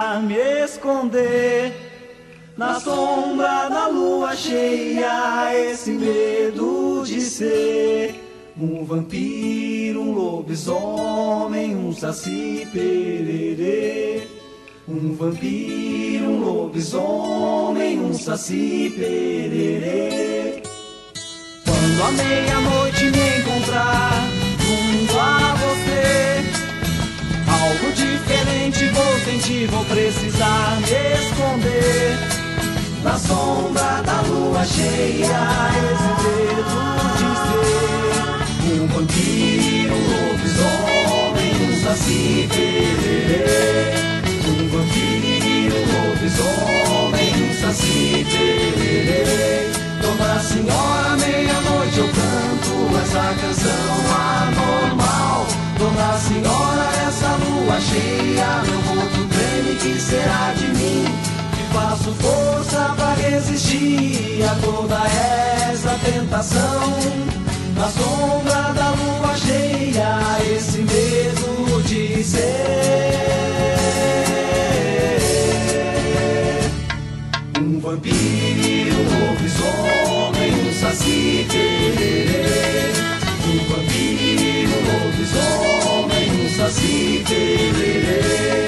A 0.00 0.20
me 0.20 0.36
esconder 0.36 1.74
na 2.56 2.78
sombra 2.78 3.68
da 3.68 3.88
lua 3.88 4.36
cheia, 4.36 5.52
esse 5.52 5.90
medo 5.90 7.02
de 7.04 7.20
ser 7.20 8.14
um 8.56 8.84
vampiro, 8.84 10.00
um 10.00 10.12
lobisomem, 10.12 11.74
um 11.74 11.92
saci 11.92 12.64
pererê. 12.72 14.22
Um 14.86 15.14
vampiro, 15.14 16.26
um 16.26 16.44
lobisomem, 16.44 17.98
um 17.98 18.14
saci 18.14 18.94
pererê. 18.96 20.62
Quando 21.64 22.02
a 22.04 22.10
meia-noite 22.12 23.04
me 23.10 23.38
encontrar 23.40 24.07
sentir, 29.48 29.66
vou 29.68 29.84
precisar 29.86 30.78
me 30.80 30.84
esconder. 30.84 32.18
Na 33.02 33.18
sombra 33.18 34.02
da 34.04 34.20
lua 34.22 34.64
cheia, 34.64 35.70
esse 35.90 36.10
dedo 36.22 36.78
de 37.16 37.28
ser 38.66 38.82
um 38.82 38.86
vampiro, 38.88 39.94
um 39.94 40.04
lobisomem, 40.28 41.54
um 41.62 41.74
saci 41.82 42.48
pererê. 42.50 43.44
Um 44.46 44.68
vampiro, 44.68 45.76
um 45.76 45.86
lobisomem, 46.08 47.30
um 47.50 47.54
saci 47.60 48.26
pererê. 48.30 49.70
Dona 50.02 50.40
Senhora, 50.40 51.16
meia-noite 51.16 51.98
eu 51.98 52.08
canto 52.08 52.98
essa 53.02 53.34
canção 53.40 53.94
anormal. 54.42 55.46
Dona 55.78 56.18
Senhora, 56.18 56.88
essa 57.06 57.28
lua 57.36 57.80
cheia, 57.80 58.62
meu 58.66 58.78
treme, 58.88 59.07
que 59.80 60.00
será 60.00 60.52
de 60.56 60.66
mim? 60.68 61.04
Que 61.56 61.62
faço 61.74 62.12
força 62.14 62.94
pra 62.96 63.14
resistir 63.14 64.42
a 64.44 64.54
toda 64.56 64.96
essa 65.70 65.98
tentação. 66.04 66.92
Na 67.76 67.88
sombra 67.88 68.72
da 68.72 68.90
lua 68.90 69.36
cheia, 69.36 70.18
esse 70.54 70.78
medo 70.78 71.82
de 71.84 72.24
ser 72.24 73.18
um 77.60 77.78
vampiro, 77.80 78.96
um 78.96 79.28
lobisomem, 79.28 80.68
um 80.68 80.72
saci. 80.80 81.46
Um 83.46 83.58
vampiro, 83.64 84.72
um 84.74 84.82
lobisomem, 85.06 86.26
um 86.44 86.48
saci 86.56 87.24
pererê. 87.26 88.67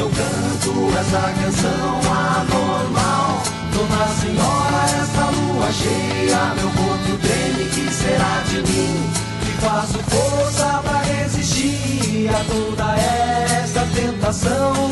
Eu 0.00 0.08
canto 0.10 0.98
essa 0.98 1.20
canção 1.42 2.00
anormal. 2.12 3.42
Dona 3.72 4.06
Senhora, 4.20 4.84
essa 5.02 5.24
lua 5.30 5.72
cheia, 5.72 6.54
meu 6.54 6.70
corpo 6.70 7.18
treme, 7.20 7.68
que 7.70 7.92
será 7.92 8.42
de 8.48 8.58
mim? 8.70 9.10
Que 9.44 9.52
faço 9.60 9.98
força 10.04 10.80
pra 10.84 10.98
resistir 11.00 12.30
a 12.30 12.44
toda 12.44 12.96
essa 12.96 13.86
tentação. 13.94 14.90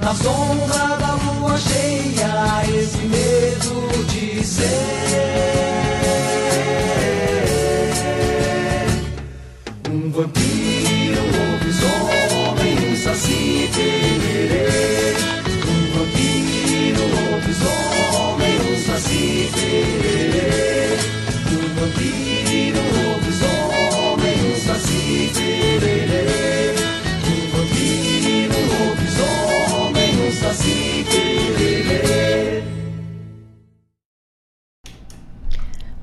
Na 0.00 0.14
sombra 0.14 0.96
da 0.96 1.12
lua 1.14 1.58
cheia, 1.58 2.62
esse 2.68 2.98
medo 2.98 4.04
de 4.06 4.44
ser 4.44 6.01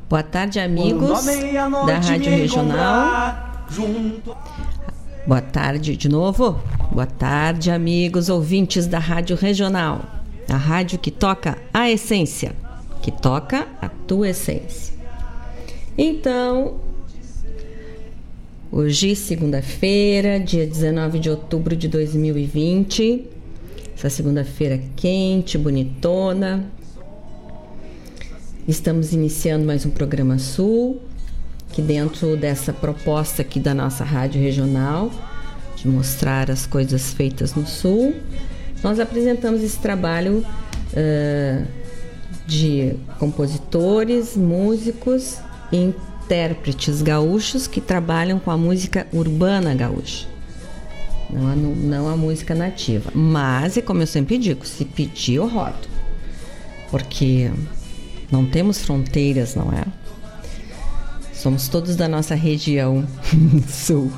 Boa 0.09 0.23
tarde, 0.23 0.59
amigos 0.59 1.23
da 1.85 1.99
Rádio 1.99 2.31
Regional. 2.31 3.65
Junto 3.69 4.35
Boa 5.27 5.39
tarde 5.39 5.95
de 5.95 6.09
novo. 6.09 6.59
Boa 6.91 7.05
tarde, 7.05 7.69
amigos 7.69 8.27
ouvintes 8.27 8.87
da 8.87 8.97
Rádio 8.97 9.35
Regional. 9.35 10.01
A 10.49 10.57
rádio 10.57 10.97
que 10.97 11.11
toca 11.11 11.59
a 11.71 11.91
essência, 11.91 12.55
que 13.03 13.11
toca 13.11 13.67
a 13.79 13.87
tua 13.87 14.29
essência. 14.29 14.95
Então, 15.95 16.79
hoje, 18.71 19.15
segunda-feira, 19.15 20.39
dia 20.39 20.65
19 20.65 21.19
de 21.19 21.29
outubro 21.29 21.75
de 21.75 21.87
2020. 21.87 23.27
Essa 23.95 24.09
segunda-feira 24.09 24.81
quente, 24.95 25.55
bonitona. 25.55 26.78
Estamos 28.69 29.13
iniciando 29.13 29.65
mais 29.65 29.83
um 29.83 29.89
programa 29.89 30.37
Sul, 30.37 31.01
que 31.71 31.81
dentro 31.81 32.37
dessa 32.37 32.71
proposta 32.71 33.41
aqui 33.41 33.59
da 33.59 33.73
nossa 33.73 34.03
rádio 34.03 34.39
regional, 34.39 35.09
de 35.75 35.87
mostrar 35.87 36.51
as 36.51 36.67
coisas 36.67 37.11
feitas 37.11 37.55
no 37.55 37.65
Sul, 37.65 38.13
nós 38.83 38.99
apresentamos 38.99 39.63
esse 39.63 39.79
trabalho 39.79 40.45
ah, 40.95 41.65
de 42.45 42.93
compositores, 43.17 44.37
músicos 44.37 45.39
e 45.71 45.77
intérpretes 45.77 47.01
gaúchos 47.01 47.65
que 47.65 47.81
trabalham 47.81 48.37
com 48.37 48.51
a 48.51 48.57
música 48.57 49.07
urbana 49.11 49.73
gaúcha. 49.73 50.27
Não 51.27 51.47
a, 51.47 51.55
não 51.55 52.07
a 52.07 52.15
música 52.15 52.53
nativa. 52.53 53.09
Mas, 53.15 53.77
e 53.77 53.81
como 53.81 54.03
eu 54.03 54.07
sempre 54.07 54.37
digo, 54.37 54.63
se 54.63 54.85
pedir, 54.85 55.37
eu 55.37 55.47
rodo. 55.47 55.89
Porque 56.91 57.49
não 58.31 58.45
temos 58.45 58.79
fronteiras, 58.83 59.55
não 59.55 59.71
é? 59.71 59.85
Somos 61.33 61.67
todos 61.67 61.95
da 61.95 62.07
nossa 62.07 62.35
região 62.35 63.07
sul. 63.67 64.11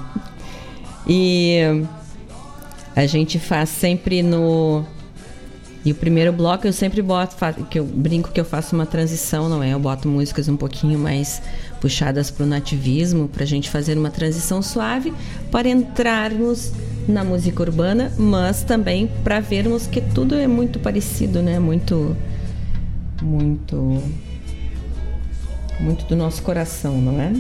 E 1.08 1.60
a 2.96 3.06
gente 3.06 3.40
faz 3.40 3.70
sempre 3.70 4.22
no. 4.22 4.84
E 5.84 5.92
o 5.92 5.96
primeiro 5.96 6.32
bloco 6.32 6.68
eu 6.68 6.74
sempre 6.74 7.02
boto, 7.02 7.36
que 7.70 7.80
eu 7.80 7.86
brinco 7.86 8.32
que 8.32 8.40
eu 8.40 8.46
faço 8.46 8.76
uma 8.76 8.86
transição, 8.86 9.50
não 9.50 9.64
é? 9.64 9.74
Eu 9.74 9.80
boto 9.80 10.08
músicas 10.08 10.48
um 10.48 10.56
pouquinho 10.56 11.00
mais 11.00 11.42
puxadas 11.80 12.30
para 12.30 12.44
o 12.44 12.48
nativismo, 12.48 13.28
para 13.28 13.44
a 13.44 13.48
gente 13.48 13.68
fazer 13.68 13.98
uma 13.98 14.12
transição 14.12 14.62
suave, 14.62 15.12
para 15.50 15.68
entrarmos 15.68 16.72
na 17.08 17.24
música 17.24 17.64
urbana, 17.64 18.12
mas 18.16 18.64
também 18.64 19.10
para 19.24 19.40
vermos 19.40 19.88
que 19.88 20.02
tudo 20.02 20.36
é 20.36 20.48
muito 20.48 20.80
parecido, 20.80 21.42
né? 21.42 21.60
Muito. 21.60 22.16
Muito 23.22 24.02
muito 25.80 26.06
do 26.06 26.16
nosso 26.16 26.44
coração, 26.44 27.02
não 27.02 27.20
é? 27.20 27.34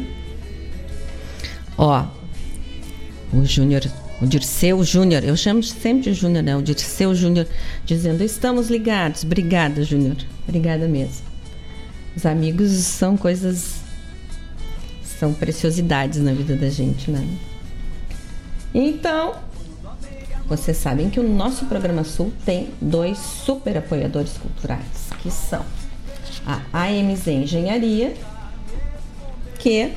Ó, 1.77 2.05
o 3.33 3.45
Júnior, 3.45 3.83
o 4.21 4.25
Dirceu 4.25 4.83
Júnior, 4.83 5.23
eu 5.23 5.37
chamo 5.37 5.61
sempre 5.61 6.03
de 6.03 6.13
Júnior, 6.13 6.43
né? 6.43 6.55
O 6.55 6.61
Dirceu 6.61 7.13
Júnior 7.13 7.47
dizendo: 7.85 8.23
"Estamos 8.23 8.69
ligados". 8.69 9.23
Obrigada, 9.23 9.83
Júnior. 9.83 10.17
Obrigada 10.47 10.87
mesmo. 10.87 11.25
Os 12.15 12.25
amigos 12.25 12.71
são 12.71 13.15
coisas 13.15 13.81
são 15.21 15.33
preciosidades 15.35 16.19
na 16.19 16.33
vida 16.33 16.55
da 16.55 16.67
gente, 16.67 17.11
né? 17.11 17.23
Então, 18.73 19.35
vocês 20.47 20.77
sabem 20.77 21.11
que 21.11 21.19
o 21.19 21.23
nosso 21.23 21.65
programa 21.65 22.03
Sul 22.03 22.33
tem 22.43 22.69
dois 22.81 23.19
super 23.19 23.77
apoiadores 23.77 24.33
culturais, 24.39 25.00
que 25.19 25.31
são 25.31 25.65
a 26.45 26.61
AMZ 26.73 27.27
Engenharia, 27.27 28.13
que 29.59 29.93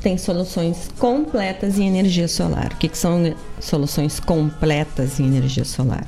tem 0.00 0.18
soluções 0.18 0.90
completas 0.98 1.78
em 1.78 1.88
energia 1.88 2.28
solar. 2.28 2.72
O 2.72 2.76
que, 2.76 2.88
que 2.88 2.98
são 2.98 3.34
soluções 3.60 4.20
completas 4.20 5.18
em 5.18 5.26
energia 5.26 5.64
solar? 5.64 6.06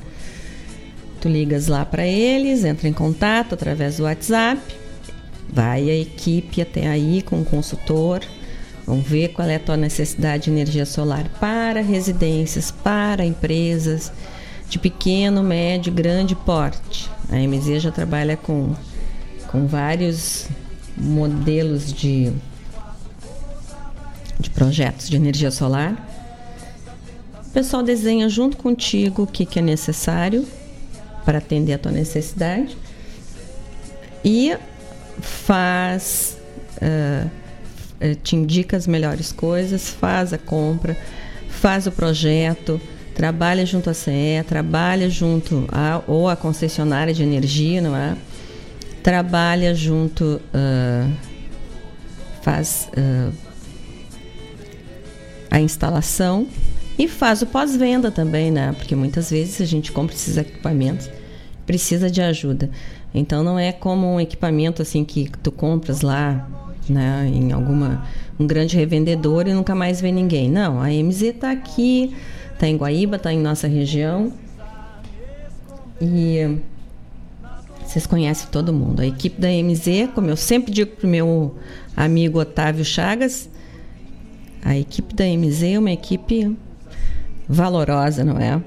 Tu 1.19 1.27
ligas 1.27 1.67
lá 1.67 1.83
para 1.83 2.05
eles, 2.05 2.63
entra 2.63 2.87
em 2.87 2.93
contato 2.93 3.53
através 3.53 3.97
do 3.97 4.03
WhatsApp, 4.03 4.61
vai 5.51 5.89
a 5.89 5.95
equipe 5.95 6.61
até 6.61 6.87
aí 6.87 7.23
com 7.23 7.41
o 7.41 7.45
consultor, 7.45 8.21
vão 8.85 9.01
ver 9.01 9.29
qual 9.29 9.47
é 9.47 9.55
a 9.55 9.59
tua 9.59 9.77
necessidade 9.77 10.43
de 10.43 10.51
energia 10.51 10.85
solar 10.85 11.27
para 11.39 11.81
residências, 11.81 12.69
para 12.69 13.25
empresas 13.25 14.11
de 14.69 14.77
pequeno, 14.77 15.41
médio, 15.41 15.91
grande 15.91 16.35
porte. 16.35 17.09
A 17.29 17.35
MZ 17.35 17.81
já 17.81 17.91
trabalha 17.91 18.37
com, 18.37 18.73
com 19.47 19.67
vários 19.67 20.47
modelos 20.95 21.91
de, 21.91 22.31
de 24.39 24.49
projetos 24.49 25.09
de 25.09 25.15
energia 25.15 25.51
solar. 25.51 25.95
O 27.45 27.49
pessoal 27.49 27.83
desenha 27.83 28.29
junto 28.29 28.57
contigo 28.57 29.23
o 29.23 29.27
que, 29.27 29.45
que 29.45 29.59
é 29.59 29.61
necessário 29.61 30.47
para 31.25 31.39
atender 31.39 31.73
a 31.73 31.77
tua 31.77 31.91
necessidade 31.91 32.77
e 34.23 34.57
faz, 35.19 36.37
uh, 36.77 37.29
te 38.23 38.35
indica 38.35 38.77
as 38.77 38.87
melhores 38.87 39.31
coisas, 39.31 39.89
faz 39.89 40.33
a 40.33 40.37
compra, 40.37 40.97
faz 41.49 41.87
o 41.87 41.91
projeto, 41.91 42.79
trabalha 43.17 43.65
junto 43.65 43.89
à 43.89 43.95
CE, 43.95 44.43
trabalha 44.47 45.09
junto 45.09 45.67
a 45.71 46.03
ou 46.05 46.29
a 46.29 46.35
concessionária 46.35 47.11
de 47.11 47.23
energia, 47.23 47.81
não 47.81 47.95
é? 47.95 48.15
Trabalha 49.01 49.73
junto, 49.73 50.39
uh, 50.53 51.11
faz 52.43 52.87
uh, 52.95 53.33
a 55.49 55.59
instalação 55.59 56.47
e 56.99 57.07
faz 57.07 57.41
o 57.41 57.47
pós-venda 57.47 58.11
também, 58.11 58.51
né? 58.51 58.71
Porque 58.77 58.95
muitas 58.95 59.31
vezes 59.31 59.61
a 59.61 59.65
gente 59.65 59.91
compra 59.91 60.13
esses 60.13 60.37
equipamentos 60.37 61.09
precisa 61.65 62.11
de 62.11 62.21
ajuda. 62.21 62.69
Então 63.15 63.43
não 63.43 63.57
é 63.57 63.71
como 63.71 64.13
um 64.13 64.19
equipamento 64.19 64.83
assim 64.83 65.03
que 65.03 65.27
tu 65.41 65.51
compras 65.51 66.01
lá, 66.01 66.47
né, 66.87 67.27
em 67.33 67.51
alguma 67.51 68.05
um 68.39 68.45
grande 68.45 68.77
revendedor 68.77 69.47
e 69.47 69.53
nunca 69.53 69.73
mais 69.73 69.99
vê 69.99 70.11
ninguém. 70.11 70.51
Não, 70.51 70.79
a 70.79 70.89
MZ 70.89 71.23
está 71.23 71.51
aqui, 71.51 72.15
está 72.57 72.67
em 72.67 72.75
Guaíba, 72.75 73.15
está 73.15 73.31
em 73.31 73.39
nossa 73.39 73.67
região. 73.67 74.33
E 76.01 76.59
vocês 77.85 78.05
conhecem 78.05 78.49
todo 78.51 78.73
mundo. 78.73 79.01
A 79.01 79.05
equipe 79.05 79.39
da 79.39 79.47
MZ, 79.47 80.11
como 80.13 80.29
eu 80.29 80.35
sempre 80.35 80.71
digo 80.73 80.91
para 80.95 81.07
o 81.07 81.09
meu 81.09 81.55
amigo 81.95 82.39
Otávio 82.39 82.83
Chagas, 82.83 83.49
a 84.63 84.75
equipe 84.77 85.15
da 85.15 85.23
MZ 85.25 85.63
é 85.63 85.79
uma 85.79 85.91
equipe 85.91 86.55
valorosa, 87.47 88.23
não 88.25 88.37
é? 88.37 88.61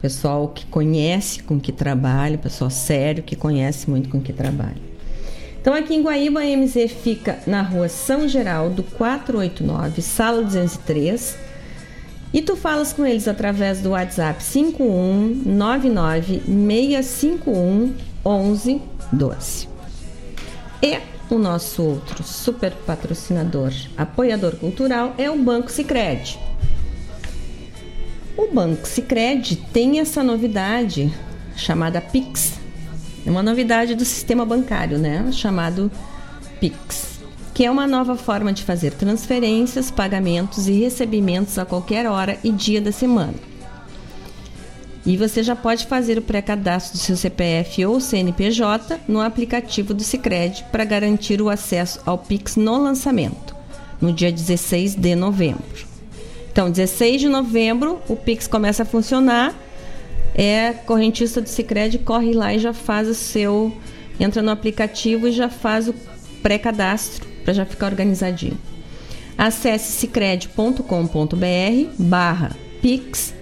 pessoal 0.00 0.48
que 0.48 0.64
conhece 0.66 1.42
com 1.42 1.58
que 1.58 1.72
trabalha, 1.72 2.38
pessoal 2.38 2.70
sério 2.70 3.22
que 3.22 3.34
conhece 3.34 3.90
muito 3.90 4.08
com 4.08 4.20
que 4.20 4.32
trabalha. 4.32 4.88
Então 5.60 5.74
aqui 5.74 5.94
em 5.94 6.02
Guaíba 6.02 6.40
a 6.40 6.44
MZ 6.44 6.92
fica 7.02 7.38
na 7.46 7.62
rua 7.62 7.88
São 7.88 8.28
Geraldo 8.28 8.82
489, 8.82 10.02
sala 10.02 10.42
203. 10.42 11.47
E 12.32 12.42
tu 12.42 12.56
falas 12.56 12.92
com 12.92 13.06
eles 13.06 13.26
através 13.26 13.80
do 13.80 13.90
WhatsApp 13.90 14.42
5199 14.42 16.42
651 16.44 17.94
1112. 18.24 19.68
E 20.82 20.98
o 21.30 21.38
nosso 21.38 21.82
outro 21.82 22.22
super 22.22 22.72
patrocinador, 22.86 23.72
apoiador 23.96 24.56
cultural 24.56 25.14
é 25.16 25.30
o 25.30 25.38
Banco 25.38 25.70
Sicredi. 25.70 26.38
O 28.36 28.52
Banco 28.52 28.86
Sicredi 28.86 29.56
tem 29.56 29.98
essa 29.98 30.22
novidade 30.22 31.12
chamada 31.56 32.00
Pix. 32.00 32.58
É 33.26 33.30
uma 33.30 33.42
novidade 33.42 33.94
do 33.94 34.04
sistema 34.04 34.44
bancário, 34.44 34.96
né? 34.96 35.28
Chamado 35.32 35.90
Pix, 36.60 37.17
que 37.58 37.64
é 37.64 37.70
uma 37.72 37.88
nova 37.88 38.14
forma 38.14 38.52
de 38.52 38.62
fazer 38.62 38.92
transferências, 38.92 39.90
pagamentos 39.90 40.68
e 40.68 40.72
recebimentos 40.74 41.58
a 41.58 41.64
qualquer 41.64 42.06
hora 42.06 42.38
e 42.44 42.52
dia 42.52 42.80
da 42.80 42.92
semana. 42.92 43.34
E 45.04 45.16
você 45.16 45.42
já 45.42 45.56
pode 45.56 45.84
fazer 45.86 46.16
o 46.18 46.22
pré-cadastro 46.22 46.96
do 46.96 47.02
seu 47.02 47.16
CPF 47.16 47.84
ou 47.84 47.98
CNPJ 47.98 49.00
no 49.08 49.20
aplicativo 49.20 49.92
do 49.92 50.04
Sicredi 50.04 50.64
para 50.70 50.84
garantir 50.84 51.42
o 51.42 51.50
acesso 51.50 52.00
ao 52.06 52.16
Pix 52.16 52.54
no 52.54 52.78
lançamento, 52.78 53.56
no 54.00 54.12
dia 54.12 54.30
16 54.30 54.94
de 54.94 55.16
novembro. 55.16 55.84
Então, 56.52 56.70
16 56.70 57.22
de 57.22 57.28
novembro, 57.28 58.00
o 58.08 58.14
Pix 58.14 58.46
começa 58.46 58.84
a 58.84 58.86
funcionar. 58.86 59.52
É 60.32 60.74
correntista 60.86 61.40
do 61.40 61.48
Sicredi 61.48 61.98
corre 61.98 62.34
lá 62.34 62.54
e 62.54 62.60
já 62.60 62.72
faz 62.72 63.08
o 63.08 63.14
seu 63.16 63.76
entra 64.20 64.42
no 64.42 64.52
aplicativo 64.52 65.26
e 65.26 65.32
já 65.32 65.48
faz 65.48 65.88
o 65.88 65.94
pré-cadastro 66.40 67.26
para 67.48 67.54
já 67.54 67.64
ficar 67.64 67.86
organizadinho. 67.86 68.58
Acesse 69.38 69.92
sicredi.com.br 69.92 70.82
barra 71.98 72.54
Pix 72.82 73.32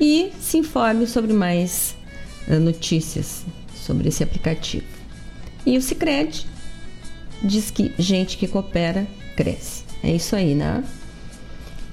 e 0.00 0.30
se 0.40 0.58
informe 0.58 1.08
sobre 1.08 1.32
mais 1.32 1.96
uh, 2.46 2.60
notícias 2.60 3.44
sobre 3.74 4.10
esse 4.10 4.22
aplicativo. 4.22 4.86
E 5.66 5.76
o 5.76 5.82
Sicredi 5.82 6.46
diz 7.42 7.68
que 7.72 7.92
gente 7.98 8.36
que 8.36 8.46
coopera 8.46 9.08
cresce. 9.34 9.82
É 10.04 10.12
isso 10.12 10.36
aí, 10.36 10.54
né? 10.54 10.84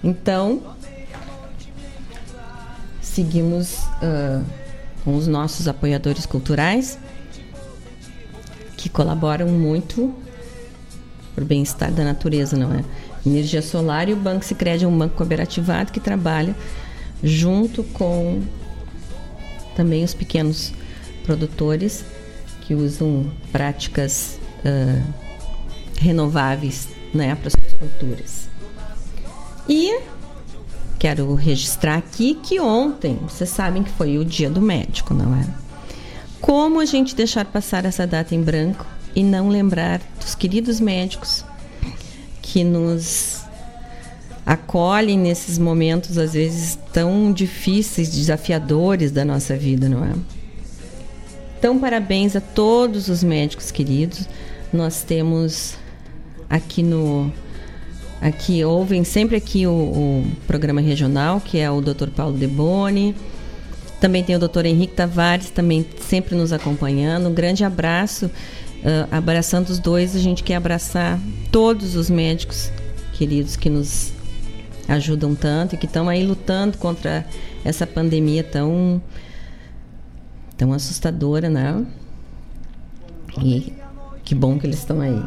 Então, 0.04 0.76
seguimos 3.02 3.74
uh, 4.04 4.46
com 5.04 5.16
os 5.16 5.26
nossos 5.26 5.68
apoiadores 5.68 6.28
culturais 6.28 7.00
que 8.78 8.88
colaboram 8.88 9.48
muito 9.48 10.16
o 11.38 11.46
bem-estar 11.46 11.92
da 11.92 12.04
natureza, 12.04 12.58
não 12.58 12.74
é? 12.74 12.84
Energia 13.26 13.62
Solar 13.62 14.10
e 14.10 14.14
o 14.14 14.16
Banco 14.16 14.46
Sicredi 14.46 14.86
é 14.86 14.88
um 14.88 14.98
banco 14.98 15.16
cooperativado 15.16 15.92
que 15.92 16.00
trabalha 16.00 16.56
junto 17.24 17.84
com 17.84 18.42
também 19.76 20.04
os 20.04 20.14
pequenos 20.14 20.74
produtores 21.24 22.04
que 22.62 22.74
usam 22.74 23.30
práticas 23.52 24.40
uh, 24.66 25.14
renováveis 25.98 26.88
né, 27.14 27.36
para 27.36 27.50
suas 27.50 27.74
culturas. 27.74 28.50
E 29.68 30.00
quero 30.98 31.34
registrar 31.36 31.98
aqui 31.98 32.36
que 32.36 32.60
ontem, 32.60 33.18
vocês 33.22 33.50
sabem 33.50 33.84
que 33.84 33.90
foi 33.92 34.18
o 34.18 34.26
dia 34.26 34.50
do 34.50 34.62
médico, 34.62 35.14
não 35.14 35.36
é? 35.36 35.46
Como 36.42 36.80
a 36.80 36.86
gente 36.86 37.16
deixar 37.16 37.46
passar 37.46 37.86
essa 37.86 38.08
data 38.08 38.34
em 38.34 38.42
branco 38.42 38.86
e 39.20 39.24
não 39.24 39.50
lembrar 39.50 40.02
dos 40.20 40.34
queridos 40.34 40.80
médicos 40.80 41.44
que 42.42 42.64
nos 42.64 43.42
acolhem 44.46 45.18
nesses 45.18 45.58
momentos, 45.58 46.18
às 46.18 46.34
vezes, 46.34 46.80
tão 46.94 47.32
difíceis, 47.32 48.10
desafiadores 48.10 49.12
da 49.12 49.24
nossa 49.24 49.56
vida, 49.56 49.88
não 49.88 50.04
é? 50.04 50.14
Então, 51.58 51.78
parabéns 51.78 52.36
a 52.36 52.42
todos 52.42 53.10
os 53.10 53.24
médicos 53.24 53.70
queridos. 53.72 54.28
Nós 54.72 55.04
temos 55.04 55.76
aqui 56.50 56.82
no 56.82 57.32
Aqui 58.22 58.66
ouvem 58.66 59.06
sempre 59.06 59.38
aqui 59.38 59.66
o, 59.66 59.72
o 59.72 60.28
programa 60.46 60.82
regional, 60.82 61.40
que 61.40 61.58
é 61.58 61.72
o 61.72 61.80
Dr. 61.80 62.10
Paulo 62.14 62.38
Deboni. 62.38 63.16
Também 64.02 64.24
tem 64.24 64.36
o 64.36 64.40
Dr. 64.40 64.66
Henrique 64.66 64.94
Tavares, 64.94 65.50
também 65.50 65.86
sempre 66.02 66.36
nos 66.36 66.52
acompanhando. 66.52 67.30
Um 67.30 67.34
grande 67.34 67.64
abraço. 67.64 68.30
Uh, 68.80 69.08
abraçando 69.12 69.70
os 69.70 69.80
dois, 69.80 70.16
a 70.16 70.20
gente 70.20 70.44
quer 70.44 70.56
abraçar 70.56 71.20
todos 71.52 71.96
os 71.96 72.10
médicos 72.10 72.72
queridos 73.14 73.58
que 73.58 73.70
nos 73.70 74.14
ajudam 74.88 75.36
tanto 75.36 75.76
e 75.76 75.78
que 75.78 75.86
estão 75.86 76.08
aí 76.08 76.26
lutando 76.26 76.78
contra 76.78 77.26
essa 77.64 77.86
pandemia 77.86 78.44
tão 78.44 79.02
tão 80.58 80.74
assustadora, 80.74 81.50
né? 81.50 81.86
E 83.42 83.74
que 84.24 84.36
bom 84.36 84.58
que 84.58 84.66
eles 84.66 84.80
estão 84.80 85.02
aí. 85.02 85.22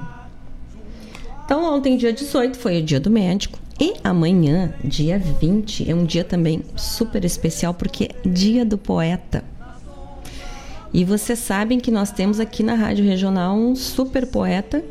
Então, 1.45 1.75
ontem, 1.75 1.97
dia 1.97 2.13
18, 2.13 2.57
foi 2.57 2.81
o 2.81 2.83
dia 2.83 3.01
do 3.01 3.11
médico. 3.11 3.59
E 3.81 3.95
amanhã, 4.05 4.75
dia 4.85 5.19
20, 5.19 5.91
é 5.91 5.95
um 5.95 6.05
dia 6.05 6.23
também 6.23 6.63
super 6.77 7.25
especial 7.25 7.75
porque 7.75 8.05
é 8.05 8.29
dia 8.29 8.65
do 8.65 8.79
poeta. 8.79 9.43
E 10.95 11.05
vocês 11.05 11.39
sabem 11.39 11.81
que 11.81 11.91
nós 11.91 12.11
temos 12.11 12.39
aqui 12.39 12.63
na 12.63 12.75
Rádio 12.75 13.05
Regional 13.05 13.57
um 13.57 13.75
super 13.75 14.27
poeta 14.27 14.85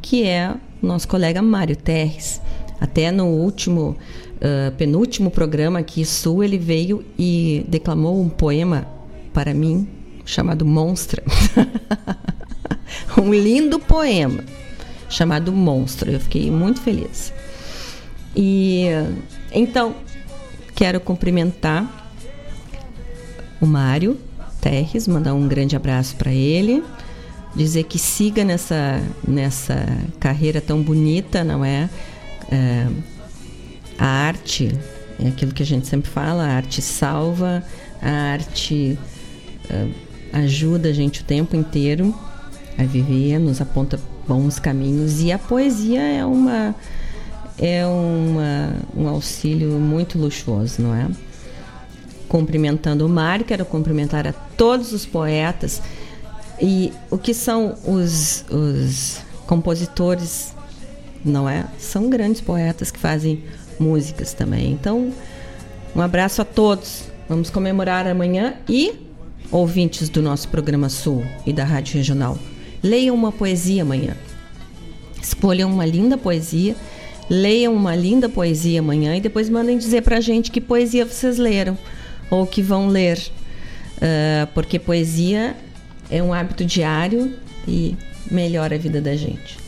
que 0.00 0.24
é 0.24 0.54
o 0.80 0.86
nosso 0.86 1.08
colega 1.08 1.42
Mário 1.42 1.74
Terres. 1.74 2.40
Até 2.80 3.10
no 3.10 3.26
último 3.26 3.96
uh, 4.36 4.70
penúltimo 4.76 5.32
programa 5.32 5.80
aqui, 5.80 6.04
Sul, 6.04 6.44
ele 6.44 6.58
veio 6.58 7.04
e 7.18 7.64
declamou 7.66 8.20
um 8.20 8.28
poema 8.28 8.86
para 9.32 9.52
mim 9.52 9.88
chamado 10.24 10.64
Monstra. 10.64 11.24
um 13.20 13.34
lindo 13.34 13.80
poema 13.80 14.44
chamado 15.08 15.52
Monstro. 15.52 16.12
Eu 16.12 16.20
fiquei 16.20 16.52
muito 16.52 16.80
feliz. 16.80 17.32
E 18.36 18.84
então 19.50 19.96
quero 20.74 21.00
cumprimentar 21.00 22.12
o 23.60 23.66
Mário 23.66 24.16
Terres, 24.66 25.06
mandar 25.06 25.32
um 25.32 25.46
grande 25.46 25.76
abraço 25.76 26.16
para 26.16 26.32
ele, 26.32 26.82
dizer 27.54 27.84
que 27.84 28.00
siga 28.00 28.42
nessa 28.42 29.00
nessa 29.26 29.86
carreira 30.18 30.60
tão 30.60 30.82
bonita, 30.82 31.44
não 31.44 31.64
é? 31.64 31.88
é? 32.50 32.88
A 33.96 34.06
arte 34.06 34.76
é 35.20 35.28
aquilo 35.28 35.54
que 35.54 35.62
a 35.62 35.66
gente 35.66 35.86
sempre 35.86 36.10
fala, 36.10 36.42
a 36.42 36.48
arte 36.48 36.82
salva, 36.82 37.62
a 38.02 38.10
arte 38.10 38.98
é, 39.70 39.86
ajuda 40.32 40.88
a 40.88 40.92
gente 40.92 41.20
o 41.20 41.24
tempo 41.24 41.54
inteiro 41.54 42.12
a 42.76 42.82
viver, 42.82 43.38
nos 43.38 43.60
aponta 43.60 44.00
bons 44.26 44.58
caminhos 44.58 45.22
e 45.22 45.30
a 45.30 45.38
poesia 45.38 46.02
é 46.02 46.26
uma 46.26 46.74
é 47.56 47.86
uma, 47.86 48.74
um 48.96 49.06
auxílio 49.06 49.78
muito 49.78 50.18
luxuoso, 50.18 50.82
não 50.82 50.92
é? 50.92 51.08
Cumprimentando 52.28 53.06
o 53.06 53.08
Mário, 53.08 53.44
quero 53.44 53.64
cumprimentar 53.64 54.26
a 54.26 54.32
todos 54.32 54.92
os 54.92 55.06
poetas 55.06 55.80
e 56.60 56.92
o 57.10 57.18
que 57.18 57.32
são 57.32 57.76
os, 57.84 58.44
os 58.50 59.18
compositores, 59.46 60.54
não 61.24 61.48
é? 61.48 61.66
São 61.78 62.08
grandes 62.08 62.40
poetas 62.40 62.90
que 62.90 62.98
fazem 62.98 63.44
músicas 63.78 64.32
também. 64.32 64.72
Então, 64.72 65.12
um 65.94 66.00
abraço 66.00 66.42
a 66.42 66.44
todos. 66.44 67.04
Vamos 67.28 67.50
comemorar 67.50 68.06
amanhã 68.06 68.54
e 68.68 69.06
ouvintes 69.50 70.08
do 70.08 70.22
nosso 70.22 70.48
programa 70.48 70.88
Sul 70.88 71.24
e 71.46 71.52
da 71.52 71.64
Rádio 71.64 71.96
Regional, 71.96 72.38
leiam 72.82 73.14
uma 73.14 73.32
poesia 73.32 73.82
amanhã. 73.82 74.16
Escolham 75.20 75.70
uma 75.70 75.86
linda 75.86 76.16
poesia, 76.16 76.76
leiam 77.28 77.74
uma 77.74 77.94
linda 77.94 78.28
poesia 78.28 78.80
amanhã 78.80 79.16
e 79.16 79.20
depois 79.20 79.48
mandem 79.48 79.78
dizer 79.78 80.02
pra 80.02 80.20
gente 80.20 80.50
que 80.50 80.60
poesia 80.60 81.04
vocês 81.04 81.38
leram 81.38 81.76
ou 82.30 82.46
que 82.46 82.62
vão 82.62 82.88
ler. 82.88 83.18
Uh, 83.96 84.46
porque 84.52 84.78
poesia 84.78 85.56
é 86.10 86.22
um 86.22 86.32
hábito 86.32 86.64
diário 86.64 87.34
e 87.66 87.96
melhora 88.30 88.74
a 88.74 88.78
vida 88.78 89.00
da 89.00 89.16
gente. 89.16 89.58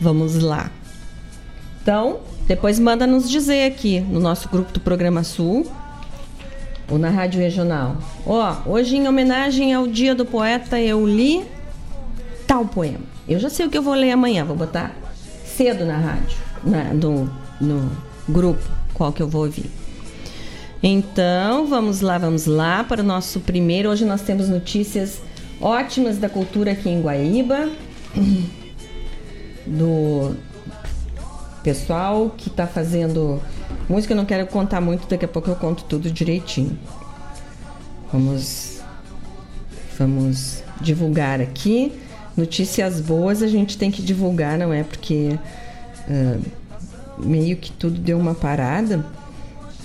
Vamos 0.00 0.36
lá. 0.36 0.70
Então, 1.82 2.20
depois 2.46 2.78
manda 2.78 3.06
nos 3.06 3.28
dizer 3.28 3.66
aqui 3.66 4.00
no 4.00 4.20
nosso 4.20 4.48
grupo 4.48 4.72
do 4.72 4.80
Programa 4.80 5.24
Sul 5.24 5.70
ou 6.90 6.98
na 6.98 7.08
Rádio 7.08 7.40
Regional. 7.40 7.96
Ó, 8.26 8.56
hoje 8.66 8.96
em 8.96 9.08
homenagem 9.08 9.72
ao 9.72 9.86
Dia 9.86 10.14
do 10.14 10.24
Poeta 10.26 10.78
eu 10.78 11.06
li 11.06 11.44
tal 12.46 12.66
poema. 12.66 13.00
Eu 13.28 13.38
já 13.38 13.48
sei 13.48 13.66
o 13.66 13.70
que 13.70 13.78
eu 13.78 13.82
vou 13.82 13.94
ler 13.94 14.10
amanhã, 14.10 14.44
vou 14.44 14.56
botar 14.56 14.94
cedo 15.44 15.84
na 15.84 15.96
rádio, 15.96 16.36
na, 16.64 16.92
no, 16.92 17.30
no 17.60 17.90
grupo, 18.28 18.62
qual 18.92 19.12
que 19.12 19.22
eu 19.22 19.28
vou 19.28 19.44
ouvir. 19.44 19.70
Então, 20.82 21.66
vamos 21.66 22.00
lá, 22.00 22.16
vamos 22.16 22.46
lá 22.46 22.82
para 22.82 23.02
o 23.02 23.04
nosso 23.04 23.40
primeiro. 23.40 23.90
Hoje 23.90 24.06
nós 24.06 24.22
temos 24.22 24.48
notícias 24.48 25.20
ótimas 25.60 26.16
da 26.16 26.26
cultura 26.26 26.72
aqui 26.72 26.88
em 26.88 27.02
Guaíba, 27.02 27.68
do 29.66 30.34
pessoal 31.62 32.34
que 32.34 32.48
está 32.48 32.66
fazendo 32.66 33.42
música. 33.90 34.14
Eu 34.14 34.16
não 34.16 34.24
quero 34.24 34.46
contar 34.46 34.80
muito, 34.80 35.06
daqui 35.06 35.26
a 35.26 35.28
pouco 35.28 35.50
eu 35.50 35.56
conto 35.56 35.84
tudo 35.84 36.10
direitinho. 36.10 36.78
Vamos, 38.10 38.80
vamos 39.98 40.62
divulgar 40.80 41.42
aqui. 41.42 41.92
Notícias 42.34 43.02
boas 43.02 43.42
a 43.42 43.48
gente 43.48 43.76
tem 43.76 43.90
que 43.90 44.00
divulgar, 44.00 44.56
não 44.56 44.72
é? 44.72 44.82
Porque 44.82 45.38
uh, 46.08 46.42
meio 47.18 47.58
que 47.58 47.70
tudo 47.70 48.00
deu 48.00 48.18
uma 48.18 48.34
parada, 48.34 49.04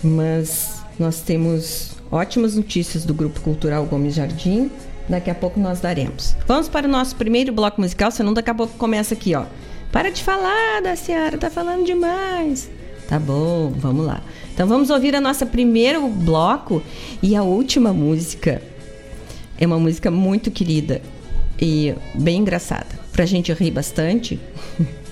mas 0.01 0.74
nós 0.99 1.21
temos 1.21 1.91
ótimas 2.11 2.55
notícias 2.55 3.05
do 3.05 3.13
Grupo 3.13 3.41
Cultural 3.41 3.85
Gomes 3.85 4.15
Jardim. 4.15 4.71
Daqui 5.07 5.29
a 5.29 5.35
pouco 5.35 5.59
nós 5.59 5.79
daremos. 5.79 6.35
Vamos 6.47 6.67
para 6.67 6.87
o 6.87 6.89
nosso 6.89 7.15
primeiro 7.15 7.53
bloco 7.53 7.79
musical, 7.79 8.09
senão 8.09 8.33
daqui 8.33 8.49
a 8.49 8.55
pouco 8.55 8.73
começa 8.77 9.13
aqui, 9.13 9.35
ó. 9.35 9.45
Para 9.91 10.09
de 10.09 10.23
falar, 10.23 10.81
da 10.81 10.95
Ciara, 10.95 11.37
tá 11.37 11.49
falando 11.49 11.85
demais. 11.85 12.69
Tá 13.07 13.19
bom, 13.19 13.71
vamos 13.75 14.05
lá. 14.05 14.21
Então 14.53 14.67
vamos 14.67 14.89
ouvir 14.89 15.15
a 15.15 15.21
nossa 15.21 15.45
primeiro 15.45 16.07
bloco 16.07 16.81
e 17.21 17.35
a 17.35 17.43
última 17.43 17.93
música. 17.93 18.61
É 19.57 19.65
uma 19.65 19.77
música 19.77 20.09
muito 20.09 20.49
querida 20.49 21.01
e 21.61 21.93
bem 22.15 22.39
engraçada. 22.39 22.87
Pra 23.11 23.25
gente 23.25 23.53
rir 23.53 23.71
bastante. 23.71 24.39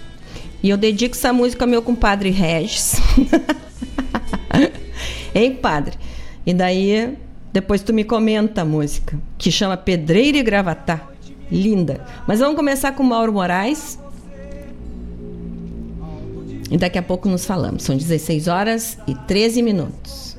E 0.63 0.69
eu 0.69 0.77
dedico 0.77 1.13
essa 1.13 1.33
música 1.33 1.65
ao 1.65 1.69
meu 1.69 1.81
compadre 1.81 2.29
Regis. 2.29 2.95
hein, 5.33 5.55
padre? 5.55 5.97
E 6.45 6.53
daí, 6.53 7.17
depois 7.51 7.81
tu 7.81 7.93
me 7.93 8.03
comenta 8.03 8.61
a 8.61 8.65
música, 8.65 9.17
que 9.37 9.51
chama 9.51 9.77
Pedreiro 9.77 10.37
e 10.37 10.43
Gravatá. 10.43 11.09
Linda. 11.51 12.03
Mas 12.27 12.39
vamos 12.39 12.55
começar 12.55 12.93
com 12.93 13.03
Mauro 13.03 13.31
Moraes. 13.31 13.99
E 16.71 16.77
daqui 16.77 16.97
a 16.97 17.03
pouco 17.03 17.29
nos 17.29 17.45
falamos. 17.45 17.83
São 17.83 17.95
16 17.95 18.47
horas 18.47 18.97
e 19.07 19.13
13 19.13 19.61
minutos. 19.61 20.35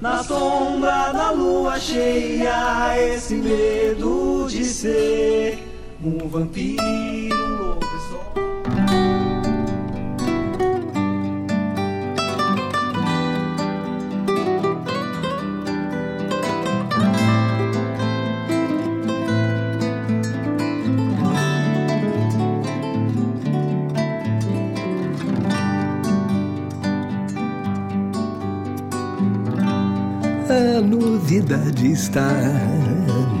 Na 0.00 0.22
sombra 0.22 1.12
da 1.12 1.30
lua 1.30 1.80
cheia, 1.80 2.94
esse 2.98 3.34
medo 3.34 4.46
de 4.48 4.64
ser 4.64 5.58
um 6.04 6.28
vampiro. 6.28 7.53
A 30.54 30.80
novidade 30.80 31.90
está 31.90 32.30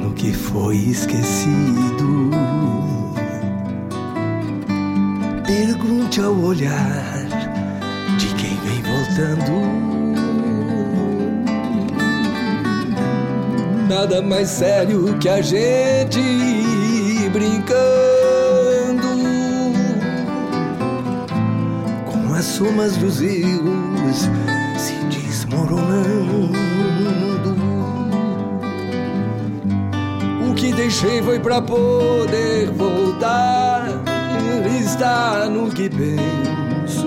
no 0.00 0.12
que 0.14 0.32
foi 0.32 0.74
esquecido. 0.78 2.32
Pergunte 5.46 6.20
ao 6.20 6.34
olhar 6.34 7.24
de 8.18 8.26
quem 8.34 8.56
vem 8.64 8.82
voltando. 8.82 9.52
Nada 13.88 14.20
mais 14.20 14.48
sério 14.48 15.16
que 15.18 15.28
a 15.28 15.40
gente 15.40 16.18
brincando 17.32 17.84
com 22.06 22.34
as 22.34 22.44
somas 22.44 22.96
dos 22.96 23.22
erros 23.22 24.28
se 24.76 24.94
desmoronando. 25.16 26.73
Deixei 30.74 31.22
foi 31.22 31.38
pra 31.38 31.62
poder 31.62 32.70
voltar. 32.70 33.84
Está 34.80 35.46
no 35.48 35.70
que 35.70 35.88
penso, 35.88 37.06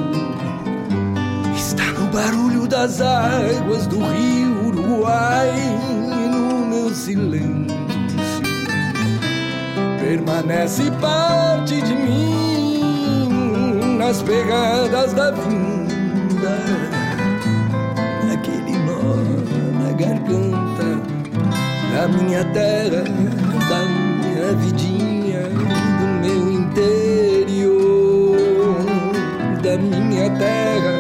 está 1.56 1.84
no 1.92 2.08
barulho 2.08 2.68
das 2.68 3.02
águas 3.02 3.86
do 3.88 4.00
rio 4.00 4.68
Uruguai, 4.68 5.52
no 6.32 6.66
meu 6.66 6.90
silêncio. 6.94 7.76
Permanece 10.00 10.90
parte 11.00 11.82
de 11.82 11.96
mim 11.96 13.98
nas 13.98 14.22
pegadas 14.22 15.14
da 15.14 15.32
vinda, 15.32 16.58
naquele 18.28 18.78
nó 18.86 19.16
na 19.84 19.92
garganta 19.94 21.02
da 21.94 22.08
minha 22.08 22.44
terra 22.46 23.04
vidinha, 24.54 25.44
do 25.50 26.08
meu 26.22 26.52
interior, 26.52 28.36
da 29.62 29.78
minha 29.78 30.30
terra, 30.32 30.94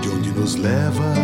de 0.00 0.08
onde 0.08 0.30
nos 0.32 0.54
leva 0.56 1.14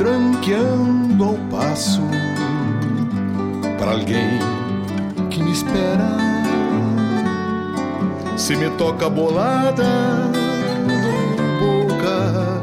tranqueando 0.00 1.24
ao 1.24 1.34
passo 1.50 2.00
para 3.78 3.92
alguém 3.92 4.38
que 5.28 5.42
me 5.42 5.52
espera. 5.52 6.09
Se 8.50 8.56
me 8.56 8.68
toca 8.70 9.08
bolada, 9.08 10.28
boca 11.60 12.60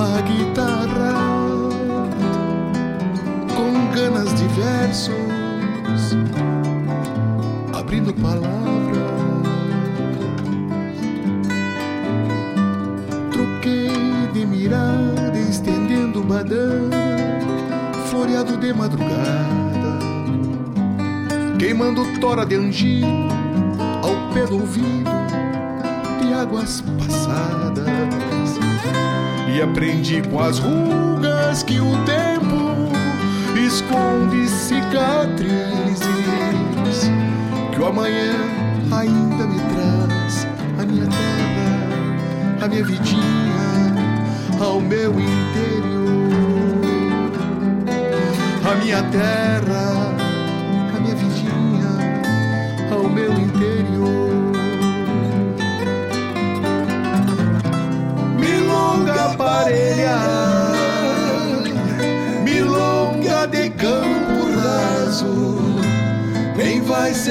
a 0.00 0.20
guitarra 0.22 1.14
com 3.54 3.94
ganas 3.94 4.34
de 4.34 4.48
versos, 4.48 6.16
abrindo 7.72 8.12
palavras. 8.14 8.98
Troquei 13.30 14.26
de 14.32 14.44
mirada, 14.44 15.38
estendendo 15.38 16.18
o 16.18 16.24
badão, 16.24 16.90
floreado 18.10 18.56
de 18.56 18.74
madrugada 18.74 19.62
queimando 21.60 22.02
tora 22.18 22.44
de 22.44 22.56
angico 22.56 23.41
do 24.40 24.60
ouvido 24.60 25.10
de 26.20 26.32
águas 26.32 26.82
passadas. 26.98 27.86
E 29.54 29.60
aprendi 29.60 30.22
com 30.22 30.40
as 30.40 30.58
rugas 30.58 31.62
que 31.62 31.78
o 31.78 31.92
tempo 32.04 32.90
esconde 33.58 34.48
cicatrizes, 34.48 36.00
que 37.72 37.80
o 37.80 37.86
amanhã 37.86 38.32
ainda 38.90 39.46
me 39.46 39.60
traz 39.60 40.46
a 40.80 40.86
minha 40.86 41.06
terra, 41.06 42.64
a 42.64 42.68
minha 42.68 42.84
vidinha, 42.84 43.94
ao 44.58 44.80
meu 44.80 45.10
interior. 45.10 45.92
A 48.64 48.74
minha 48.76 49.02
terra 49.02 50.11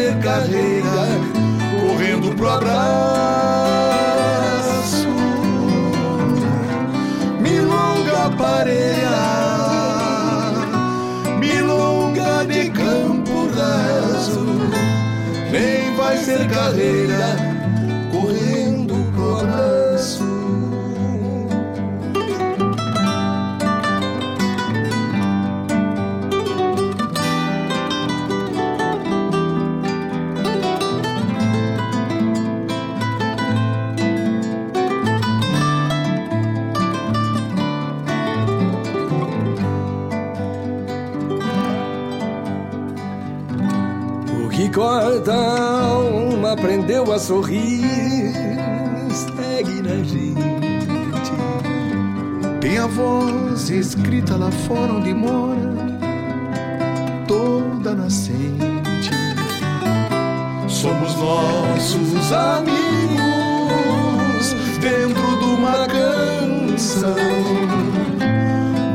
vai 0.01 0.07
ser 0.07 0.17
carreira 0.19 1.05
correndo 1.79 2.35
pro 2.35 2.49
abraço. 2.49 2.71
Milonga 7.39 8.29
parelha, 8.37 9.19
milonga 11.39 12.45
de 12.45 12.69
campo 12.71 13.47
raso 13.55 14.45
nem 15.51 15.95
vai 15.95 16.17
ser 16.17 16.47
carreira 16.49 17.00
alma, 45.31 46.53
aprendeu 46.53 47.11
a 47.11 47.19
sorrir, 47.19 48.33
segue 49.09 49.81
na 49.81 50.03
gente. 50.03 51.31
Tem 52.59 52.77
a 52.77 52.87
voz 52.87 53.69
escrita 53.69 54.35
lá 54.35 54.51
fora 54.51 54.93
onde 54.93 55.13
mora, 55.13 55.99
toda 57.27 57.95
nascente. 57.95 59.11
Somos 60.67 61.15
nossos 61.15 62.31
amigos 62.31 62.81
dentro 64.79 65.39
de 65.39 65.45
uma 65.45 65.87
canção, 65.87 67.15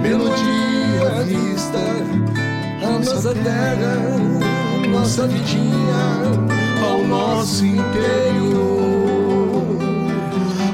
melodia 0.02 1.24
vista, 1.24 1.78
a 2.82 2.98
nossa 2.98 3.34
terra 3.34 4.45
nossa 4.88 5.26
vidinha 5.26 6.22
ao 6.82 7.02
nosso 7.04 7.64
interior. 7.64 8.66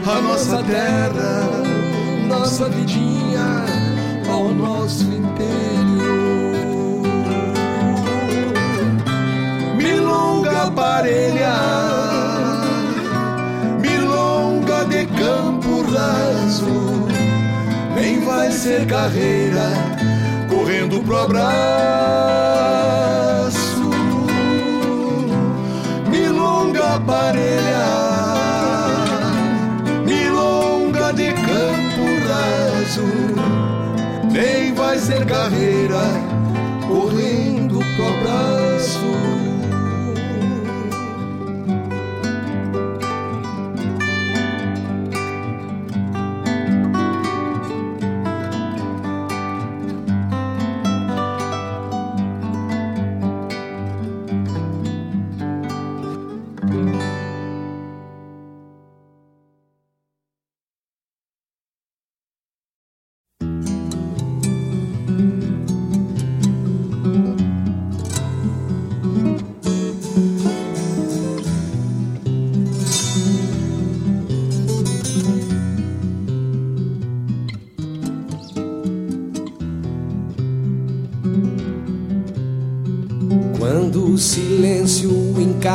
A 0.07 0.21
nossa 0.21 0.63
terra, 0.63 1.49
nossa 2.27 2.69
vidinha 2.69 3.65
ao 4.29 4.49
nosso 4.49 5.05
interior. 5.05 5.33
Milonga 9.77 10.71
parelha, 10.73 11.55
milonga 13.81 14.85
de 14.87 15.07
campo 15.07 15.83
raso, 15.91 17.07
nem 17.95 18.21
vai 18.21 18.51
ser 18.51 18.87
carreira 18.87 19.73
correndo 20.49 21.03
pro 21.03 21.19
abraço 21.19 22.53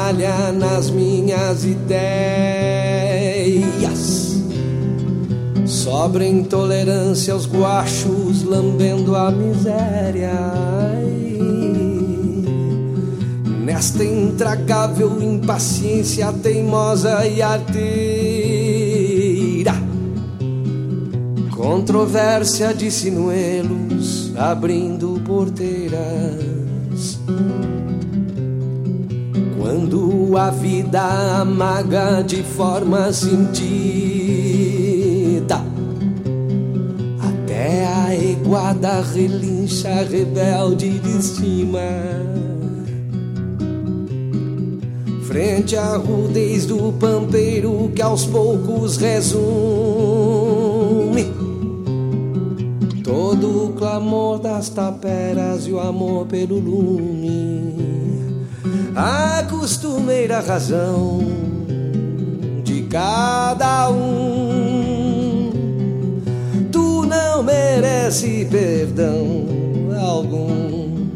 encalha 0.07 0.51
nas 0.53 0.89
minhas 0.89 1.65
ideias. 1.65 1.97
Sobra 5.65 6.25
intolerância 6.25 7.33
aos 7.33 7.45
guachos 7.45 8.43
lambendo 8.43 9.15
a 9.15 9.31
miséria. 9.31 10.31
Nesta 13.65 14.03
intragável 14.03 15.21
impaciência 15.21 16.31
teimosa 16.31 17.27
e 17.27 17.41
arteira. 17.41 17.77
Controvérsia 21.51 22.73
de 22.73 22.89
sinuelos 22.89 24.31
abrindo 24.37 25.21
porteiras 25.25 26.56
a 30.37 30.49
vida 30.51 31.01
amaga 31.41 32.21
de 32.21 32.43
forma 32.43 33.11
sentida, 33.11 33.63
até 37.19 37.87
a 37.87 38.15
iguada 38.15 39.01
relincha 39.01 40.03
rebelde 40.03 40.99
de 40.99 41.23
cima. 41.23 41.79
Frente 45.23 45.75
à 45.75 45.97
rudez 45.97 46.65
do 46.65 46.93
pampeiro 46.93 47.91
que 47.93 48.01
aos 48.01 48.25
poucos 48.25 48.97
resume 48.97 49.37
todo 53.03 53.65
o 53.65 53.73
clamor 53.73 54.39
das 54.39 54.69
taperas 54.69 55.65
e 55.67 55.71
o 55.71 55.79
amor 55.79 56.25
pelo 56.25 56.59
lume, 56.59 57.86
a 58.97 59.43
costumeira 59.47 60.39
razão 60.39 61.19
de 62.63 62.81
cada 62.89 63.91
um. 63.91 65.51
Tu 66.71 67.05
não 67.05 67.43
merece 67.43 68.47
perdão 68.49 69.45
algum, 70.01 71.07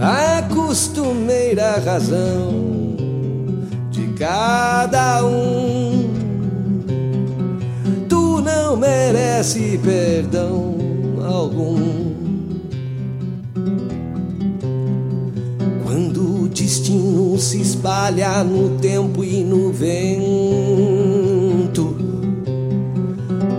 a 0.00 0.42
costumeira 0.52 1.78
razão 1.78 2.50
de 3.92 4.08
cada 4.18 5.24
um 5.24 5.58
não 8.68 8.76
merece 8.76 9.78
perdão 9.82 10.76
algum. 11.24 12.07
Se 17.38 17.60
espalha 17.60 18.42
no 18.44 18.78
tempo 18.78 19.22
e 19.22 19.44
no 19.44 19.72
vento, 19.72 19.96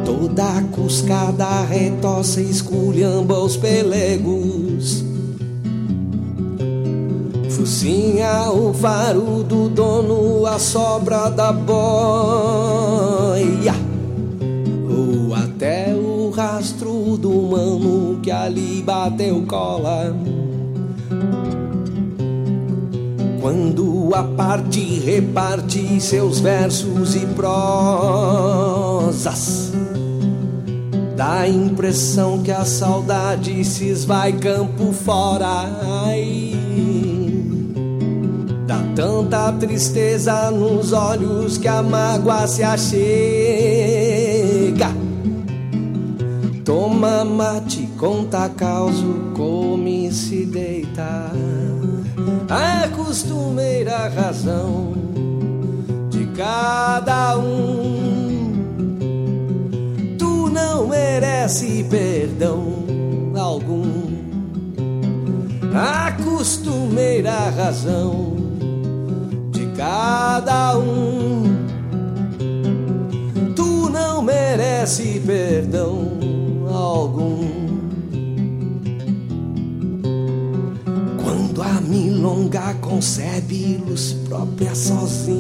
toda 0.06 0.62
cuscada 0.72 1.62
retoça 1.62 2.42
esculhamba 2.42 3.40
os 3.40 3.58
pelegos. 3.58 5.04
Focinha 7.50 8.52
o 8.52 8.74
faro 8.74 9.44
do 9.44 9.70
dono, 9.70 10.46
a 10.46 10.60
sobra 10.60 11.30
da 11.30 11.52
boia 11.52 12.70
até 15.60 15.94
o 15.94 16.30
rastro 16.30 17.18
do 17.18 17.30
mano 17.30 18.18
que 18.22 18.32
ali 18.32 18.82
bateu 18.82 19.44
cola. 19.46 20.16
Quando 23.40 24.10
a 24.14 24.24
parte 24.24 25.00
reparte 25.00 26.02
seus 26.02 26.40
versos 26.40 27.16
e 27.16 27.26
prosas, 27.28 28.52
dá 31.16 31.40
a 31.40 31.48
impressão 31.48 32.44
que 32.44 32.52
a 32.52 32.66
saudade 32.66 33.64
se 33.64 33.88
esvai 33.88 34.34
campo 34.34 34.92
fora. 34.92 35.70
Ai, 36.06 36.54
dá 38.68 38.84
tanta 38.96 39.52
tristeza 39.54 40.52
nos 40.52 40.92
olhos 40.94 41.58
que 41.58 41.68
a 41.68 41.82
mágoa 41.82 42.48
se 42.48 42.64
achega 42.64 43.90
Toma 46.70 47.26
mate, 47.26 47.90
conta 47.98 48.48
causo, 48.48 49.32
come 49.36 50.06
e 50.06 50.14
se 50.14 50.46
deita. 50.46 51.32
A 52.50 52.88
costumeira 52.90 54.08
razão 54.10 54.94
de 56.10 56.26
cada 56.36 57.38
um. 57.38 58.54
Tu 60.18 60.50
não 60.50 60.88
merece 60.88 61.86
perdão 61.90 62.86
algum. 63.38 64.10
A 65.74 66.12
costumeira 66.12 67.50
razão 67.52 68.36
de 69.52 69.66
cada 69.78 70.78
um. 70.78 71.44
Tu 73.56 73.90
não 73.90 74.22
merece 74.22 75.22
perdão 75.26 76.18
algum. 76.68 77.59
Milonga 82.50 82.74
concebe 82.82 83.80
luz 83.86 84.14
própria 84.28 84.74
sozinha, 84.74 85.40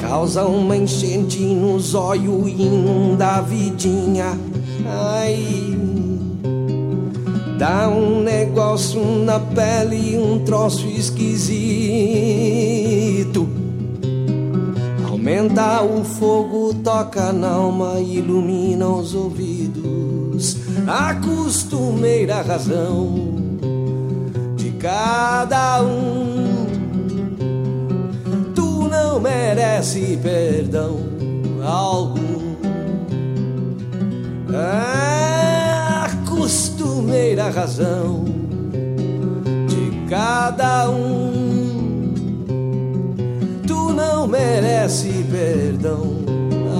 causa 0.00 0.44
uma 0.44 0.76
enchente 0.76 1.40
no 1.40 1.80
zóio 1.80 2.46
e 2.46 2.62
inunda 2.62 3.36
a 3.36 3.40
vidinha. 3.40 4.38
Ai, 4.86 5.74
dá 7.58 7.88
um 7.88 8.22
negócio 8.22 9.00
na 9.24 9.40
pele, 9.40 10.18
um 10.18 10.38
troço 10.44 10.86
esquisito 10.86 11.96
Aumenta 15.08 15.82
o 15.82 16.04
fogo, 16.04 16.72
toca 16.84 17.32
na 17.32 17.48
alma, 17.50 17.98
ilumina 17.98 18.86
os 18.86 19.12
ouvidos. 19.12 20.56
A 20.86 21.14
costumeira 21.16 22.42
razão 22.42 23.35
cada 24.86 25.82
um. 25.82 26.66
Tu 28.54 28.88
não 28.88 29.18
merece 29.18 30.16
perdão 30.22 31.00
algum. 31.64 32.54
A 34.54 36.08
costumeira 36.28 37.50
razão 37.50 38.24
de 39.66 40.08
cada 40.08 40.88
um 40.88 42.14
não 43.92 44.28
merece 44.28 45.26
perdão 45.28 46.04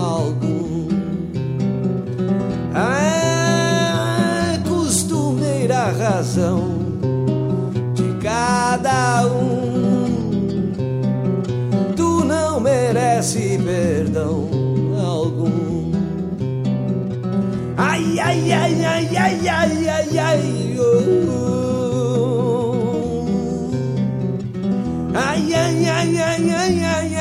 algum. 0.00 0.86
É 2.72 4.58
costumeira 4.58 5.90
razão 5.90 6.75
cada 8.66 9.26
um. 9.26 10.72
Tu 11.94 12.24
não 12.24 12.58
merece 12.58 13.60
perdão 13.64 14.48
algum. 14.98 15.92
Ai, 17.76 18.18
ai, 18.18 18.52
ai, 18.52 18.84
ai, 18.84 19.16
ai, 19.16 19.48
ai, 19.48 19.88
ai, 19.88 20.18
ai, 20.18 20.76
oh. 20.80 21.26
Ay, 25.14 25.54
ay, 25.54 25.88
ay, 25.88 26.18
ay, 26.18 26.50
ay, 26.50 26.84
ay, 26.84 27.15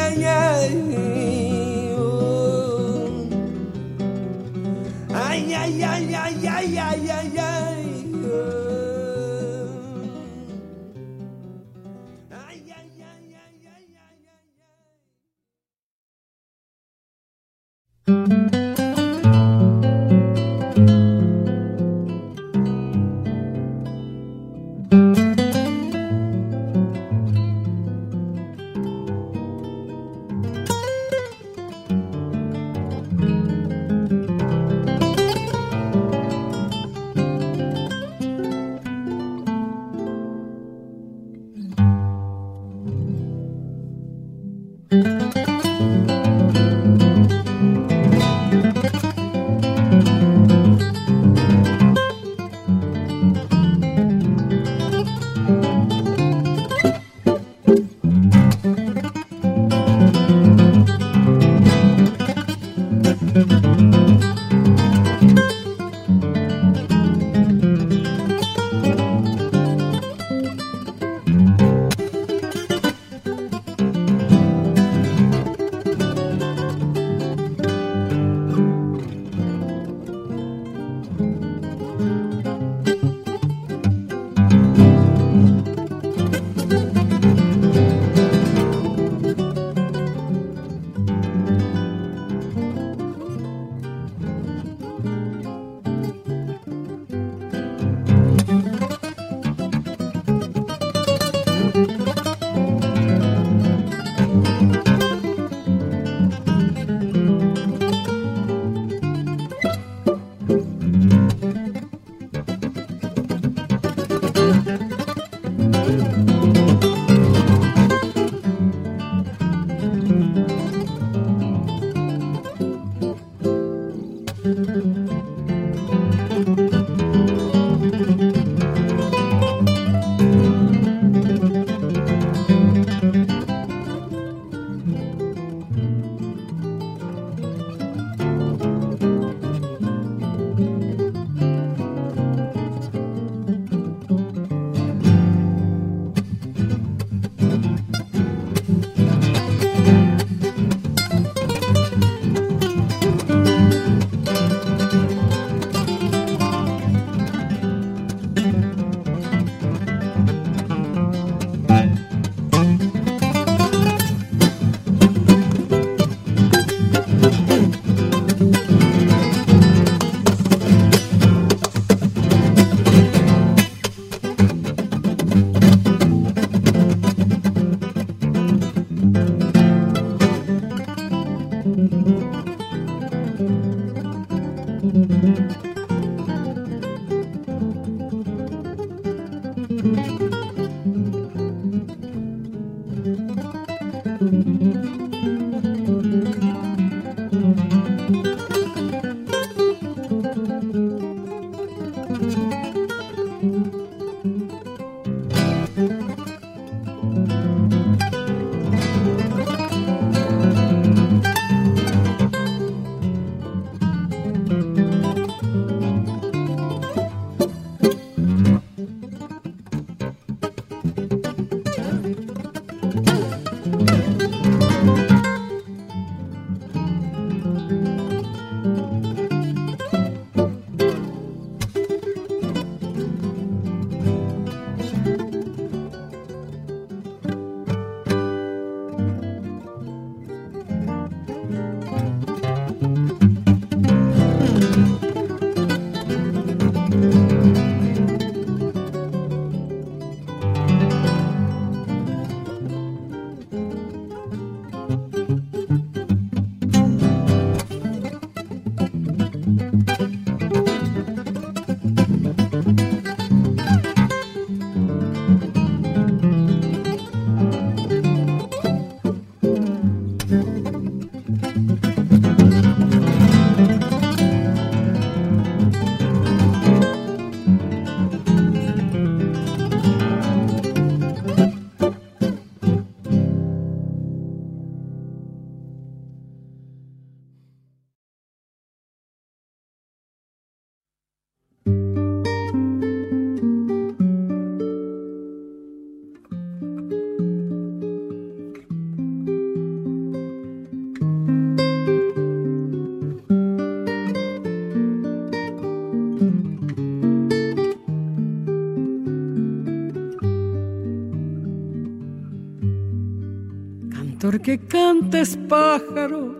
que 314.45 314.59
cantes 314.59 315.35
pájaro, 315.49 316.35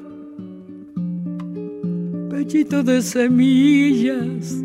pechito 2.30 2.84
de 2.84 3.02
semillas, 3.02 4.64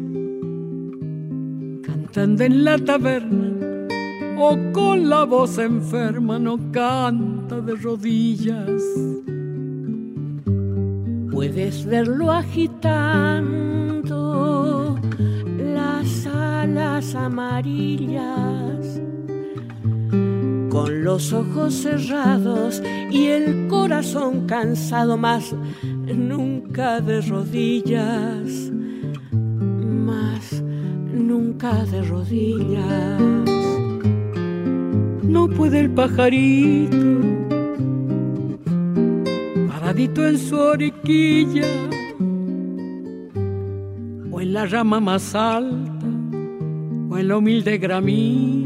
cantando 1.82 2.44
en 2.44 2.64
la 2.64 2.76
taberna 2.76 3.86
o 4.38 4.58
con 4.74 5.08
la 5.08 5.24
voz 5.24 5.56
enferma 5.56 6.38
no 6.38 6.58
canta 6.70 7.62
de 7.62 7.76
rodillas. 7.76 8.82
Puedes 11.32 11.86
verlo 11.86 12.30
agitando 12.32 13.70
las 15.56 16.26
alas 16.26 17.14
amarillas 17.14 18.59
con 20.80 21.04
los 21.04 21.30
ojos 21.34 21.74
cerrados 21.74 22.82
y 23.10 23.26
el 23.26 23.68
corazón 23.68 24.46
cansado, 24.46 25.18
más 25.18 25.54
nunca 25.82 27.02
de 27.02 27.20
rodillas, 27.20 28.72
más 29.30 30.62
nunca 31.12 31.84
de 31.84 32.00
rodillas. 32.02 33.20
No 35.22 35.48
puede 35.48 35.80
el 35.80 35.90
pajarito, 35.90 36.96
paradito 39.68 40.26
en 40.26 40.38
su 40.38 40.56
oriquilla, 40.56 41.68
o 44.32 44.40
en 44.40 44.52
la 44.54 44.64
rama 44.64 44.98
más 44.98 45.34
alta, 45.34 46.06
o 47.10 47.18
en 47.18 47.28
la 47.28 47.36
humilde 47.36 47.76
gramilla 47.76 48.59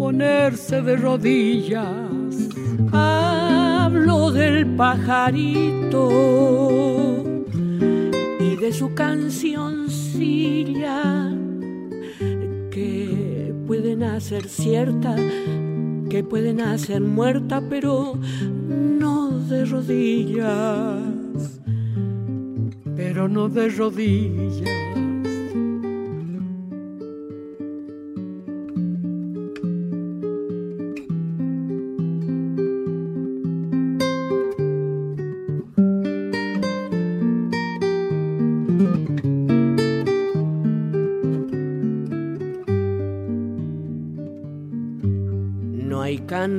ponerse 0.00 0.80
de 0.80 0.96
rodillas. 0.96 2.48
Hablo 2.90 4.30
del 4.30 4.66
pajarito 4.74 6.08
y 8.40 8.56
de 8.56 8.72
su 8.72 8.94
cancioncilla 8.94 11.36
que 12.70 13.54
pueden 13.66 14.02
hacer 14.02 14.48
cierta, 14.48 15.14
que 16.08 16.24
pueden 16.24 16.62
hacer 16.62 17.02
muerta, 17.02 17.62
pero 17.68 18.18
no 18.70 19.38
de 19.50 19.66
rodillas, 19.66 21.60
pero 22.96 23.28
no 23.28 23.50
de 23.50 23.68
rodillas. 23.68 24.89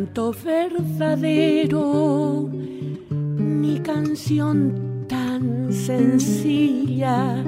Canto 0.02 0.34
verdadero, 0.44 2.00
mi 3.12 3.80
canción 3.82 5.06
tan 5.08 5.72
sencilla, 5.72 7.44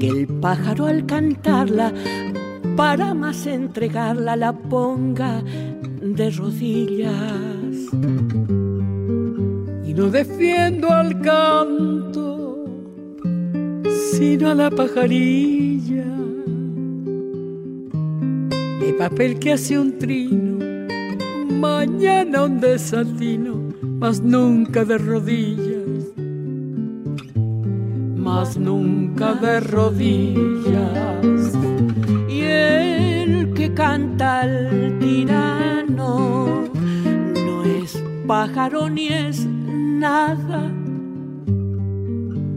que 0.00 0.08
el 0.08 0.26
pájaro 0.40 0.86
al 0.86 1.06
cantarla, 1.06 1.92
para 2.76 3.14
más 3.14 3.46
entregarla, 3.46 4.34
la 4.34 4.52
ponga 4.52 5.44
de 6.02 6.28
rodillas. 6.30 7.76
Y 9.86 9.94
no 9.94 10.10
defiendo 10.10 10.90
al 10.90 11.20
canto, 11.20 12.64
sino 14.10 14.50
a 14.50 14.56
la 14.56 14.70
pajarilla, 14.70 16.04
de 18.80 18.92
papel 18.98 19.38
que 19.38 19.52
hace 19.52 19.78
un 19.78 19.98
trino 19.98 20.47
mañana 21.58 22.44
un 22.44 22.60
desatino, 22.60 23.54
mas 23.82 24.20
nunca 24.20 24.84
de 24.84 24.98
rodillas, 24.98 26.04
mas 28.16 28.56
nunca 28.56 29.34
de 29.34 29.60
rodillas. 29.60 31.52
Y 32.28 32.40
el 32.42 33.52
que 33.54 33.74
canta 33.74 34.40
al 34.42 34.98
tirano 35.00 36.64
no 37.46 37.64
es 37.64 38.02
pájaro 38.26 38.88
ni 38.88 39.08
es 39.08 39.44
nada. 39.46 40.70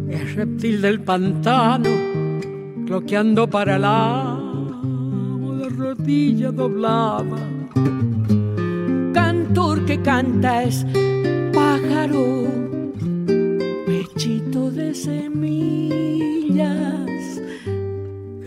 Es 0.09 0.35
reptil 0.35 0.81
del 0.81 1.01
pantano, 1.01 1.89
cloqueando 2.85 3.49
para 3.49 3.77
el 3.77 3.81
de 5.59 5.69
rodilla 5.69 6.51
doblada 6.51 7.37
que 9.91 10.01
canta 10.03 10.63
es 10.63 10.85
pájaro, 11.53 12.45
pechito 13.85 14.71
de 14.71 14.93
semillas, 14.95 16.21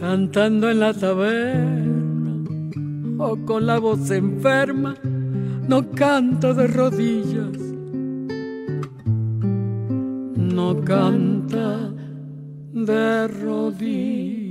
cantando 0.01 0.71
en 0.71 0.81
la 0.81 0.95
taberna 0.95 2.45
o 3.19 3.37
con 3.45 3.67
la 3.67 3.79
voz 3.79 4.11
enferma, 4.11 4.95
no 5.69 5.91
canta 5.91 6.55
de 6.55 6.67
rodillas, 6.67 7.59
no 10.35 10.83
canta 10.83 11.93
de 12.73 13.29
rodillas. 13.29 14.44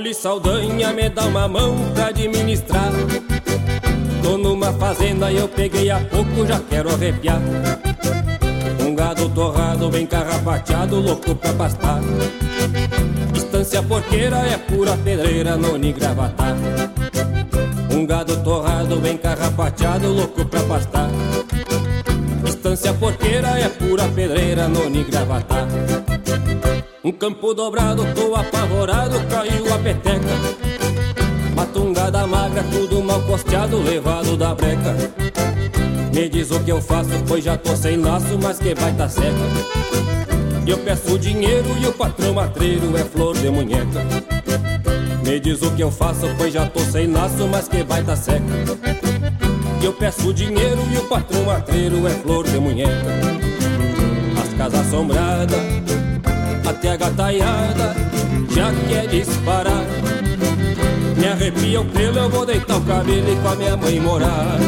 Olhe 0.00 0.14
Saldanha 0.14 0.94
me 0.94 1.10
dá 1.10 1.26
uma 1.26 1.46
mão 1.46 1.76
pra 1.92 2.06
administrar. 2.06 2.90
Tô 4.22 4.38
numa 4.38 4.72
fazenda 4.72 5.30
e 5.30 5.36
eu 5.36 5.46
peguei 5.46 5.90
há 5.90 6.00
pouco, 6.00 6.46
já 6.46 6.58
quero 6.58 6.88
arrepiar. 6.88 7.38
Um 8.80 8.94
gado 8.94 9.28
torrado, 9.28 9.90
bem 9.90 10.06
carrapateado, 10.06 10.98
louco 10.98 11.34
pra 11.34 11.52
pastar. 11.52 12.00
Estância 13.36 13.82
porqueira 13.82 14.38
é 14.38 14.56
pura 14.56 14.96
pedreira, 14.96 15.58
noni 15.58 15.92
gravatar. 15.92 16.56
Um 17.94 18.06
gado 18.06 18.38
torrado, 18.38 18.96
bem 19.00 19.18
carrapateado, 19.18 20.08
louco 20.08 20.46
pra 20.46 20.62
pastar. 20.62 21.10
Estância 22.48 22.94
porqueira 22.94 23.48
é 23.48 23.68
pura 23.68 24.08
pedreira, 24.08 24.66
noni 24.66 25.04
gravatar 25.04 25.68
um 27.02 27.10
campo 27.10 27.54
dobrado, 27.54 28.04
tô 28.14 28.34
apavorado, 28.34 29.18
caiu 29.28 29.72
a 29.72 29.78
peteca. 29.78 30.28
Matungada 31.54 32.26
magra, 32.26 32.62
tudo 32.64 33.02
mal 33.02 33.20
costeado, 33.22 33.82
levado 33.82 34.36
da 34.36 34.54
breca. 34.54 34.94
Me 36.14 36.28
diz 36.28 36.50
o 36.50 36.60
que 36.60 36.70
eu 36.70 36.80
faço, 36.80 37.10
pois 37.26 37.44
já 37.44 37.56
tô 37.56 37.74
sem 37.74 37.96
laço, 37.96 38.38
mas 38.42 38.58
que 38.58 38.74
vai 38.74 38.92
tá 38.92 39.08
seca. 39.08 39.26
Eu 40.66 40.78
peço 40.78 41.18
dinheiro 41.18 41.68
e 41.80 41.86
o 41.86 41.92
patrão 41.92 42.34
matreiro 42.34 42.96
é 42.96 43.04
flor 43.04 43.36
de 43.36 43.48
munheca. 43.48 44.04
Me 45.24 45.40
diz 45.40 45.62
o 45.62 45.70
que 45.74 45.82
eu 45.82 45.90
faço, 45.90 46.26
pois 46.36 46.52
já 46.52 46.66
tô 46.66 46.80
sem 46.80 47.06
laço, 47.06 47.46
mas 47.48 47.66
que 47.66 47.82
vai 47.82 48.02
tá 48.02 48.14
seca. 48.14 48.44
Eu 49.82 49.94
peço 49.94 50.34
dinheiro 50.34 50.80
e 50.92 50.98
o 50.98 51.04
patrão 51.04 51.44
matreiro 51.44 52.06
é 52.06 52.10
flor 52.10 52.44
de 52.44 52.58
munheca. 52.58 53.06
As 54.42 54.54
casas 54.54 54.80
assombradas 54.80 55.79
até 56.80 56.92
a 56.92 56.96
gataiada 56.96 57.94
já 58.48 58.72
quer 58.88 59.06
disparar. 59.06 59.84
Me 61.14 61.28
arrepia 61.28 61.82
o 61.82 61.84
pelo, 61.84 62.18
eu 62.18 62.30
vou 62.30 62.46
deitar 62.46 62.78
o 62.78 62.80
cabelo 62.80 63.30
e 63.30 63.36
com 63.36 63.48
a 63.48 63.54
minha 63.54 63.76
mãe 63.76 64.00
morar. 64.00 64.58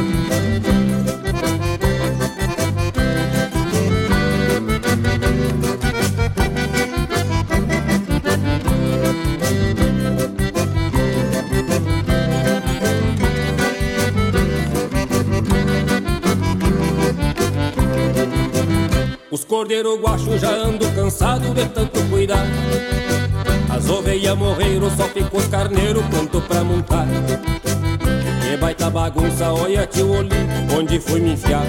cordeiro 19.53 19.97
guacho 19.99 20.39
já 20.39 20.51
ando 20.51 20.91
cansado 20.93 21.55
de 21.55 21.65
tanto 21.67 22.02
cuidar. 22.33 22.47
As 23.70 23.89
ovelhas 23.89 24.37
morreram, 24.37 24.91
só 24.97 25.05
ficou 25.05 25.41
os 25.41 25.47
carneiros 25.47 26.05
pronto 26.07 26.41
pra 26.43 26.64
montar. 26.64 27.07
Que 28.43 28.57
baita 28.57 28.91
bagunça, 28.91 29.53
olha 29.53 29.87
tio 29.87 30.11
Oli, 30.11 30.30
onde 30.76 31.01
fui 31.01 31.20
me 31.20 31.33
enfiar. 31.33 31.64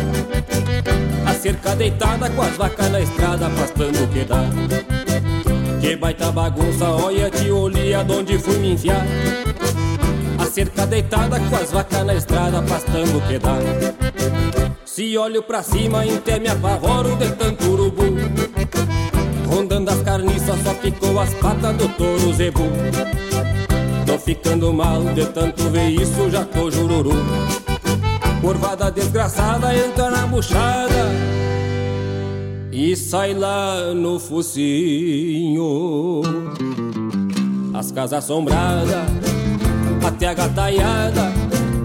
A 1.25 1.33
cerca 1.33 1.75
deitada 1.75 2.29
com 2.29 2.41
as 2.41 2.55
vacas 2.57 2.91
na 2.91 2.99
estrada, 3.01 3.49
pastando 3.49 4.03
o 4.03 4.07
que 4.07 4.25
dá. 4.25 4.43
Que 5.79 5.95
baita 5.95 6.31
bagunça, 6.31 6.89
olha 6.89 7.29
tio 7.29 7.57
Oli, 7.57 7.93
aonde 7.93 8.37
fui 8.37 8.57
me 8.57 8.73
enfiar. 8.73 9.05
A 10.37 10.45
cerca 10.45 10.85
deitada 10.85 11.39
com 11.39 11.55
as 11.55 11.71
vacas 11.71 12.05
na 12.05 12.15
estrada, 12.15 12.61
pastando 12.61 13.17
o 13.17 13.21
que 13.21 13.39
dá. 13.39 13.57
Se 14.85 15.17
olho 15.17 15.41
pra 15.41 15.63
cima, 15.63 16.03
até 16.03 16.39
me 16.39 16.49
apavoro 16.49 17.15
de 17.15 17.31
tanto 17.31 17.65
urubu. 17.71 18.42
Rondando 19.53 19.91
as 19.91 20.01
carniças, 20.01 20.63
só 20.63 20.73
ficou 20.73 21.19
as 21.19 21.31
patas 21.35 21.77
do 21.77 21.87
touro 21.89 22.33
zebu. 22.33 22.63
Tô 24.03 24.17
ficando 24.17 24.73
mal 24.73 25.03
de 25.13 25.27
tanto 25.27 25.69
ver 25.69 25.89
isso, 25.89 26.27
já 26.31 26.43
tô 26.43 26.71
jururu. 26.71 27.11
Curvada 28.41 28.89
desgraçada 28.89 29.77
entra 29.77 30.09
na 30.09 30.25
buchada 30.25 31.05
e 32.71 32.95
sai 32.95 33.35
lá 33.35 33.93
no 33.93 34.19
focinho. 34.19 36.23
As 37.75 37.91
casas 37.91 38.23
assombradas, 38.23 39.05
até 40.03 40.29
a 40.29 40.33
gataiada 40.33 41.31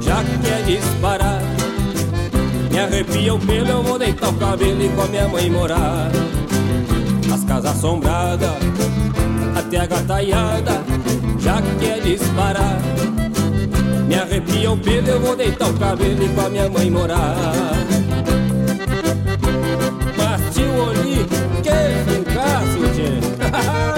já 0.01 0.25
quer 0.43 0.63
disparar. 0.65 1.43
Me 2.71 2.79
arrepia 2.79 3.35
o 3.35 3.39
pelo, 3.39 3.69
eu 3.69 3.83
vou 3.83 3.99
deitar 3.99 4.31
o 4.31 4.35
cabelo 4.35 4.83
e 4.83 4.89
com 4.89 5.03
a 5.03 5.07
minha 5.07 5.29
mãe 5.29 5.51
morar. 5.51 6.11
As 7.79 7.83
casas 7.83 7.85
assombradas, 7.85 8.51
até 9.57 9.79
a 9.79 9.87
gataiada, 9.87 10.83
já 11.39 11.63
quer 11.79 12.01
disparar. 12.01 12.81
Me 14.09 14.17
arrepia 14.17 14.73
o 14.73 14.77
pelo, 14.77 15.09
eu 15.09 15.21
vou 15.21 15.37
deitar 15.37 15.71
o 15.71 15.75
cabelo 15.75 16.25
e 16.25 16.29
com 16.29 16.41
a 16.41 16.49
minha 16.49 16.69
mãe 16.69 16.91
morar. 16.91 17.37
Mas 20.17 20.55
tio 20.55 20.75
Oli, 20.75 21.25
que 21.63 21.71
fincaço, 22.11 22.79
tchê. 22.95 23.98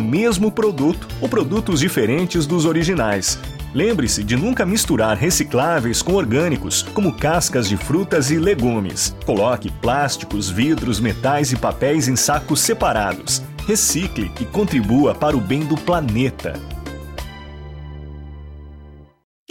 mesmo 0.01 0.51
produto 0.51 1.07
ou 1.21 1.29
produtos 1.29 1.79
diferentes 1.79 2.45
dos 2.45 2.65
originais. 2.65 3.39
Lembre-se 3.73 4.23
de 4.23 4.35
nunca 4.35 4.65
misturar 4.65 5.15
recicláveis 5.15 6.01
com 6.01 6.13
orgânicos, 6.13 6.83
como 6.93 7.13
cascas 7.13 7.69
de 7.69 7.77
frutas 7.77 8.29
e 8.29 8.37
legumes. 8.37 9.15
Coloque 9.25 9.71
plásticos, 9.81 10.49
vidros, 10.49 10.99
metais 10.99 11.53
e 11.53 11.55
papéis 11.55 12.07
em 12.09 12.15
sacos 12.17 12.59
separados. 12.59 13.41
Recicle 13.65 14.31
e 14.41 14.45
contribua 14.45 15.15
para 15.15 15.37
o 15.37 15.39
bem 15.39 15.61
do 15.61 15.77
planeta. 15.77 16.59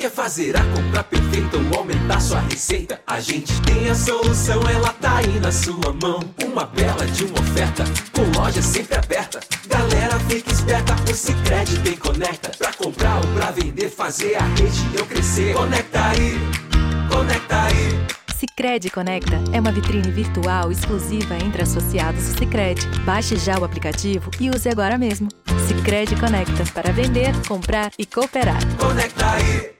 Quer 0.01 0.11
fazer 0.11 0.57
a 0.57 0.65
compra 0.65 1.05
perfeita 1.05 1.59
ou 1.59 1.79
aumentar 1.79 2.19
sua 2.21 2.41
receita? 2.41 3.03
A 3.07 3.21
gente 3.21 3.53
tem 3.61 3.91
a 3.91 3.95
solução, 3.95 4.63
ela 4.67 4.89
tá 4.95 5.19
aí 5.19 5.39
na 5.39 5.53
sua 5.53 5.93
mão. 5.93 6.21
Uma 6.43 6.65
bela 6.65 7.05
de 7.05 7.25
uma 7.25 7.39
oferta, 7.39 7.85
com 8.11 8.23
loja 8.39 8.63
sempre 8.63 8.97
aberta. 8.97 9.41
Galera, 9.67 10.19
fica 10.21 10.51
esperta, 10.51 10.95
o 11.07 11.15
Cicred 11.15 11.81
tem 11.81 11.97
conecta. 11.97 12.51
Pra 12.57 12.73
comprar 12.73 13.17
ou 13.17 13.27
pra 13.35 13.51
vender, 13.51 13.91
fazer 13.91 14.37
a 14.37 14.45
rede 14.47 14.81
eu 14.95 15.05
crescer. 15.05 15.53
Conecta 15.53 16.03
aí 16.07 16.41
Conecta 17.11 17.63
aí. 17.65 18.07
Sicredi 18.39 18.89
Conecta 18.89 19.37
é 19.53 19.61
uma 19.61 19.71
vitrine 19.71 20.11
virtual 20.11 20.73
exclusiva 20.73 21.35
entre 21.45 21.61
associados 21.61 22.25
do 22.27 22.39
Sicredi. 22.39 22.89
Baixe 23.05 23.37
já 23.37 23.59
o 23.59 23.65
aplicativo 23.65 24.31
e 24.41 24.49
use 24.49 24.67
agora 24.67 24.97
mesmo. 24.97 25.29
Sicredi 25.69 26.17
Conecta 26.17 26.65
para 26.73 26.91
vender, 26.91 27.35
comprar 27.47 27.93
e 27.99 28.07
cooperar. 28.07 28.61
Conecta 28.79 29.33
aí. 29.33 29.80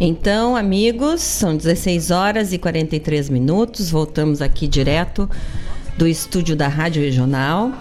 Então, 0.00 0.54
amigos, 0.54 1.20
são 1.20 1.56
16 1.56 2.12
horas 2.12 2.52
e 2.52 2.58
43 2.58 3.28
minutos. 3.28 3.90
Voltamos 3.90 4.40
aqui 4.40 4.68
direto 4.68 5.28
do 5.96 6.06
estúdio 6.06 6.54
da 6.54 6.68
Rádio 6.68 7.02
Regional, 7.02 7.72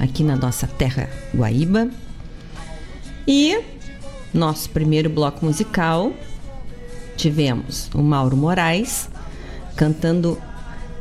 aqui 0.00 0.24
na 0.24 0.34
nossa 0.34 0.66
terra 0.66 1.08
Guaíba. 1.32 1.88
E 3.24 3.60
nosso 4.34 4.68
primeiro 4.70 5.08
bloco 5.08 5.46
musical 5.46 6.12
tivemos 7.16 7.88
o 7.94 8.02
Mauro 8.02 8.36
Moraes 8.36 9.08
cantando 9.76 10.36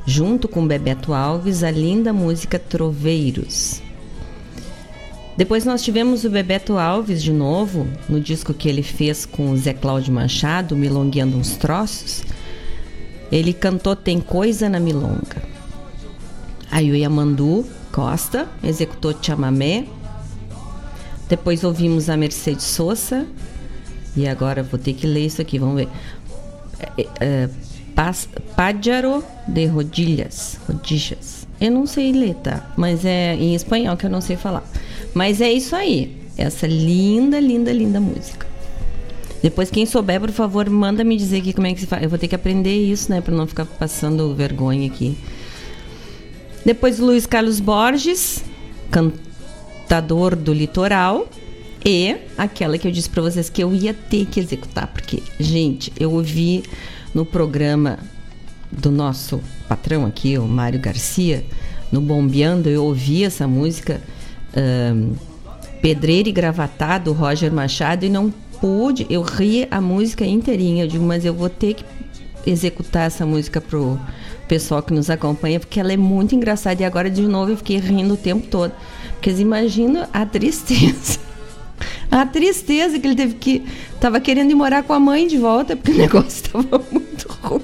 junto 0.06 0.48
com 0.48 0.68
Bebeto 0.68 1.16
Alves 1.16 1.64
a 1.64 1.72
linda 1.72 2.14
música 2.14 2.60
Troveiros. 2.60 3.82
Depois 5.38 5.64
nós 5.64 5.84
tivemos 5.84 6.24
o 6.24 6.32
Bebeto 6.32 6.80
Alves 6.80 7.22
de 7.22 7.32
novo, 7.32 7.88
no 8.10 8.20
disco 8.20 8.56
que 8.56 8.68
ele 8.68 8.82
fez 8.82 9.24
com 9.24 9.52
o 9.52 9.58
Zé 9.58 9.72
Cláudio 9.72 10.12
Machado, 10.12 10.76
Milongueando 10.76 11.38
uns 11.38 11.56
Troços. 11.56 12.24
Ele 13.32 13.54
cantou 13.54 13.96
Tem 13.96 14.20
Coisa 14.20 14.68
na 14.68 14.80
Milonga. 14.80 15.44
Aí 16.72 16.90
o 16.90 16.96
Yamandu 16.96 17.66
Costa 17.92 18.48
executou 18.64 19.16
Chamamé. 19.22 19.86
Depois 21.30 21.64
ouvimos 21.64 22.10
a 22.10 22.18
Mercedes 22.18 22.66
Sosa. 22.66 23.28
E 24.16 24.28
agora 24.28 24.64
vou 24.64 24.80
ter 24.80 24.94
que 24.94 25.06
ler 25.06 25.28
isso 25.28 25.42
aqui, 25.42 25.60
vamos 25.60 25.76
ver. 25.76 25.90
É, 26.98 27.08
é, 27.20 27.50
Pájaro 28.56 29.24
de 29.48 29.66
Rodilhas. 29.66 30.60
Rodilhas. 30.68 31.47
Eu 31.60 31.72
não 31.72 31.86
sei 31.88 32.12
ler, 32.12 32.36
tá? 32.36 32.72
Mas 32.78 33.04
é 33.04 33.36
em 33.36 33.56
espanhol 33.56 33.98
que 33.98 34.06
eu 34.06 34.10
não 34.10 34.22
sei 34.22 34.36
falar. 34.36 34.64
Mas 35.14 35.42
é 35.42 35.52
isso 35.52 35.76
aí. 35.76 36.16
Essa 36.38 36.68
linda, 36.68 37.40
linda, 37.40 37.72
linda 37.72 38.00
música. 38.00 38.46
Depois, 39.42 39.70
quem 39.70 39.86
souber, 39.86 40.20
por 40.20 40.32
favor, 40.32 40.70
manda 40.70 41.04
me 41.04 41.18
dizer 41.18 41.38
aqui 41.38 41.54
como 41.54 41.68
é 41.68 41.74
que 41.74 41.80
se 41.80 41.88
faz. 41.88 42.04
Eu 42.04 42.10
vou 42.10 42.20
ter 42.20 42.28
que 42.28 42.36
aprender 42.36 42.76
isso, 42.76 43.12
né? 43.12 43.22
Pra 43.22 43.34
não 43.34 43.48
ficar 43.48 43.66
passando 43.66 44.34
vergonha 44.36 44.88
aqui. 44.88 45.18
Depois, 46.64 47.00
Luiz 47.00 47.26
Carlos 47.26 47.60
Borges, 47.60 48.44
cantador 48.92 50.36
do 50.36 50.54
litoral. 50.54 51.28
E 51.86 52.18
aquela 52.38 52.78
que 52.78 52.88
eu 52.88 52.92
disse 52.92 53.10
para 53.10 53.22
vocês 53.22 53.50
que 53.50 53.64
eu 53.64 53.74
ia 53.74 53.94
ter 53.94 54.26
que 54.26 54.40
executar. 54.40 54.88
Porque, 54.88 55.24
gente, 55.40 55.92
eu 56.00 56.12
ouvi 56.12 56.64
no 57.14 57.26
programa 57.26 58.00
do 58.72 58.92
nosso 58.92 59.42
patrão 59.68 60.06
aqui, 60.06 60.38
o 60.38 60.48
Mário 60.48 60.80
Garcia, 60.80 61.46
no 61.92 62.02
Bombeando, 62.02 62.70
eu 62.70 62.84
ouvi 62.84 63.24
essa 63.24 63.48
música 63.48 64.02
um, 64.56 65.14
Pedreiro 65.82 66.30
e 66.30 66.32
Gravatá, 66.32 66.98
do 66.98 67.14
Roger 67.14 67.52
Machado, 67.52 68.06
e 68.06 68.10
não 68.10 68.34
pude, 68.60 69.06
eu 69.10 69.22
ri 69.22 69.68
a 69.70 69.80
música 69.80 70.26
inteirinha. 70.26 70.84
Eu 70.84 70.88
digo, 70.88 71.06
mas 71.06 71.24
eu 71.24 71.34
vou 71.34 71.50
ter 71.50 71.76
que 71.76 71.86
executar 72.46 73.08
essa 73.08 73.26
música 73.26 73.62
pro 73.62 74.00
pessoal 74.48 74.82
que 74.82 74.94
nos 74.94 75.10
acompanha, 75.10 75.60
porque 75.60 75.80
ela 75.80 75.94
é 75.94 75.98
muito 75.98 76.34
engraçada. 76.34 76.82
E 76.82 76.86
agora, 76.86 77.10
de 77.10 77.22
novo, 77.22 77.52
eu 77.52 77.58
fiquei 77.58 77.78
rindo 77.78 78.16
o 78.16 78.18
tempo 78.18 78.48
todo. 78.48 78.72
Porque 79.14 79.30
imaginam 79.32 80.08
a 80.14 80.26
tristeza. 80.26 81.20
A 82.10 82.26
tristeza 82.26 82.98
que 82.98 83.06
ele 83.06 83.16
teve 83.16 83.34
que. 83.34 83.66
Tava 84.00 84.22
querendo 84.22 84.50
ir 84.50 84.56
morar 84.56 84.82
com 84.82 84.94
a 84.94 85.00
mãe 85.00 85.28
de 85.28 85.38
volta, 85.38 85.76
porque 85.76 85.92
o 85.92 85.98
negócio 85.98 86.30
estava 86.30 86.82
muito 86.90 87.28
ruim. 87.44 87.62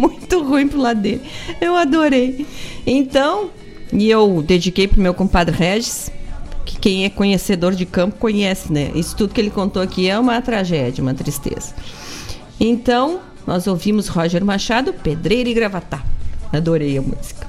Muito 0.00 0.42
ruim 0.42 0.66
pro 0.66 0.80
lado 0.80 1.00
dele. 1.00 1.20
Eu 1.60 1.76
adorei. 1.76 2.46
Então, 2.86 3.50
e 3.92 4.08
eu 4.08 4.42
dediquei 4.42 4.88
pro 4.88 5.00
meu 5.00 5.12
compadre 5.12 5.54
Regis, 5.54 6.10
que 6.64 6.78
quem 6.78 7.04
é 7.04 7.10
conhecedor 7.10 7.74
de 7.74 7.84
campo 7.84 8.16
conhece, 8.16 8.72
né? 8.72 8.90
Isso 8.94 9.14
tudo 9.14 9.34
que 9.34 9.40
ele 9.40 9.50
contou 9.50 9.82
aqui 9.82 10.08
é 10.08 10.18
uma 10.18 10.40
tragédia, 10.40 11.02
uma 11.02 11.12
tristeza. 11.12 11.74
Então, 12.58 13.20
nós 13.46 13.66
ouvimos 13.66 14.08
Roger 14.08 14.42
Machado, 14.42 14.92
Pedreiro 14.92 15.50
e 15.50 15.54
Gravatá. 15.54 16.02
Adorei 16.50 16.96
a 16.96 17.02
música. 17.02 17.48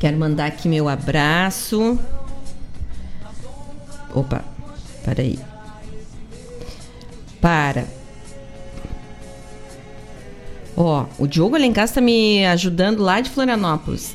Quero 0.00 0.18
mandar 0.18 0.46
aqui 0.46 0.68
meu 0.68 0.88
abraço. 0.88 1.98
Opa, 4.12 4.44
peraí. 5.04 5.38
Para. 7.40 8.03
Ó, 10.76 11.06
o 11.18 11.26
Diogo 11.26 11.54
Alencar 11.54 11.84
está 11.84 12.00
me 12.00 12.44
ajudando 12.46 13.00
lá 13.00 13.20
de 13.20 13.30
Florianópolis. 13.30 14.14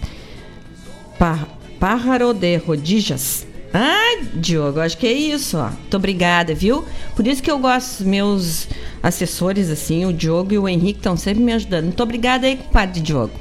Pájaro 1.80 2.34
de 2.34 2.58
Rodijas. 2.58 3.48
Ah, 3.74 4.24
Diogo, 4.34 4.80
acho 4.80 4.98
que 4.98 5.06
é 5.06 5.14
isso, 5.14 5.58
ó. 5.58 5.70
Muito 5.70 5.96
obrigada, 5.96 6.56
viu? 6.56 6.84
Por 7.16 7.28
isso 7.28 7.42
que 7.42 7.52
eu 7.52 7.60
gosto 7.60 8.04
meus 8.04 8.68
assessores, 9.02 9.70
assim, 9.70 10.06
o 10.06 10.14
Diogo 10.14 10.54
e 10.54 10.60
o 10.60 10.68
Henrique 10.68 11.00
estão 11.00 11.16
sempre 11.16 11.44
me 11.44 11.54
ajudando. 11.54 11.86
Muito 11.86 12.04
obrigada 12.04 12.48
aí, 12.48 12.58
compadre 12.58 13.00
Diogo. 13.00 13.34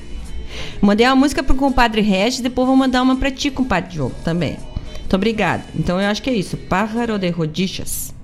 Mandei 0.80 1.06
uma 1.06 1.16
música 1.16 1.42
pro 1.42 1.54
compadre 1.54 2.02
Regis, 2.02 2.40
depois 2.40 2.66
vou 2.66 2.76
mandar 2.76 3.02
uma 3.02 3.16
pra 3.16 3.30
ti, 3.30 3.50
compadre 3.50 3.90
Diogo, 3.90 4.14
também. 4.22 4.58
Muito 4.98 5.16
obrigada. 5.16 5.64
Então 5.74 6.00
eu 6.00 6.08
acho 6.08 6.22
que 6.22 6.28
é 6.28 6.34
isso. 6.34 6.56
Pájaro 6.56 7.18
de 7.18 7.30
Rodijas. 7.30 8.14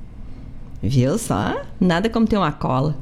Viu 0.82 1.16
só? 1.16 1.62
Nada 1.80 2.10
como 2.10 2.26
ter 2.26 2.36
uma 2.36 2.52
cola. 2.52 2.96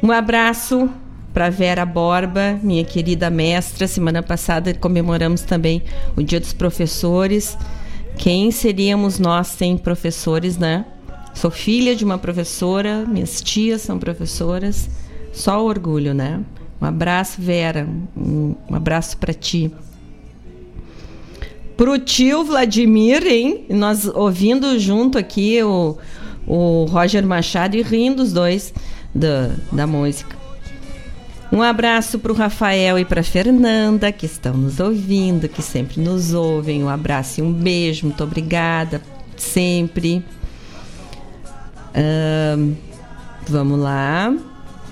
Um 0.00 0.12
abraço 0.12 0.88
para 1.34 1.50
Vera 1.50 1.84
Borba, 1.84 2.58
minha 2.62 2.84
querida 2.84 3.28
mestra. 3.30 3.88
Semana 3.88 4.22
passada 4.22 4.72
comemoramos 4.72 5.42
também 5.42 5.82
o 6.16 6.22
Dia 6.22 6.38
dos 6.38 6.52
Professores. 6.52 7.58
Quem 8.16 8.52
seríamos 8.52 9.18
nós 9.18 9.48
sem 9.48 9.76
professores, 9.76 10.56
né? 10.56 10.84
Sou 11.34 11.50
filha 11.50 11.96
de 11.96 12.04
uma 12.04 12.16
professora, 12.16 13.04
minhas 13.08 13.42
tias 13.42 13.82
são 13.82 13.98
professoras. 13.98 14.88
Só 15.32 15.64
orgulho, 15.64 16.14
né? 16.14 16.40
Um 16.80 16.86
abraço, 16.86 17.42
Vera. 17.42 17.88
Um, 18.16 18.54
abraço 18.70 19.16
para 19.16 19.34
ti. 19.34 19.72
Pro 21.76 21.98
tio 21.98 22.44
Vladimir, 22.44 23.26
hein? 23.26 23.66
Nós 23.68 24.06
ouvindo 24.06 24.78
junto 24.78 25.18
aqui 25.18 25.60
o, 25.60 25.98
o 26.46 26.84
Roger 26.84 27.26
Machado 27.26 27.76
e 27.76 27.82
rindo 27.82 28.22
os 28.22 28.32
dois 28.32 28.72
da, 29.18 29.50
da 29.72 29.86
música. 29.86 30.36
Um 31.50 31.62
abraço 31.62 32.18
para 32.18 32.30
o 32.30 32.34
Rafael 32.34 32.98
e 32.98 33.04
para 33.04 33.22
Fernanda, 33.22 34.12
que 34.12 34.26
estão 34.26 34.54
nos 34.54 34.80
ouvindo, 34.80 35.48
que 35.48 35.62
sempre 35.62 36.00
nos 36.00 36.34
ouvem. 36.34 36.84
Um 36.84 36.88
abraço 36.88 37.40
e 37.40 37.42
um 37.42 37.52
beijo, 37.52 38.06
muito 38.06 38.22
obrigada, 38.22 39.00
sempre. 39.36 40.22
Um, 41.96 42.74
vamos 43.48 43.80
lá. 43.80 44.34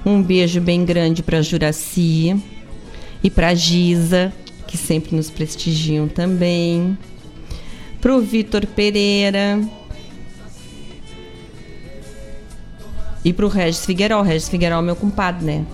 Um 0.05 0.23
beijo 0.23 0.61
bem 0.61 0.85
grande 0.85 1.23
para 1.23 1.43
Juraci 1.43 2.43
e 3.23 3.29
para 3.29 3.55
Giza, 3.55 4.33
que 4.67 4.79
sempre 4.79 5.15
nos 5.15 5.29
prestigiam 5.29 6.09
também. 6.09 6.97
Para 8.01 8.17
o 8.17 8.21
Vitor 8.21 8.65
Pereira. 8.67 9.61
E 13.27 13.33
para 13.33 13.45
o 13.45 13.49
Regis 13.49 13.85
Figueiredo. 13.85 14.21
O 14.21 14.23
Regis 14.23 14.49
Figueiredo 14.49 14.79
é 14.79 14.85
meu 14.85 14.95
compadre, 14.95 15.45
né? 15.45 15.67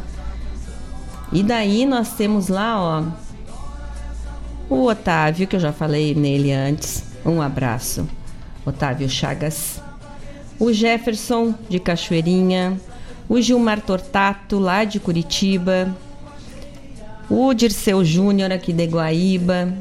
E 1.30 1.42
daí 1.42 1.84
nós 1.84 2.14
temos 2.14 2.48
lá, 2.48 2.80
ó, 2.80 3.04
o 4.70 4.86
Otávio, 4.86 5.46
que 5.46 5.56
eu 5.56 5.60
já 5.60 5.70
falei 5.70 6.14
nele 6.14 6.50
antes. 6.50 7.04
Um 7.26 7.42
abraço. 7.42 8.08
Otávio 8.64 9.06
Chagas. 9.06 9.82
O 10.58 10.72
Jefferson, 10.72 11.54
de 11.68 11.78
Cachoeirinha. 11.78 12.80
O 13.28 13.38
Gilmar 13.38 13.82
Tortato, 13.82 14.58
lá 14.58 14.84
de 14.84 14.98
Curitiba. 14.98 15.94
O 17.28 17.52
Dirceu 17.52 18.02
Júnior, 18.02 18.50
aqui 18.50 18.72
de 18.72 18.86
Guaíba. 18.86 19.74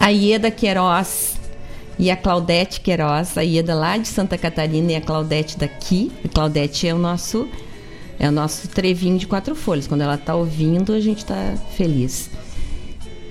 A 0.00 0.08
Ieda 0.08 0.50
Queiroz 0.50 1.36
e 1.98 2.10
a 2.10 2.16
Claudete 2.16 2.80
Queiroz. 2.80 3.36
A 3.38 3.42
Ieda 3.42 3.74
lá 3.74 3.96
de 3.96 4.08
Santa 4.08 4.36
Catarina 4.36 4.92
e 4.92 4.96
a 4.96 5.00
Claudete 5.00 5.58
daqui. 5.58 6.10
A 6.24 6.28
Claudete 6.28 6.88
é 6.88 6.94
o 6.94 6.98
nosso 6.98 7.48
É 8.18 8.28
o 8.28 8.32
nosso 8.32 8.68
trevinho 8.68 9.18
de 9.18 9.26
quatro 9.26 9.54
folhas. 9.54 9.86
Quando 9.86 10.02
ela 10.02 10.14
está 10.14 10.34
ouvindo, 10.34 10.92
a 10.92 11.00
gente 11.00 11.18
está 11.18 11.54
feliz. 11.76 12.30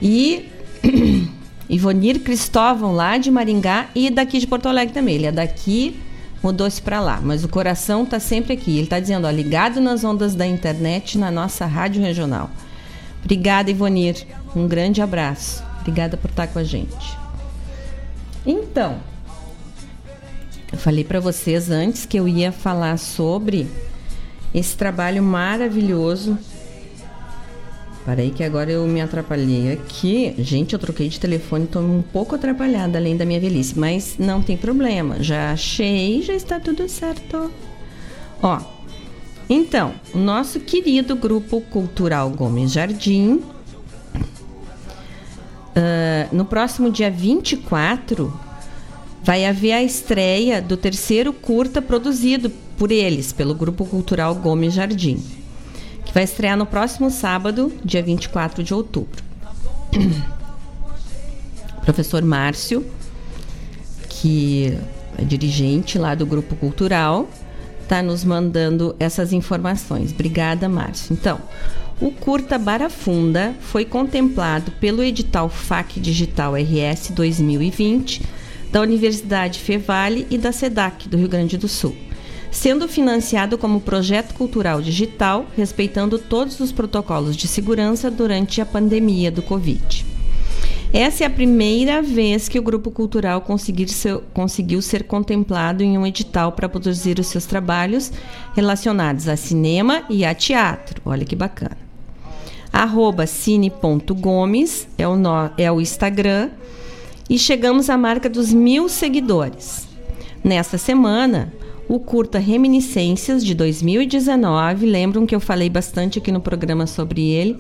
E 0.02 0.50
Ivonir 1.70 2.20
Cristóvão, 2.20 2.94
lá 2.94 3.18
de 3.18 3.32
Maringá 3.32 3.90
e 3.96 4.10
daqui 4.10 4.40
de 4.40 4.48
Porto 4.48 4.68
Alegre 4.68 4.94
também. 4.94 5.16
Ele 5.16 5.28
é 5.28 5.32
daqui, 5.32 5.96
mudou-se 6.44 6.82
para 6.82 7.00
lá, 7.00 7.22
mas 7.24 7.44
o 7.44 7.50
coração 7.50 8.04
está 8.04 8.20
sempre 8.20 8.54
aqui. 8.54 8.72
Ele 8.72 8.84
está 8.84 9.00
dizendo, 9.00 9.26
ó, 9.26 9.32
ligado 9.32 9.80
nas 9.80 10.04
ondas 10.04 10.36
da 10.36 10.46
internet 10.46 11.18
na 11.18 11.32
nossa 11.32 11.66
rádio 11.66 12.02
regional. 12.02 12.50
Obrigada, 13.24 13.72
Ivonir. 13.72 14.28
Um 14.54 14.68
grande 14.68 15.02
abraço. 15.02 15.64
Obrigada 15.80 16.18
por 16.18 16.30
estar 16.30 16.48
com 16.48 16.60
a 16.60 16.64
gente. 16.64 17.18
Então, 18.46 19.00
eu 20.72 20.78
falei 20.78 21.04
para 21.04 21.20
vocês 21.20 21.70
antes 21.70 22.06
que 22.06 22.18
eu 22.18 22.28
ia 22.28 22.52
falar 22.52 22.98
sobre 22.98 23.68
esse 24.54 24.76
trabalho 24.76 25.24
maravilhoso. 25.24 26.38
Parei 28.06 28.32
que 28.32 28.44
agora 28.44 28.70
eu 28.70 28.86
me 28.86 29.00
atrapalhei 29.00 29.72
aqui. 29.72 30.36
Gente, 30.38 30.74
eu 30.74 30.80
troquei 30.80 31.08
de 31.08 31.20
telefone, 31.20 31.64
estou 31.64 31.82
um 31.82 32.02
pouco 32.02 32.36
atrapalhada 32.36 32.98
além 32.98 33.16
da 33.16 33.26
minha 33.26 33.40
velhice, 33.40 33.80
mas 33.80 34.16
não 34.20 34.42
tem 34.42 34.58
problema. 34.58 35.24
Já 35.24 35.52
achei, 35.54 36.22
já 36.22 36.34
está 36.34 36.60
tudo 36.60 36.90
certo. 36.90 37.50
Ó, 38.42 38.60
então, 39.50 39.94
o 40.14 40.18
nosso 40.18 40.60
querido 40.60 41.16
grupo 41.16 41.62
cultural 41.62 42.30
Gomes 42.30 42.74
Jardim, 42.74 43.42
uh, 45.76 46.36
no 46.36 46.46
próximo 46.46 46.92
dia 46.92 47.10
24, 47.10 48.34
vai 49.24 49.46
haver 49.46 49.74
a 49.74 49.84
estreia 49.84 50.62
do 50.62 50.76
terceiro 50.76 51.32
curta 51.32 51.82
produzido 51.82 52.50
por 52.78 52.92
eles, 52.92 53.32
pelo 53.32 53.56
Grupo 53.56 53.86
Cultural 53.86 54.36
Gomes 54.36 54.74
Jardim, 54.74 55.24
que 56.06 56.14
vai 56.14 56.24
estrear 56.24 56.58
no 56.58 56.66
próximo 56.66 57.10
sábado, 57.10 57.72
dia 57.84 58.04
24 58.04 58.64
de 58.64 58.74
outubro. 58.74 59.24
O 61.78 61.82
professor 61.86 62.22
Márcio, 62.24 62.86
que 64.10 64.78
é 65.18 65.24
dirigente 65.24 65.98
lá 65.98 66.16
do 66.16 66.26
Grupo 66.26 66.56
Cultural, 66.56 67.30
está 67.82 68.02
nos 68.02 68.24
mandando 68.24 68.96
essas 69.00 69.32
informações. 69.32 70.12
Obrigada, 70.12 70.68
Márcio. 70.68 71.14
Então, 71.14 71.40
o 72.04 72.12
curta 72.12 72.60
Barafunda 72.60 73.56
foi 73.62 73.86
contemplado 73.86 74.72
pelo 74.74 75.02
edital 75.02 75.48
FAC 75.48 76.02
Digital 76.02 76.54
RS 76.54 77.12
2020 77.12 78.22
da 78.70 78.82
Universidade 78.82 79.58
Fevale 79.60 80.28
e 80.30 80.38
da 80.38 80.52
SEDAC 80.52 81.08
do 81.08 81.16
Rio 81.16 81.30
Grande 81.30 81.58
do 81.58 81.70
Sul, 81.70 81.96
sendo 82.52 82.90
financiado 82.90 83.58
como 83.58 83.80
projeto 83.80 84.34
cultural 84.34 84.82
digital, 84.82 85.46
respeitando 85.56 86.20
todos 86.20 86.60
os 86.60 86.74
protocolos 86.74 87.38
de 87.38 87.48
segurança 87.48 88.12
durante 88.12 88.60
a 88.60 88.66
pandemia 88.66 89.32
do 89.32 89.42
Covid. 89.42 90.06
Essa 90.92 91.24
é 91.24 91.28
a 91.28 91.30
primeira 91.30 92.02
vez 92.02 92.50
que 92.50 92.60
o 92.60 92.64
grupo 92.64 92.92
cultural 92.92 93.42
conseguiu 93.42 94.82
ser 94.82 95.04
contemplado 95.04 95.82
em 95.82 95.98
um 95.98 96.06
edital 96.06 96.52
para 96.52 96.68
produzir 96.68 97.18
os 97.18 97.28
seus 97.28 97.46
trabalhos 97.46 98.12
relacionados 98.54 99.30
a 99.30 99.38
cinema 99.38 100.04
e 100.10 100.26
a 100.26 100.36
teatro. 100.36 101.02
Olha 101.06 101.24
que 101.24 101.36
bacana. 101.36 101.83
Arroba 102.74 103.28
cine.gomes 103.28 104.88
é 104.98 105.08
o, 105.08 105.14
é 105.60 105.72
o 105.72 105.80
Instagram 105.80 106.50
e 107.30 107.38
chegamos 107.38 107.88
à 107.88 107.96
marca 107.96 108.28
dos 108.28 108.52
mil 108.52 108.90
seguidores. 108.90 109.88
Nesta 110.44 110.80
semana, 110.80 111.54
o 111.88 112.00
curta 112.00 112.40
Reminiscências 112.40 113.46
de 113.46 113.54
2019, 113.54 114.88
lembram 114.88 115.28
que 115.28 115.36
eu 115.36 115.40
falei 115.40 115.70
bastante 115.70 116.18
aqui 116.18 116.32
no 116.32 116.42
programa 116.42 116.88
sobre 116.88 117.30
ele, 117.30 117.58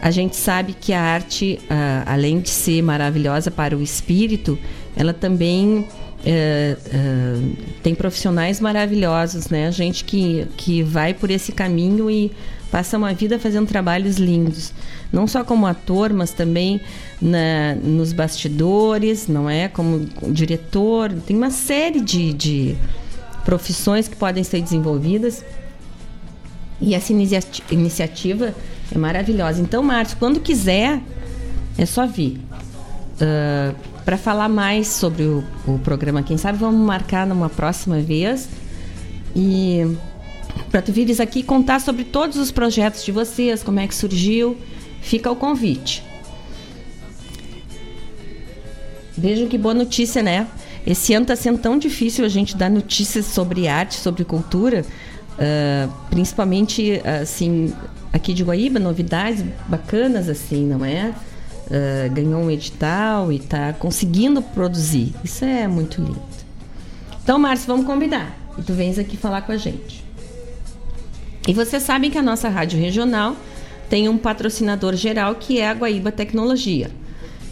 A 0.00 0.10
gente 0.10 0.36
sabe 0.36 0.74
que 0.78 0.92
a 0.92 1.00
arte, 1.00 1.58
uh, 1.62 2.02
além 2.06 2.38
de 2.38 2.50
ser 2.50 2.82
maravilhosa 2.82 3.50
para 3.50 3.76
o 3.76 3.82
espírito, 3.82 4.58
ela 4.94 5.12
também 5.12 5.86
é, 6.28 6.76
é, 6.92 7.36
tem 7.84 7.94
profissionais 7.94 8.60
maravilhosos, 8.60 9.48
né? 9.48 9.70
Gente 9.70 10.02
que, 10.02 10.44
que 10.56 10.82
vai 10.82 11.14
por 11.14 11.30
esse 11.30 11.52
caminho 11.52 12.10
e 12.10 12.32
passa 12.68 12.98
uma 12.98 13.14
vida 13.14 13.38
fazendo 13.38 13.68
trabalhos 13.68 14.16
lindos. 14.16 14.74
Não 15.12 15.28
só 15.28 15.44
como 15.44 15.66
ator, 15.66 16.12
mas 16.12 16.32
também 16.32 16.80
na, 17.22 17.76
nos 17.76 18.12
bastidores, 18.12 19.28
não 19.28 19.48
é? 19.48 19.68
Como 19.68 20.04
diretor. 20.28 21.12
Tem 21.24 21.36
uma 21.36 21.50
série 21.50 22.00
de, 22.00 22.32
de 22.32 22.76
profissões 23.44 24.08
que 24.08 24.16
podem 24.16 24.42
ser 24.42 24.60
desenvolvidas. 24.60 25.44
E 26.80 26.92
essa 26.92 27.12
iniciativa 27.70 28.52
é 28.92 28.98
maravilhosa. 28.98 29.62
Então, 29.62 29.80
Márcio, 29.80 30.16
quando 30.18 30.40
quiser, 30.40 31.00
é 31.78 31.86
só 31.86 32.04
vir. 32.04 32.40
Uh, 33.20 33.95
para 34.06 34.16
falar 34.16 34.48
mais 34.48 34.86
sobre 34.86 35.24
o, 35.24 35.44
o, 35.66 35.80
programa. 35.80 36.22
Quem 36.22 36.38
sabe 36.38 36.56
vamos 36.56 36.80
marcar 36.86 37.26
numa 37.26 37.50
próxima 37.50 37.98
vez 37.98 38.48
e 39.34 39.96
para 40.70 40.80
tu 40.80 40.92
vires 40.92 41.18
aqui 41.18 41.42
contar 41.42 41.80
sobre 41.80 42.04
todos 42.04 42.36
os 42.36 42.52
projetos 42.52 43.04
de 43.04 43.10
vocês, 43.10 43.64
como 43.64 43.80
é 43.80 43.86
que 43.88 43.94
surgiu, 43.94 44.56
fica 45.02 45.28
o 45.28 45.34
convite. 45.34 46.04
Vejam 49.18 49.48
que 49.48 49.58
boa 49.58 49.74
notícia, 49.74 50.22
né? 50.22 50.46
Esse 50.86 51.12
ano 51.12 51.24
está 51.24 51.34
sendo 51.34 51.58
tão 51.58 51.76
difícil 51.76 52.24
a 52.24 52.28
gente 52.28 52.56
dar 52.56 52.70
notícias 52.70 53.26
sobre 53.26 53.66
arte, 53.66 53.96
sobre 53.96 54.24
cultura, 54.24 54.84
uh, 55.32 55.92
principalmente 56.10 57.02
assim 57.04 57.74
aqui 58.12 58.32
de 58.32 58.44
Guaíba, 58.44 58.78
novidades 58.78 59.44
bacanas 59.66 60.28
assim, 60.28 60.64
não 60.64 60.84
é? 60.84 61.12
Uh, 61.66 62.12
ganhou 62.12 62.40
um 62.40 62.50
edital 62.50 63.32
e 63.32 63.36
está 63.36 63.72
conseguindo 63.72 64.40
produzir. 64.42 65.14
Isso 65.24 65.44
é 65.44 65.66
muito 65.66 66.00
lindo. 66.00 66.22
Então, 67.22 67.38
Márcio, 67.38 67.66
vamos 67.66 67.86
combinar. 67.86 68.36
E 68.58 68.62
tu 68.62 68.72
vens 68.72 68.98
aqui 68.98 69.16
falar 69.16 69.42
com 69.42 69.52
a 69.52 69.56
gente. 69.56 70.04
E 71.46 71.52
vocês 71.52 71.82
sabem 71.82 72.10
que 72.10 72.18
a 72.18 72.22
nossa 72.22 72.48
rádio 72.48 72.78
regional 72.78 73.36
tem 73.88 74.08
um 74.08 74.18
patrocinador 74.18 74.96
geral 74.96 75.34
que 75.36 75.60
é 75.60 75.68
a 75.68 75.72
Guaíba 75.72 76.10
Tecnologia, 76.10 76.90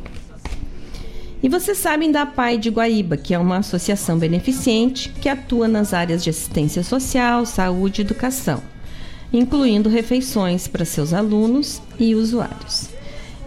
E 1.42 1.50
vocês 1.50 1.78
sabem 1.78 2.12
da 2.12 2.26
PAI 2.26 2.58
de 2.58 2.70
Guaíba, 2.70 3.16
que 3.16 3.34
é 3.34 3.38
uma 3.40 3.58
associação 3.58 4.18
beneficente 4.18 5.10
que 5.10 5.30
atua 5.30 5.68
nas 5.68 5.94
áreas 5.94 6.24
de 6.24 6.32
assistência 6.32 6.84
social, 6.84 7.46
saúde 7.46 8.02
e 8.02 8.06
educação, 8.06 8.62
incluindo 9.32 9.88
refeições 9.88 10.68
para 10.68 10.84
seus 10.84 11.14
alunos 11.14 11.82
e 12.00 12.16
usuários. 12.16 12.97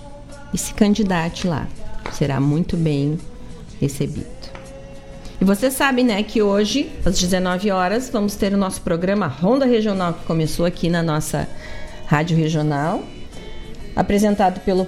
e 0.54 0.58
se 0.58 0.72
candidate 0.74 1.48
lá. 1.48 1.66
Será 2.12 2.38
muito 2.38 2.76
bem 2.76 3.18
recebido. 3.80 4.38
E 5.40 5.44
você 5.44 5.72
sabe, 5.72 6.04
né, 6.04 6.22
que 6.22 6.40
hoje, 6.40 6.88
às 7.04 7.18
19 7.18 7.68
horas, 7.72 8.10
vamos 8.10 8.36
ter 8.36 8.54
o 8.54 8.56
nosso 8.56 8.80
programa 8.80 9.26
Ronda 9.26 9.66
Regional, 9.66 10.14
que 10.14 10.24
começou 10.24 10.64
aqui 10.64 10.88
na 10.88 11.02
nossa 11.02 11.48
Rádio 12.06 12.36
Regional, 12.36 13.02
apresentado 13.96 14.60
pelo, 14.60 14.86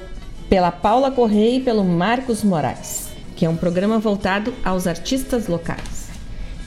pela 0.48 0.70
Paula 0.70 1.10
Correia 1.10 1.56
e 1.56 1.60
pelo 1.60 1.84
Marcos 1.84 2.44
Moraes, 2.44 3.08
que 3.34 3.44
é 3.44 3.50
um 3.50 3.56
programa 3.56 3.98
voltado 3.98 4.54
aos 4.64 4.86
artistas 4.86 5.48
locais. 5.48 5.99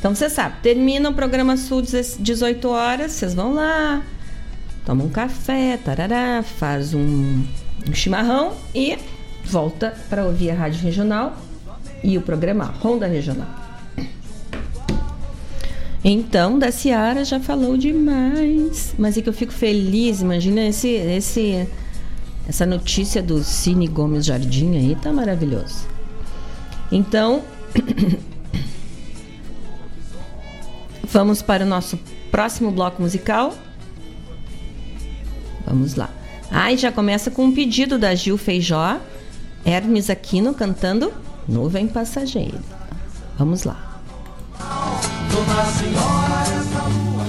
Então 0.04 0.14
você 0.14 0.30
sabe, 0.30 0.58
termina 0.62 1.10
o 1.10 1.14
programa 1.14 1.56
Sul 1.56 1.82
18 1.82 2.68
horas, 2.68 3.14
vocês 3.14 3.34
vão 3.34 3.54
lá, 3.54 4.04
tomam 4.86 5.08
um 5.08 5.10
café, 5.10 5.78
tarará, 5.78 6.44
faz 6.44 6.94
um, 6.94 7.42
um 7.88 7.94
chimarrão 7.94 8.52
e 8.76 8.98
volta 9.46 9.96
para 10.10 10.26
ouvir 10.26 10.52
a 10.52 10.56
Rádio 10.56 10.84
Regional 10.84 11.38
e 12.04 12.18
o 12.18 12.22
programa 12.22 12.66
Ronda 12.66 13.08
Regional. 13.08 13.48
Então, 16.04 16.60
da 16.60 16.70
Ciara 16.70 17.24
já 17.24 17.40
falou 17.40 17.78
demais. 17.78 18.94
Mas 19.00 19.18
é 19.18 19.22
que 19.22 19.30
eu 19.30 19.34
fico 19.34 19.54
feliz, 19.54 20.20
imagina 20.20 20.68
esse, 20.68 20.90
esse, 20.90 21.66
essa 22.46 22.66
notícia 22.66 23.24
do 23.24 23.42
Cine 23.42 23.88
Gomes 23.88 24.26
Jardim 24.26 24.76
aí, 24.76 24.98
tá 25.02 25.14
maravilhoso. 25.14 25.88
Então, 26.92 27.42
vamos 31.14 31.42
para 31.42 31.64
o 31.64 31.68
nosso 31.68 31.98
próximo 32.32 32.72
bloco 32.72 33.02
musical. 33.02 33.54
Vamos 35.66 35.96
lá. 35.96 36.10
Ai, 36.52 36.74
ah, 36.74 36.78
já 36.78 36.92
começa 36.92 37.32
com 37.32 37.46
um 37.46 37.54
pedido 37.54 37.98
da 37.98 38.14
Gil 38.14 38.38
Feijó, 38.38 39.00
Hermes 39.66 40.10
Aquino 40.10 40.54
cantando 40.54 41.14
Nuvem 41.48 41.88
Passageira. 41.88 42.60
Vamos 43.38 43.64
lá. 43.64 44.02
Dona 45.32 45.66
Senhora, 45.66 46.42
essa 46.42 46.84
lua 46.90 47.24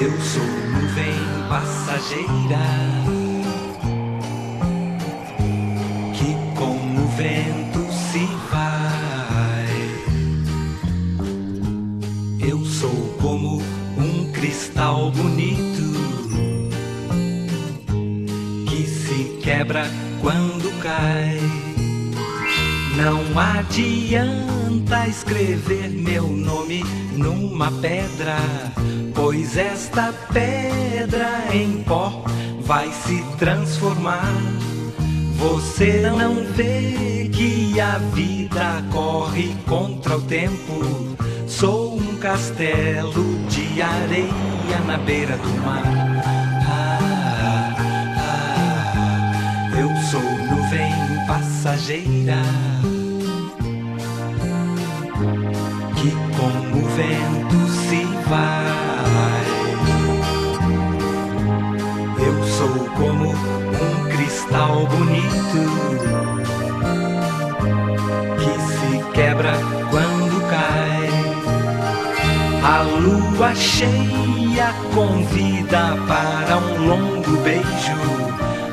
Eu 0.00 0.20
sou 0.22 0.49
passageira 2.00 2.58
que 6.14 6.34
com 6.58 6.74
o 6.96 7.08
vento 7.16 7.92
se 7.92 8.26
vai. 8.50 9.68
Eu 12.40 12.64
sou 12.64 13.14
como 13.20 13.62
cristal 14.32 15.10
bonito 15.10 15.90
que 18.66 18.86
se 18.86 19.38
quebra 19.42 19.84
quando 20.22 20.70
cai. 20.82 21.59
Não 23.02 23.22
adianta 23.38 25.08
escrever 25.08 25.88
meu 25.88 26.24
nome 26.24 26.84
numa 27.16 27.72
pedra, 27.80 28.36
pois 29.14 29.56
esta 29.56 30.12
pedra 30.30 31.46
em 31.50 31.82
pó 31.82 32.22
vai 32.60 32.92
se 32.92 33.24
transformar. 33.38 34.30
Você 35.36 36.10
não 36.14 36.44
vê 36.52 37.30
que 37.32 37.80
a 37.80 37.96
vida 38.12 38.84
corre 38.92 39.56
contra 39.66 40.18
o 40.18 40.20
tempo. 40.20 41.16
Sou 41.46 41.96
um 41.96 42.18
castelo 42.18 43.24
de 43.48 43.80
areia 43.80 44.78
na 44.86 44.98
beira 44.98 45.38
do 45.38 45.48
mar. 45.64 45.84
Ah, 46.68 47.74
ah, 48.18 49.70
eu 49.74 49.88
sou 50.10 50.20
nuvem 50.20 50.92
passageira 51.26 52.59
vento 57.00 57.66
se 57.68 58.04
vai. 58.28 59.46
Eu 62.26 62.42
sou 62.44 62.84
como 62.96 63.30
um 63.30 64.08
cristal 64.10 64.86
bonito 64.86 65.62
que 68.38 68.52
se 68.70 69.12
quebra 69.12 69.52
quando 69.90 70.48
cai. 70.50 71.08
A 72.62 72.82
lua 72.82 73.54
cheia 73.54 74.74
convida 74.94 75.96
para 76.06 76.58
um 76.58 76.86
longo 76.86 77.36
beijo, 77.38 77.96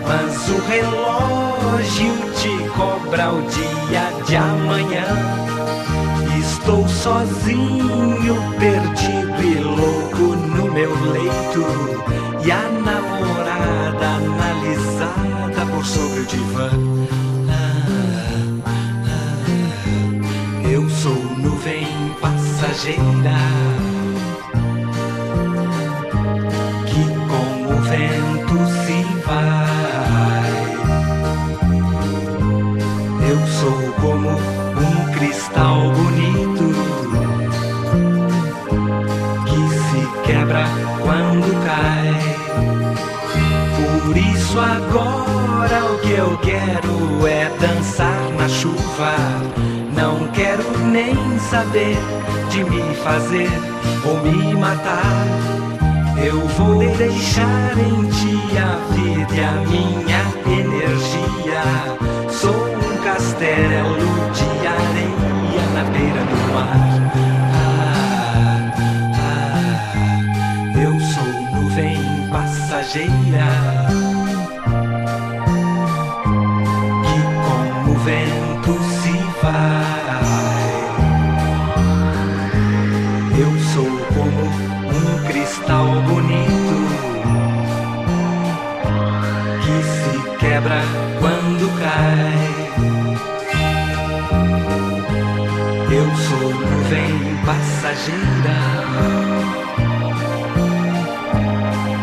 mas 0.06 0.50
o 0.50 0.60
relógio 0.68 2.14
te 2.36 2.70
cobra 2.76 3.32
o 3.32 3.42
dia 3.44 4.12
de 4.26 4.36
amanhã. 4.36 5.57
Estou 6.68 6.86
sozinho, 6.90 8.36
perdido 8.60 9.42
e 9.42 9.54
louco 9.64 10.36
no 10.36 10.70
meu 10.70 10.94
leito, 11.14 11.66
e 12.46 12.52
a 12.52 12.62
namorada 12.84 14.06
analisada 14.18 15.66
por 15.72 15.86
sobre 15.86 16.20
o 16.20 16.26
divã. 16.26 16.70
Ah, 17.50 18.74
ah, 19.06 20.70
eu 20.70 20.90
sou 20.90 21.16
nuvem 21.38 21.88
passageira 22.20 23.87
agora 44.60 45.86
o 45.94 45.98
que 46.00 46.12
eu 46.12 46.38
quero 46.40 47.28
é 47.28 47.50
dançar 47.60 48.32
na 48.38 48.48
chuva. 48.48 49.16
Não 49.96 50.28
quero 50.30 50.64
nem 50.86 51.16
saber 51.40 51.98
de 52.50 52.64
me 52.64 52.96
fazer 52.96 53.50
ou 54.06 54.18
me 54.22 54.56
matar. 54.56 55.26
Eu 56.24 56.40
vou 56.48 56.80
deixar 56.98 57.78
em 57.78 58.10
ti 58.10 58.58
a 58.58 58.76
vida 58.94 59.36
e 59.36 59.44
a 59.44 59.52
minha 59.68 60.22
energia. 60.60 61.64
Sou 62.30 62.56
um 62.56 62.98
castelo 63.04 63.98
de 64.34 64.68
areia 64.68 65.64
na 65.74 65.84
beira 65.92 66.24
do 66.26 66.54
mar. 66.54 66.78
Ah, 67.54 68.72
ah, 69.16 69.44
ah. 69.54 70.80
eu 70.80 71.00
sou 71.00 71.62
nuvem 71.62 72.00
passageira. 72.32 73.77
passageira 97.98 98.60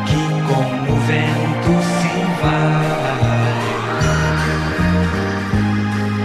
que 0.07 0.23
com 0.49 0.67
o 0.93 0.97
vento 1.07 1.73
se 1.95 2.15
vai. 2.43 3.63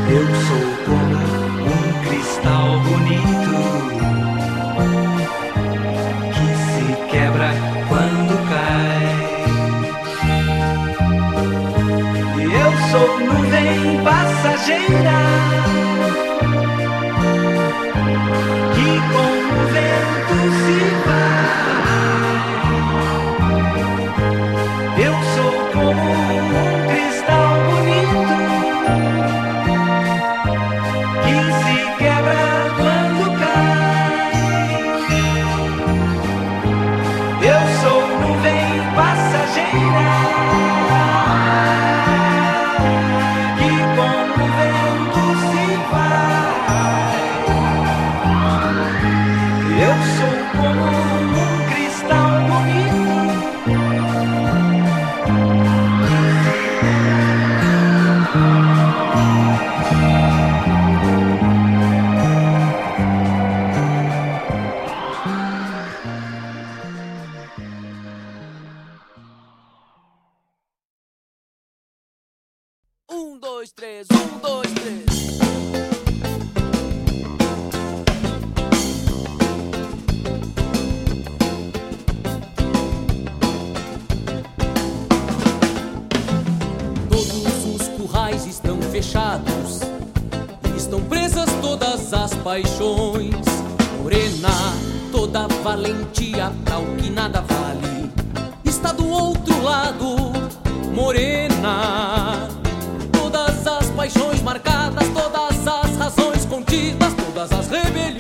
Eu 0.10 0.26
sou 0.48 0.66
como 0.86 1.20
um 1.66 1.84
cristal 2.04 2.70
bonito 2.82 3.54
que 6.34 6.48
se 6.66 6.86
quebra 7.12 7.50
quando 7.88 8.34
cai. 8.50 9.10
E 12.38 12.44
eu 12.44 12.72
sou 12.90 13.10
nuvem 13.20 13.78
passageira. 14.04 15.29
vento 19.72 20.36
se 20.66 20.80
vai. 21.06 21.79
toda 95.32 95.48
valentia 95.64 96.52
tal 96.66 96.84
que 96.98 97.10
nada 97.10 97.42
vale. 97.42 98.12
Está 98.66 98.92
do 98.92 99.08
outro 99.08 99.62
lado, 99.62 100.16
morena. 100.92 102.50
Todas 103.12 103.68
as 103.68 103.92
paixões 103.92 104.42
marcadas, 104.42 105.08
todas 105.10 105.68
as 105.68 105.98
razões 105.98 106.46
contidas, 106.46 107.14
todas 107.14 107.52
as 107.52 107.68
rebeliões. 107.68 108.19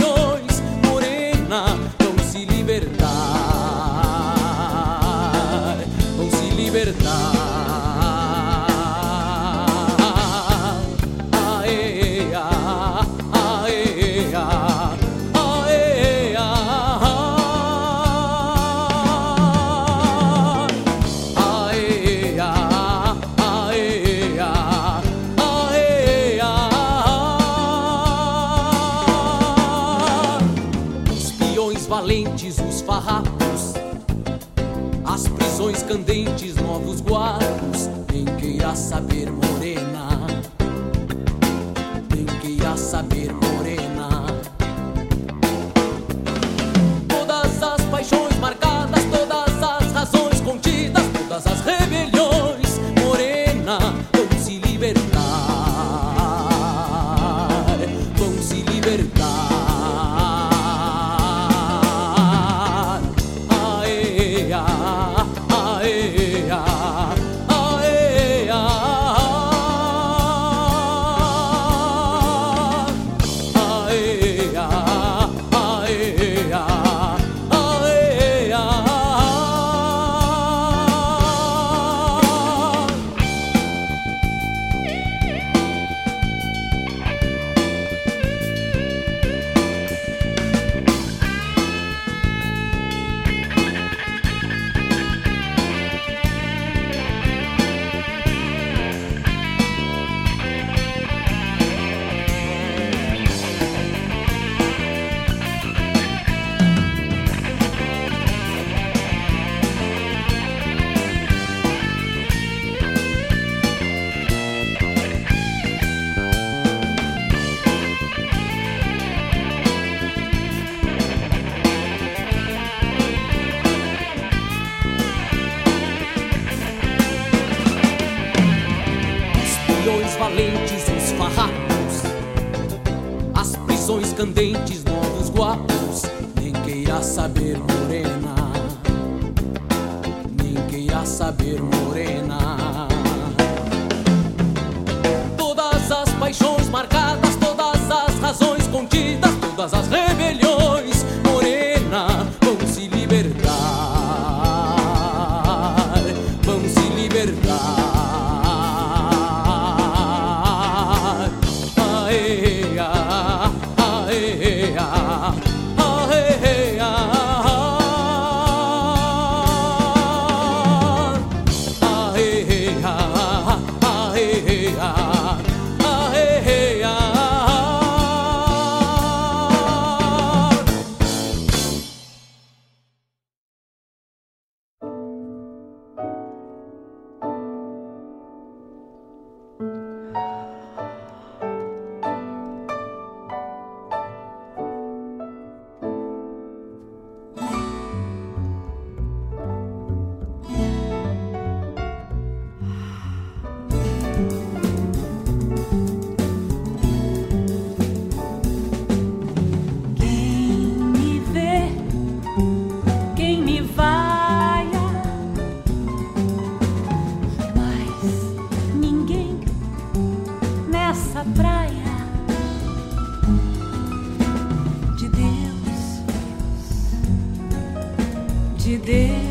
Destino, 228.89 229.28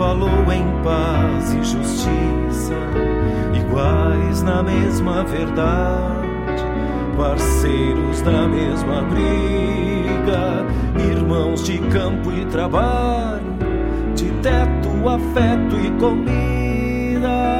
falou 0.00 0.50
em 0.50 0.64
paz 0.82 1.52
e 1.52 1.58
justiça, 1.58 2.74
iguais 3.54 4.42
na 4.42 4.62
mesma 4.62 5.22
verdade, 5.24 6.64
parceiros 7.18 8.22
da 8.22 8.48
mesma 8.48 9.02
briga, 9.02 10.64
irmãos 11.06 11.62
de 11.64 11.76
campo 11.90 12.32
e 12.32 12.46
trabalho, 12.46 13.58
de 14.14 14.30
teto, 14.40 15.06
afeto 15.06 15.76
e 15.76 15.90
comida. 16.00 17.59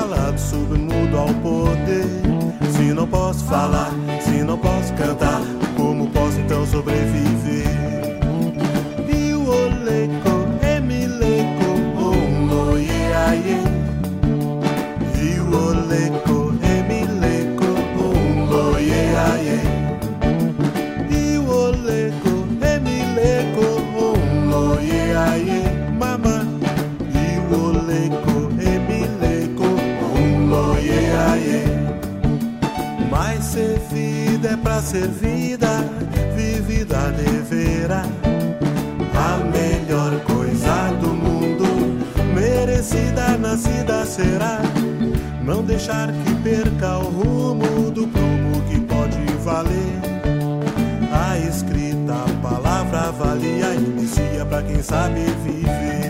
calado, 0.00 0.40
submudo 0.40 1.18
ao 1.18 1.34
poder. 1.34 2.06
Se 2.72 2.94
não 2.94 3.06
posso 3.06 3.44
falar, 3.44 3.90
se 4.22 4.42
não 4.42 4.56
posso 4.56 4.94
cantar 4.94 5.59
ser 34.90 35.06
vida, 35.06 35.84
vivida 36.34 37.12
deverá 37.12 38.02
A 39.14 39.38
melhor 39.38 40.20
coisa 40.24 40.90
do 41.00 41.14
mundo, 41.14 41.64
merecida, 42.34 43.38
nascida 43.38 44.04
será. 44.04 44.60
Não 45.44 45.62
deixar 45.62 46.08
que 46.08 46.34
perca 46.42 46.98
o 46.98 47.08
rumo 47.08 47.90
do 47.92 48.08
prumo 48.08 48.60
que 48.68 48.80
pode 48.80 49.24
valer. 49.44 50.00
A 51.12 51.38
escrita, 51.38 52.14
a 52.14 52.48
palavra 52.48 53.12
valia, 53.12 53.74
inicia 53.74 54.44
para 54.44 54.64
quem 54.64 54.82
sabe 54.82 55.20
viver. 55.44 56.09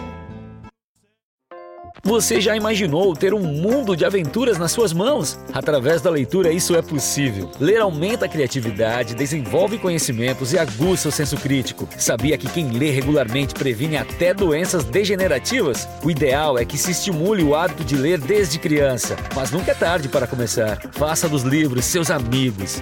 Você 2.03 2.41
já 2.41 2.55
imaginou 2.55 3.15
ter 3.15 3.31
um 3.31 3.43
mundo 3.43 3.95
de 3.95 4.03
aventuras 4.03 4.57
nas 4.57 4.71
suas 4.71 4.91
mãos? 4.91 5.37
Através 5.53 6.01
da 6.01 6.09
leitura, 6.09 6.51
isso 6.51 6.75
é 6.75 6.81
possível. 6.81 7.51
Ler 7.59 7.79
aumenta 7.79 8.25
a 8.25 8.27
criatividade, 8.27 9.13
desenvolve 9.13 9.77
conhecimentos 9.77 10.51
e 10.51 10.57
aguça 10.57 11.09
o 11.09 11.11
senso 11.11 11.37
crítico. 11.37 11.87
Sabia 11.99 12.39
que 12.39 12.49
quem 12.49 12.71
lê 12.71 12.89
regularmente 12.89 13.53
previne 13.53 13.97
até 13.97 14.33
doenças 14.33 14.83
degenerativas? 14.83 15.87
O 16.03 16.09
ideal 16.09 16.57
é 16.57 16.65
que 16.65 16.75
se 16.75 16.89
estimule 16.89 17.43
o 17.43 17.53
hábito 17.53 17.83
de 17.83 17.95
ler 17.95 18.17
desde 18.19 18.57
criança. 18.57 19.15
Mas 19.35 19.51
nunca 19.51 19.69
é 19.71 19.75
tarde 19.75 20.09
para 20.09 20.25
começar. 20.25 20.81
Faça 20.93 21.29
dos 21.29 21.43
livros 21.43 21.85
seus 21.85 22.09
amigos. 22.09 22.81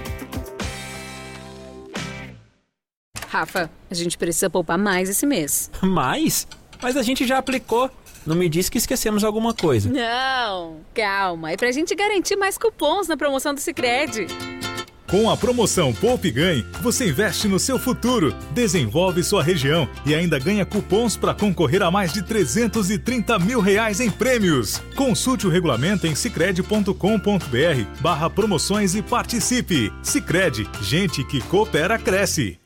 Rafa, 3.28 3.70
a 3.91 3.94
gente 3.94 4.18
precisa 4.18 4.50
poupar 4.50 4.78
mais 4.78 5.10
esse 5.10 5.26
mês. 5.26 5.70
Mais? 5.84 6.48
Mas 6.82 6.96
a 6.96 7.04
gente 7.04 7.28
já 7.28 7.38
aplicou. 7.38 7.91
Não 8.26 8.36
me 8.36 8.50
diz 8.50 8.70
que 8.70 8.78
esquecemos 8.78 9.24
alguma 9.24 9.54
coisa. 9.54 9.90
Não, 9.90 10.78
calma. 10.94 11.52
É 11.52 11.58
pra 11.58 11.72
gente 11.72 11.96
garantir 11.96 12.36
mais 12.36 12.58
cupons 12.58 13.08
na 13.08 13.18
promoção 13.18 13.54
do 13.54 13.60
Sicredi. 13.60 14.28
Com 15.10 15.28
a 15.28 15.36
promoção 15.36 15.91
Poupe 15.91 16.28
e 16.28 16.32
Ganhe, 16.32 16.64
você 16.82 17.10
investe 17.10 17.48
no 17.48 17.58
seu 17.58 17.80
futuro, 17.80 18.32
desenvolve 18.52 19.24
sua 19.24 19.41
região 19.41 19.90
e 20.06 20.14
ainda 20.14 20.38
ganha 20.38 20.64
cupons 20.64 21.18
para 21.18 21.34
concorrer 21.34 21.82
a 21.82 21.90
mais 21.90 22.14
de 22.14 22.22
330 22.22 23.40
mil 23.40 23.60
reais 23.60 24.00
em 24.00 24.12
prêmios. 24.12 24.78
Consulte 24.96 25.48
o 25.48 25.50
regulamento 25.50 26.06
em 26.06 26.14
cicred.com.br 26.14 26.94
barra 28.00 28.30
promoções 28.30 28.94
e 28.94 29.02
participe. 29.02 29.91
Cicred, 30.04 30.70
gente 30.84 31.24
que 31.24 31.41
coopera 31.41 31.98
cresce. 31.98 32.60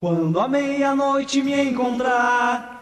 Quando 0.00 0.40
a 0.40 0.48
meia-noite 0.48 1.42
me 1.42 1.52
encontrar 1.64 2.81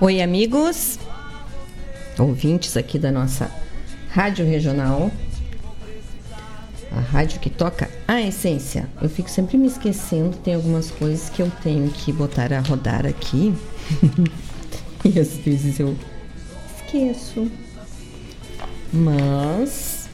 Oi, 0.00 0.20
amigos, 0.20 0.98
ouvintes 2.18 2.76
aqui 2.76 2.98
da 2.98 3.12
nossa 3.12 3.48
Rádio 4.10 4.44
Regional, 4.44 5.08
a 6.90 6.98
rádio 6.98 7.38
que 7.38 7.48
toca 7.48 7.88
a 8.06 8.20
essência. 8.20 8.88
Eu 9.00 9.08
fico 9.08 9.30
sempre 9.30 9.56
me 9.56 9.68
esquecendo, 9.68 10.36
tem 10.38 10.56
algumas 10.56 10.90
coisas 10.90 11.30
que 11.30 11.40
eu 11.40 11.48
tenho 11.62 11.88
que 11.90 12.12
botar 12.12 12.52
a 12.52 12.58
rodar 12.58 13.06
aqui 13.06 13.54
e 15.04 15.20
às 15.20 15.36
vezes 15.36 15.78
eu 15.78 15.96
esqueço. 16.76 17.48
Mas 18.92 20.08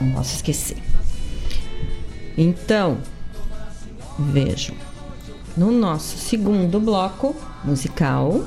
não 0.00 0.12
posso 0.12 0.36
esquecer. 0.36 0.78
Então, 2.38 2.98
vejam. 4.18 4.93
No 5.56 5.70
nosso 5.70 6.18
segundo 6.18 6.80
bloco 6.80 7.32
musical, 7.64 8.44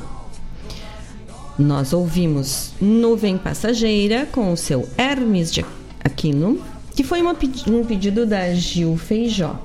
nós 1.58 1.94
ouvimos 1.94 2.74
Nuvem 2.82 3.38
Passageira 3.38 4.28
com 4.30 4.52
o 4.52 4.58
seu 4.58 4.90
Hermes 4.98 5.50
de 5.54 5.66
Aquino, 6.04 6.60
que 6.94 7.06
foi 7.06 7.22
um 7.22 7.86
pedido 7.86 8.26
da 8.26 8.54
Gil 8.54 8.98
Feijó. 8.98 9.56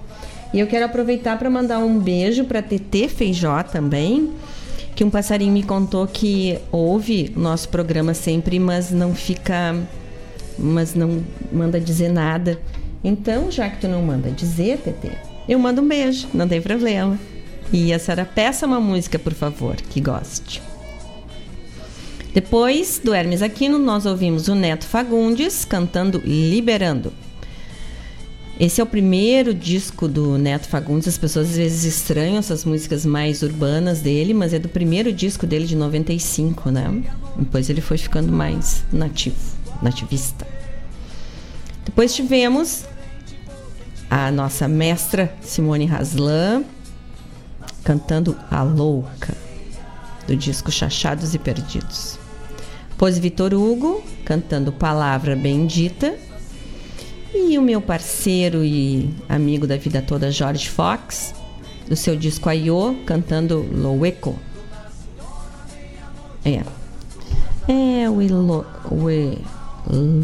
E 0.54 0.60
eu 0.60 0.68
quero 0.68 0.84
aproveitar 0.84 1.36
para 1.36 1.50
mandar 1.50 1.80
um 1.80 1.98
beijo 1.98 2.44
para 2.44 2.62
TT 2.62 3.08
Feijó 3.08 3.60
também, 3.64 4.30
que 4.94 5.02
um 5.02 5.10
passarinho 5.10 5.52
me 5.52 5.64
contou 5.64 6.06
que 6.06 6.58
ouve 6.70 7.32
nosso 7.36 7.68
programa 7.70 8.14
sempre, 8.14 8.60
mas 8.60 8.92
não 8.92 9.16
fica. 9.16 9.74
mas 10.56 10.94
não 10.94 11.24
manda 11.50 11.80
dizer 11.80 12.08
nada. 12.08 12.56
Então, 13.02 13.50
já 13.50 13.68
que 13.68 13.80
tu 13.80 13.88
não 13.88 14.00
manda 14.00 14.30
dizer, 14.30 14.78
TT, 14.78 15.10
eu 15.48 15.58
mando 15.58 15.82
um 15.82 15.88
beijo, 15.88 16.28
não 16.32 16.46
tem 16.46 16.60
problema. 16.62 17.18
E 17.70 17.92
a 17.92 17.98
senhora 17.98 18.24
peça 18.24 18.66
uma 18.66 18.80
música, 18.80 19.18
por 19.18 19.34
favor, 19.34 19.76
que 19.76 20.00
goste. 20.00 20.62
Depois 22.32 22.98
do 23.02 23.12
Hermes 23.12 23.42
Aquino, 23.42 23.78
nós 23.78 24.06
ouvimos 24.06 24.48
o 24.48 24.54
Neto 24.54 24.86
Fagundes 24.86 25.66
cantando 25.66 26.22
Liberando. 26.24 27.12
Esse 28.58 28.80
é 28.80 28.84
o 28.84 28.86
primeiro 28.86 29.52
disco 29.52 30.06
do 30.06 30.38
Neto 30.38 30.68
Fagundes. 30.68 31.08
As 31.08 31.18
pessoas 31.18 31.50
às 31.50 31.56
vezes 31.56 31.84
estranham 31.84 32.38
essas 32.38 32.64
músicas 32.64 33.04
mais 33.04 33.42
urbanas 33.42 34.00
dele, 34.00 34.32
mas 34.32 34.54
é 34.54 34.58
do 34.58 34.68
primeiro 34.68 35.12
disco 35.12 35.46
dele 35.46 35.66
de 35.66 35.76
95, 35.76 36.70
né? 36.70 37.02
Depois 37.36 37.68
ele 37.68 37.80
foi 37.80 37.98
ficando 37.98 38.32
mais 38.32 38.84
nativo, 38.92 39.36
nativista. 39.82 40.46
Depois 41.84 42.14
tivemos 42.14 42.84
a 44.08 44.30
nossa 44.30 44.68
mestra 44.68 45.34
Simone 45.42 45.86
Haslan 45.86 46.64
cantando 47.82 48.36
A 48.50 48.62
Louca, 48.62 49.34
do 50.26 50.36
disco 50.36 50.70
Chachados 50.70 51.34
e 51.34 51.38
Perdidos. 51.38 52.18
Depois 52.90 53.18
Vitor 53.18 53.52
Hugo 53.52 54.02
cantando 54.24 54.70
Palavra 54.70 55.34
Bendita 55.34 56.14
e 57.34 57.58
o 57.58 57.62
meu 57.62 57.80
parceiro 57.80 58.64
e 58.64 59.12
amigo 59.28 59.66
da 59.66 59.76
vida 59.76 60.00
toda, 60.00 60.30
George 60.30 60.68
Fox, 60.68 61.34
do 61.88 61.96
seu 61.96 62.14
disco 62.14 62.48
Aiô, 62.48 62.94
cantando 63.04 63.66
Loeco. 63.72 64.38
É. 66.44 66.62
É, 67.66 68.08
o 68.08 68.22
Ilo, 68.22 68.64
o 68.84 69.08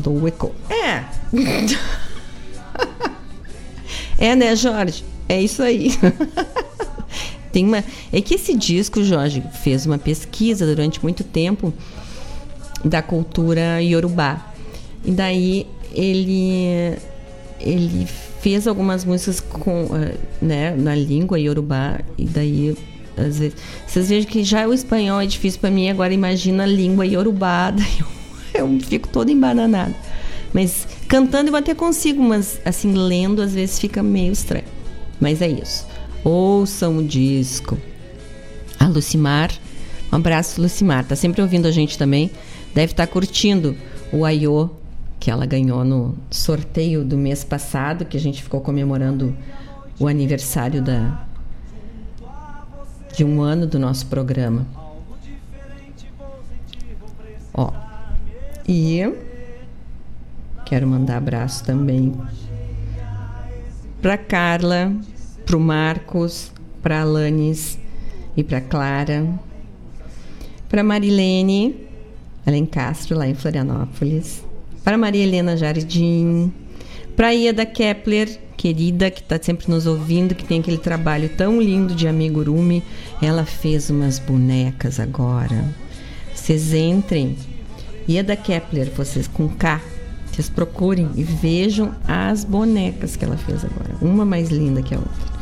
Loeco. 0.07 0.55
É. 0.71 1.05
é, 4.31 4.37
né, 4.37 4.55
Jorge? 4.55 5.05
É 5.29 5.41
isso 5.41 5.63
aí. 5.63 5.91
Tem 7.53 7.65
uma, 7.65 7.83
é 8.13 8.21
que 8.21 8.35
esse 8.35 8.55
disco, 8.55 9.03
Jorge, 9.03 9.43
fez 9.63 9.87
uma 9.87 9.99
pesquisa 9.99 10.67
durante 10.67 11.03
muito 11.03 11.25
tempo 11.25 11.73
da 12.85 13.03
cultura 13.03 13.83
iorubá. 13.83 14.53
E 15.05 15.11
daí 15.11 15.67
ele 15.93 16.97
ele 17.61 18.07
fez 18.41 18.69
algumas 18.69 19.05
músicas 19.05 19.41
com 19.41 19.89
eh, 19.97 20.15
né, 20.41 20.75
na 20.77 20.95
língua 20.95 21.39
iorubá. 21.41 22.01
E 22.17 22.25
daí 22.25 22.77
às 23.17 23.39
vezes 23.39 23.57
vocês 23.87 24.09
vejam 24.09 24.31
que 24.31 24.45
já 24.45 24.67
o 24.67 24.73
espanhol 24.73 25.21
é 25.21 25.27
difícil 25.27 25.61
para 25.61 25.71
mim 25.71 25.89
agora 25.89 26.13
imagina 26.13 26.65
a 26.65 26.67
língua 26.67 27.07
iorubá. 27.07 27.71
Daí 27.75 27.99
eu, 28.55 28.69
eu 28.69 28.81
fico 28.81 29.09
toda 29.09 29.33
embananada. 29.33 29.95
Mas 30.53 30.87
cantando 31.09 31.51
eu 31.51 31.57
até 31.57 31.75
consigo 31.75 32.23
mas 32.23 32.61
assim 32.65 32.93
lendo 32.93 33.43
às 33.43 33.55
vezes 33.55 33.79
fica 33.79 34.03
meio 34.03 34.33
estranho. 34.33 34.65
Mas 35.21 35.43
é 35.43 35.49
isso 35.49 35.88
ouçam 36.25 36.99
o 36.99 37.05
disco 37.05 37.79
a 38.79 38.87
Lucimar 38.87 39.51
um 40.13 40.17
abraço 40.17 40.61
Lucimar 40.61 41.05
tá 41.05 41.17
sempre 41.17 41.43
ouvindo 41.43 41.67
a 41.67 41.71
gente 41.71 41.99
também 41.99 42.31
deve 42.75 42.93
estar 42.93 43.07
tá 43.07 43.13
curtindo 43.13 43.77
o 44.13 44.25
Aiô 44.25 44.71
que 45.19 45.31
ela 45.31 45.47
ganhou 45.47 45.85
no 45.85 46.17
sorteio 46.31 47.05
do 47.05 47.17
mês 47.17 47.43
passado, 47.43 48.05
que 48.05 48.17
a 48.17 48.21
gente 48.21 48.43
ficou 48.43 48.61
comemorando 48.61 49.35
o 49.99 50.07
aniversário 50.07 50.81
da 50.81 51.25
de 53.15 53.25
um 53.25 53.41
ano 53.43 53.67
do 53.67 53.79
nosso 53.81 54.07
programa. 54.07 54.65
Ó. 57.53 57.73
E 58.67 59.03
quero 60.65 60.87
mandar 60.87 61.17
abraço 61.17 61.65
também 61.65 62.15
para 64.01 64.17
Carla, 64.17 64.93
para 65.49 65.57
o 65.57 65.61
Marcos, 65.61 66.53
para 66.83 67.01
Alanis 67.01 67.79
e 68.37 68.45
para 68.45 68.61
Clara, 68.61 69.27
para 70.69 70.85
Marilene, 70.85 71.75
Alencastro, 72.47 73.17
lá 73.17 73.27
em 73.27 73.35
Florianópolis, 73.35 74.45
para 74.85 74.99
Maria 74.99 75.23
Helena 75.25 75.57
Jardim, 75.57 76.53
para 77.17 77.31
Ieda 77.31 77.65
Kepler, 77.65 78.29
querida, 78.59 79.11
que 79.11 79.23
está 79.23 79.39
sempre 79.43 79.71
nos 79.71 79.87
ouvindo, 79.87 80.35
que 80.35 80.45
tem 80.45 80.61
aquele 80.61 80.77
trabalho 80.77 81.31
tão 81.31 81.59
lindo 81.59 81.95
de 81.95 82.07
amigurumi. 82.07 82.83
Ela 83.23 83.47
fez 83.47 83.89
umas 83.89 84.19
bonecas 84.19 85.01
agora. 85.01 85.65
Vocês 86.35 86.75
entrem. 86.75 87.37
Ieda 88.07 88.37
Kepler, 88.37 88.91
vocês 88.95 89.27
com 89.27 89.49
K. 89.49 89.81
Vocês 90.31 90.51
procurem 90.51 91.09
e 91.17 91.23
vejam 91.25 91.95
as 92.07 92.45
bonecas 92.45 93.17
que 93.17 93.25
ela 93.25 93.39
fez 93.39 93.65
agora. 93.65 93.97
Uma 94.03 94.27
mais 94.27 94.51
linda 94.51 94.83
que 94.83 94.95
a 94.95 94.99
outra. 94.99 95.38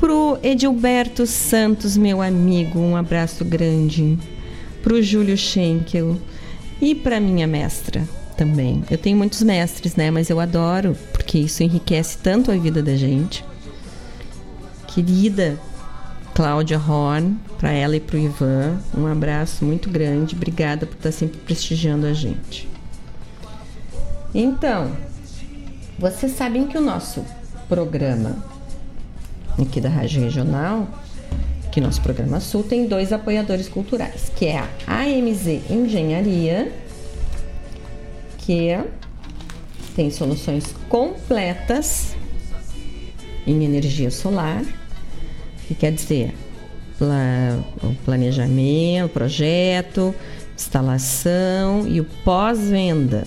Pro 0.00 0.38
Edilberto 0.42 1.26
Santos, 1.26 1.94
meu 1.94 2.22
amigo, 2.22 2.78
um 2.80 2.96
abraço 2.96 3.44
grande. 3.44 4.18
Pro 4.82 5.02
Júlio 5.02 5.36
Schenkel 5.36 6.16
e 6.80 6.94
para 6.94 7.20
minha 7.20 7.46
mestra, 7.46 8.08
também. 8.34 8.82
Eu 8.90 8.96
tenho 8.96 9.18
muitos 9.18 9.42
mestres, 9.42 9.96
né? 9.96 10.10
Mas 10.10 10.30
eu 10.30 10.40
adoro, 10.40 10.96
porque 11.12 11.36
isso 11.36 11.62
enriquece 11.62 12.16
tanto 12.16 12.50
a 12.50 12.56
vida 12.56 12.82
da 12.82 12.96
gente. 12.96 13.44
Querida 14.86 15.60
Cláudia 16.34 16.78
Horn, 16.78 17.36
para 17.58 17.70
ela 17.70 17.94
e 17.94 18.00
para 18.00 18.16
o 18.16 18.20
Ivan, 18.20 18.78
um 18.96 19.06
abraço 19.06 19.66
muito 19.66 19.90
grande. 19.90 20.34
Obrigada 20.34 20.86
por 20.86 20.96
estar 20.96 21.12
sempre 21.12 21.38
prestigiando 21.40 22.06
a 22.06 22.14
gente. 22.14 22.66
Então, 24.34 24.92
vocês 25.98 26.32
sabem 26.32 26.66
que 26.66 26.78
o 26.78 26.80
nosso 26.80 27.22
programa 27.68 28.49
aqui 29.58 29.80
da 29.80 29.88
Rádio 29.88 30.22
Regional, 30.22 30.88
que 31.70 31.80
nosso 31.80 32.00
programa 32.00 32.40
Sul, 32.40 32.62
tem 32.62 32.86
dois 32.86 33.12
apoiadores 33.12 33.68
culturais, 33.68 34.30
que 34.34 34.46
é 34.46 34.58
a 34.58 35.02
AMZ 35.02 35.70
Engenharia 35.70 36.72
que 38.38 38.76
tem 39.94 40.10
soluções 40.10 40.74
completas 40.88 42.16
em 43.46 43.64
energia 43.64 44.10
solar, 44.10 44.64
que 45.68 45.74
quer 45.74 45.92
dizer 45.92 46.34
planejamento, 48.04 49.08
projeto, 49.12 50.14
instalação 50.56 51.86
e 51.86 52.00
o 52.00 52.04
pós-venda. 52.24 53.26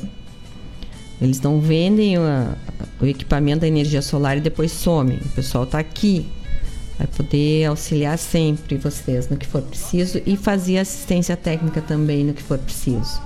Eles 1.24 1.40
não 1.40 1.62
vendem 1.62 2.18
o, 2.18 2.22
o 3.00 3.06
equipamento 3.06 3.62
da 3.62 3.68
energia 3.68 4.02
solar 4.02 4.38
e 4.38 4.42
depois 4.42 4.74
somem. 4.74 5.20
O 5.20 5.30
pessoal 5.30 5.64
está 5.64 5.80
aqui, 5.80 6.30
vai 6.98 7.08
poder 7.08 7.64
auxiliar 7.64 8.18
sempre 8.18 8.76
vocês 8.76 9.30
no 9.30 9.38
que 9.38 9.48
for 9.48 9.62
preciso 9.62 10.22
e 10.26 10.36
fazer 10.36 10.80
assistência 10.80 11.38
técnica 11.38 11.82
também 11.82 12.26
no 12.26 12.34
que 12.34 12.44
for 12.44 12.60
preciso. 12.60 13.22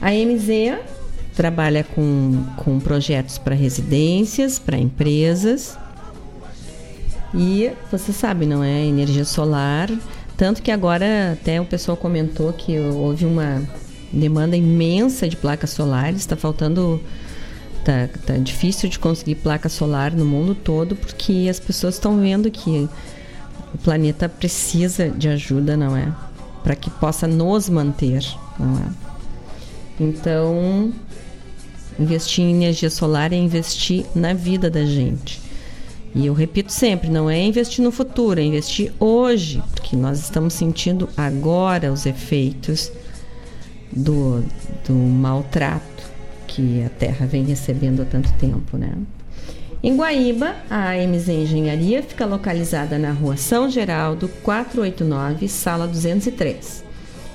A 0.00 0.10
MZ 0.10 0.80
trabalha 1.36 1.84
com, 1.84 2.44
com 2.56 2.80
projetos 2.80 3.38
para 3.38 3.54
residências, 3.54 4.58
para 4.58 4.76
empresas. 4.76 5.78
E 7.32 7.70
você 7.92 8.12
sabe, 8.12 8.44
não 8.44 8.64
é? 8.64 8.84
Energia 8.86 9.24
solar. 9.24 9.88
Tanto 10.36 10.60
que 10.60 10.72
agora 10.72 11.34
até 11.34 11.60
o 11.60 11.64
pessoal 11.64 11.96
comentou 11.96 12.52
que 12.52 12.76
houve 12.76 13.24
uma 13.24 13.62
demanda 14.12 14.56
imensa 14.56 15.28
de 15.28 15.36
placas 15.36 15.70
solares. 15.70 16.20
Está 16.20 16.36
faltando. 16.36 17.00
Tá, 17.84 18.08
tá 18.26 18.36
difícil 18.36 18.88
de 18.88 18.98
conseguir 18.98 19.36
placa 19.36 19.68
solar 19.68 20.12
no 20.12 20.24
mundo 20.24 20.54
todo 20.54 20.96
porque 20.96 21.46
as 21.48 21.58
pessoas 21.58 21.94
estão 21.94 22.18
vendo 22.18 22.50
que 22.50 22.88
o 23.72 23.78
planeta 23.78 24.28
precisa 24.28 25.08
de 25.08 25.28
ajuda, 25.28 25.76
não 25.76 25.96
é? 25.96 26.12
Para 26.62 26.74
que 26.74 26.90
possa 26.90 27.26
nos 27.26 27.68
manter, 27.68 28.24
não 28.58 28.74
é? 28.78 29.08
Então, 30.00 30.92
investir 31.98 32.44
em 32.44 32.50
energia 32.50 32.90
solar 32.90 33.32
é 33.32 33.36
investir 33.36 34.04
na 34.14 34.32
vida 34.32 34.68
da 34.70 34.84
gente. 34.84 35.40
E 36.14 36.26
eu 36.26 36.34
repito 36.34 36.72
sempre, 36.72 37.10
não 37.10 37.28
é 37.28 37.40
investir 37.42 37.84
no 37.84 37.90
futuro, 37.90 38.40
é 38.40 38.42
investir 38.42 38.92
hoje, 38.98 39.62
porque 39.72 39.94
nós 39.94 40.18
estamos 40.18 40.54
sentindo 40.54 41.08
agora 41.16 41.92
os 41.92 42.06
efeitos 42.06 42.90
do, 43.98 44.44
do 44.86 44.94
maltrato 44.94 45.82
que 46.46 46.84
a 46.84 46.88
Terra 46.88 47.26
vem 47.26 47.44
recebendo 47.44 48.00
há 48.02 48.04
tanto 48.04 48.32
tempo, 48.34 48.76
né? 48.76 48.92
Em 49.82 49.96
Guaíba, 49.96 50.54
a 50.68 50.90
AMZ 50.90 51.28
Engenharia 51.28 52.02
fica 52.02 52.26
localizada 52.26 52.98
na 52.98 53.12
rua 53.12 53.36
São 53.36 53.70
Geraldo, 53.70 54.28
489, 54.42 55.48
sala 55.48 55.86
203. 55.86 56.84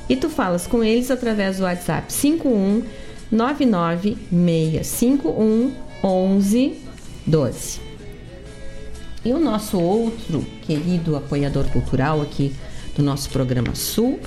E 0.10 0.18
tu 0.18 0.30
falas 0.30 0.68
com 0.68 0.84
eles 0.84 1.10
através 1.10 1.56
do 1.58 1.64
WhatsApp 1.64 2.12
51 2.12 2.84
99651 3.32 5.74
1112. 6.04 7.80
E 9.24 9.32
o 9.32 9.40
nosso 9.40 9.80
outro 9.80 10.46
querido 10.64 11.16
apoiador 11.16 11.64
cultural 11.70 12.22
aqui 12.22 12.54
do 12.94 13.02
nosso 13.02 13.30
programa 13.30 13.74
Sul 13.74 14.20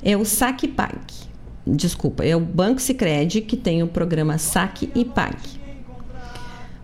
é 0.00 0.16
o 0.16 0.24
Saque 0.24 0.68
Pag. 0.68 1.27
Desculpa, 1.76 2.24
é 2.24 2.34
o 2.34 2.40
Banco 2.40 2.80
Sicredi 2.80 3.42
que 3.42 3.56
tem 3.56 3.82
o 3.82 3.88
programa 3.88 4.38
Saque 4.38 4.90
e 4.94 5.04
Pag. 5.04 5.36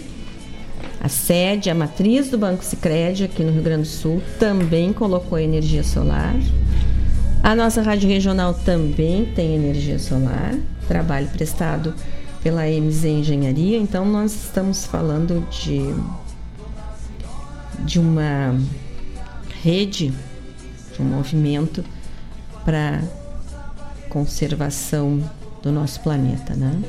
a 1.00 1.08
sede, 1.08 1.70
a 1.70 1.74
matriz 1.74 2.30
do 2.30 2.38
Banco 2.38 2.64
Sicredi 2.64 3.24
aqui 3.24 3.42
no 3.42 3.52
Rio 3.52 3.62
Grande 3.62 3.82
do 3.82 3.88
Sul 3.88 4.22
também 4.38 4.92
colocou 4.92 5.38
energia 5.38 5.82
solar. 5.82 6.34
A 7.42 7.54
nossa 7.54 7.80
rádio 7.80 8.08
regional 8.08 8.52
também 8.52 9.24
tem 9.24 9.54
energia 9.54 9.98
solar, 9.98 10.54
trabalho 10.86 11.28
prestado 11.28 11.94
pela 12.42 12.66
MZ 12.66 13.04
Engenharia. 13.04 13.78
Então 13.78 14.04
nós 14.04 14.34
estamos 14.34 14.84
falando 14.84 15.46
de 15.50 15.94
de 17.84 17.98
uma 17.98 18.58
rede, 19.62 20.12
de 20.94 21.00
um 21.00 21.04
movimento 21.04 21.84
para 22.64 23.02
conservação 24.10 25.22
do 25.62 25.72
nosso 25.72 26.00
planeta, 26.00 26.54
né? 26.54 26.82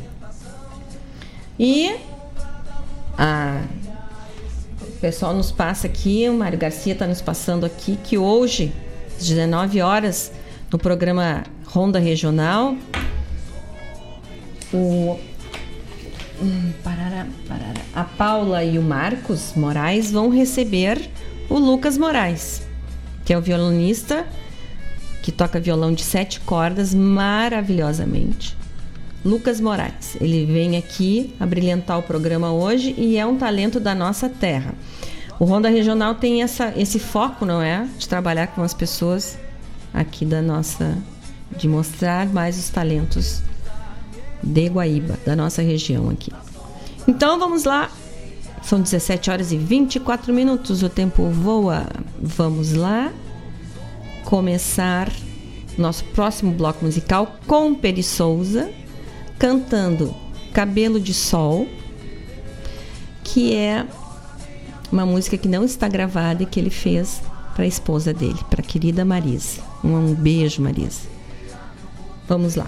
E 1.57 1.95
a 3.17 3.61
o 4.81 4.99
pessoal 4.99 5.33
nos 5.33 5.49
passa 5.49 5.87
aqui, 5.87 6.27
o 6.27 6.33
Mário 6.33 6.59
Garcia 6.59 6.91
está 6.91 7.07
nos 7.07 7.21
passando 7.21 7.65
aqui 7.65 7.97
que 8.03 8.17
hoje, 8.17 8.73
às 9.17 9.25
19 9.25 9.81
horas, 9.81 10.29
no 10.71 10.77
programa 10.77 11.43
Ronda 11.65 11.99
Regional, 11.99 12.75
o 14.71 15.19
hum, 16.41 16.71
parará, 16.83 17.27
parará, 17.47 17.81
a 17.93 18.03
Paula 18.03 18.63
e 18.63 18.77
o 18.77 18.81
Marcos 18.81 19.53
Moraes 19.55 20.11
vão 20.11 20.29
receber 20.29 21.09
o 21.49 21.57
Lucas 21.57 21.97
Moraes, 21.97 22.61
que 23.25 23.33
é 23.33 23.37
o 23.37 23.41
violonista 23.41 24.27
que 25.23 25.31
toca 25.31 25.59
violão 25.59 25.93
de 25.93 26.03
sete 26.03 26.39
cordas 26.39 26.93
maravilhosamente. 26.93 28.57
Lucas 29.25 29.59
Moraes, 29.59 30.15
ele 30.21 30.45
vem 30.45 30.77
aqui 30.77 31.35
a 31.39 31.45
brilhantar 31.45 31.99
o 31.99 32.03
programa 32.03 32.53
hoje 32.53 32.95
e 32.97 33.17
é 33.17 33.25
um 33.25 33.37
talento 33.37 33.79
da 33.79 33.93
nossa 33.93 34.29
terra. 34.29 34.73
O 35.37 35.45
Ronda 35.45 35.67
Regional 35.67 36.15
tem 36.15 36.41
essa, 36.41 36.73
esse 36.77 36.99
foco, 36.99 37.45
não 37.45 37.61
é? 37.61 37.87
De 37.97 38.07
trabalhar 38.07 38.47
com 38.47 38.61
as 38.61 38.73
pessoas 38.73 39.37
aqui 39.93 40.25
da 40.25 40.41
nossa. 40.41 40.97
de 41.57 41.67
mostrar 41.67 42.27
mais 42.27 42.57
os 42.57 42.69
talentos 42.69 43.41
de 44.43 44.67
Guaíba, 44.67 45.17
da 45.25 45.35
nossa 45.35 45.61
região 45.61 46.09
aqui. 46.09 46.31
Então 47.07 47.39
vamos 47.39 47.63
lá. 47.63 47.89
São 48.61 48.81
17 48.81 49.31
horas 49.31 49.51
e 49.51 49.57
24 49.57 50.33
minutos, 50.33 50.83
o 50.83 50.89
tempo 50.89 51.27
voa. 51.29 51.87
Vamos 52.21 52.73
lá 52.73 53.11
começar 54.25 55.11
nosso 55.77 56.03
próximo 56.05 56.51
bloco 56.51 56.85
musical 56.85 57.35
com 57.47 57.73
Peri 57.73 58.03
Souza 58.03 58.69
cantando 59.39 60.13
Cabelo 60.53 60.99
de 60.99 61.13
Sol, 61.13 61.65
que 63.23 63.55
é 63.55 63.87
uma 64.91 65.05
música 65.05 65.37
que 65.37 65.47
não 65.47 65.63
está 65.63 65.87
gravada 65.87 66.43
e 66.43 66.45
que 66.45 66.59
ele 66.59 66.69
fez 66.69 67.21
para 67.55 67.63
a 67.63 67.67
esposa 67.67 68.13
dele, 68.13 68.39
para 68.49 68.61
a 68.61 68.63
querida 68.63 69.05
Marisa. 69.05 69.68
Um, 69.83 70.13
beijo, 70.13 70.61
Marisa. 70.61 71.01
Vamos 72.27 72.55
lá. 72.55 72.67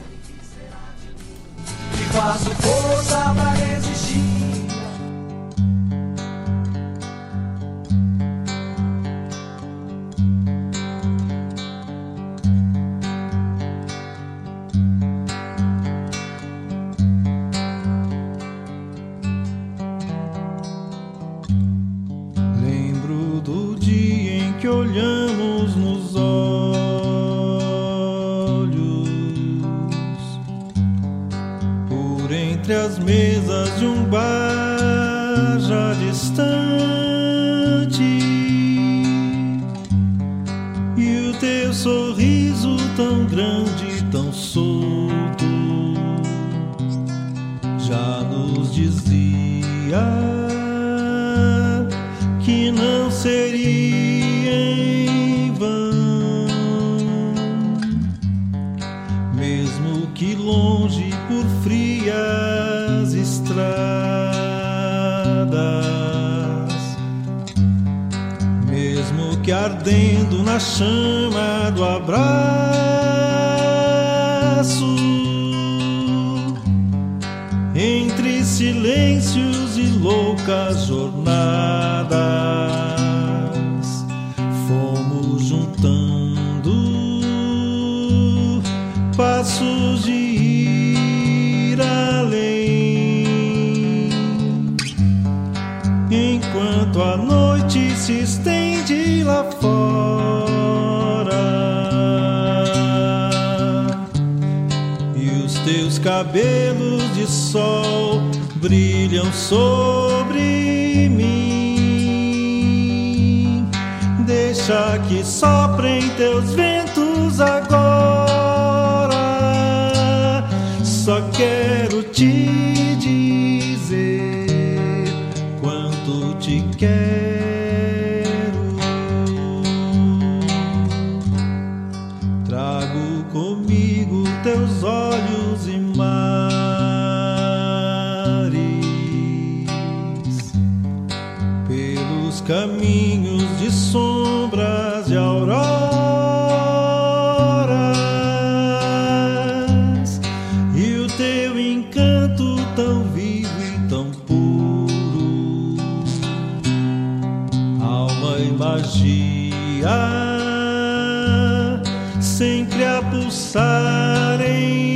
Sempre 162.41 162.84
a 162.84 163.03
pulsar 163.03 164.41
em 164.41 164.90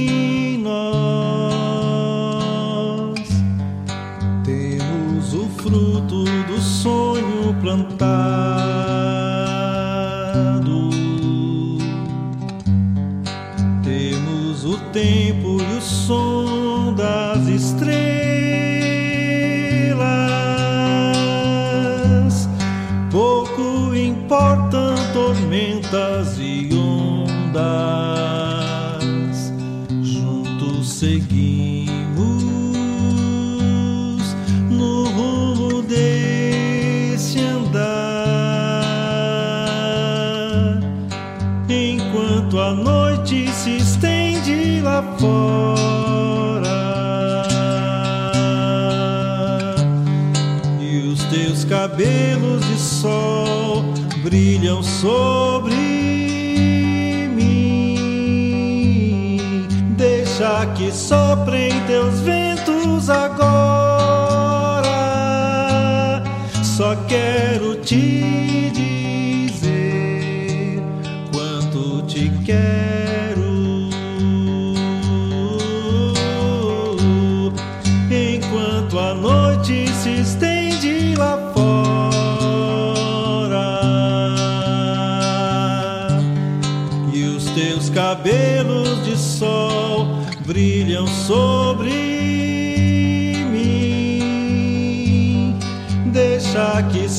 sol 53.06 53.84
brilham 54.24 54.82
sobre 54.82 55.45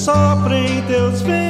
soprem 0.06 0.82
teus 0.86 1.20
ventos 1.20 1.45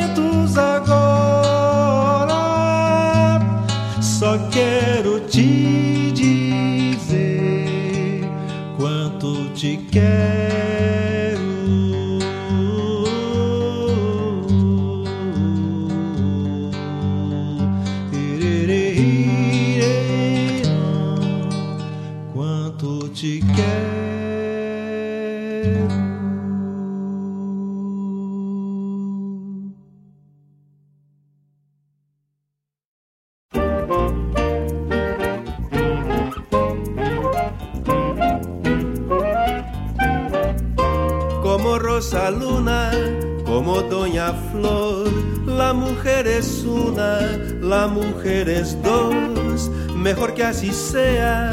así 50.69 50.73
sea, 50.73 51.51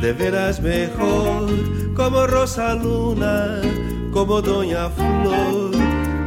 de 0.00 0.12
veras 0.12 0.60
mejor. 0.60 1.48
Como 1.94 2.26
Rosa 2.26 2.74
Luna, 2.74 3.60
como 4.12 4.42
Doña 4.42 4.90
Flor. 4.90 5.76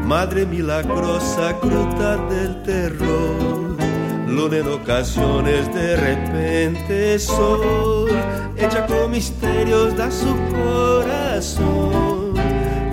Madre 0.05 0.45
milagrosa, 0.45 1.53
gruta 1.61 2.17
del 2.27 2.61
terror. 2.63 3.75
Luna 4.27 4.57
en 4.57 4.67
ocasiones 4.67 5.73
de 5.73 5.95
repente 5.95 7.17
sol, 7.19 8.09
hecha 8.57 8.85
con 8.85 9.11
misterios 9.11 9.95
da 9.95 10.11
su 10.11 10.35
corazón 10.51 12.35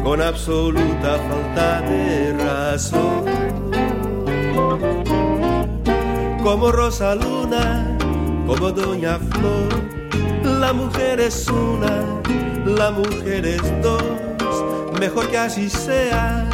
con 0.05 0.21
absoluta 0.21 1.19
falta 1.29 1.81
de 1.83 2.33
razón. 2.39 3.25
Como 6.43 6.73
Rosa 6.73 7.15
Luna, 7.15 7.92
como 8.53 8.71
Doña 8.71 9.19
Flor, 9.19 9.69
la 10.61 10.75
mujer 10.75 11.21
es 11.21 11.49
una, 11.49 12.21
la 12.67 12.91
mujer 12.91 13.47
es 13.47 13.63
dos, 13.83 14.03
mejor 15.01 15.27
que 15.29 15.39
así 15.39 15.71
sea, 15.71 16.51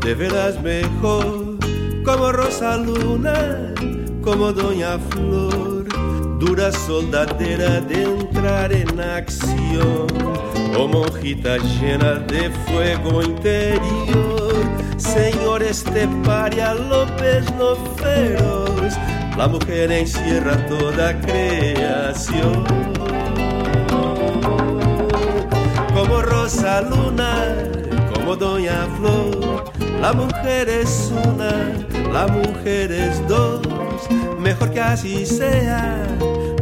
de 0.00 0.14
veras 0.14 0.60
mejor. 0.60 1.56
Como 2.04 2.32
Rosa 2.32 2.76
Luna, 2.76 3.72
como 4.22 4.52
Doña 4.52 4.98
Flor, 5.10 5.84
dura 6.40 6.72
soldadera 6.72 7.80
de 7.80 8.02
entrar 8.02 8.72
en 8.72 9.00
acción 9.00 10.08
o 10.76 10.88
monjita 10.88 11.58
llena 11.58 12.14
de 12.14 12.50
fuego 12.66 13.22
interior. 13.22 14.52
Señor 14.96 15.62
esteparia 15.62 16.74
López 16.74 17.44
no 17.56 17.76
feroz, 17.96 18.94
la 19.36 19.48
mujer 19.48 19.92
encierra 19.92 20.56
toda 20.66 21.20
creación. 21.20 22.64
Como 25.94 26.22
Rosa 26.22 26.82
Luna, 26.82 27.54
como 28.14 28.36
Doña 28.36 28.86
Flor, 28.96 29.64
la 30.00 30.12
mujer 30.12 30.68
es 30.68 31.12
una, 31.24 31.72
la 32.12 32.26
mujer 32.26 32.92
es 32.92 33.26
dos, 33.28 33.60
mejor 34.38 34.70
que 34.70 34.80
así 34.80 35.26
sea, 35.26 36.02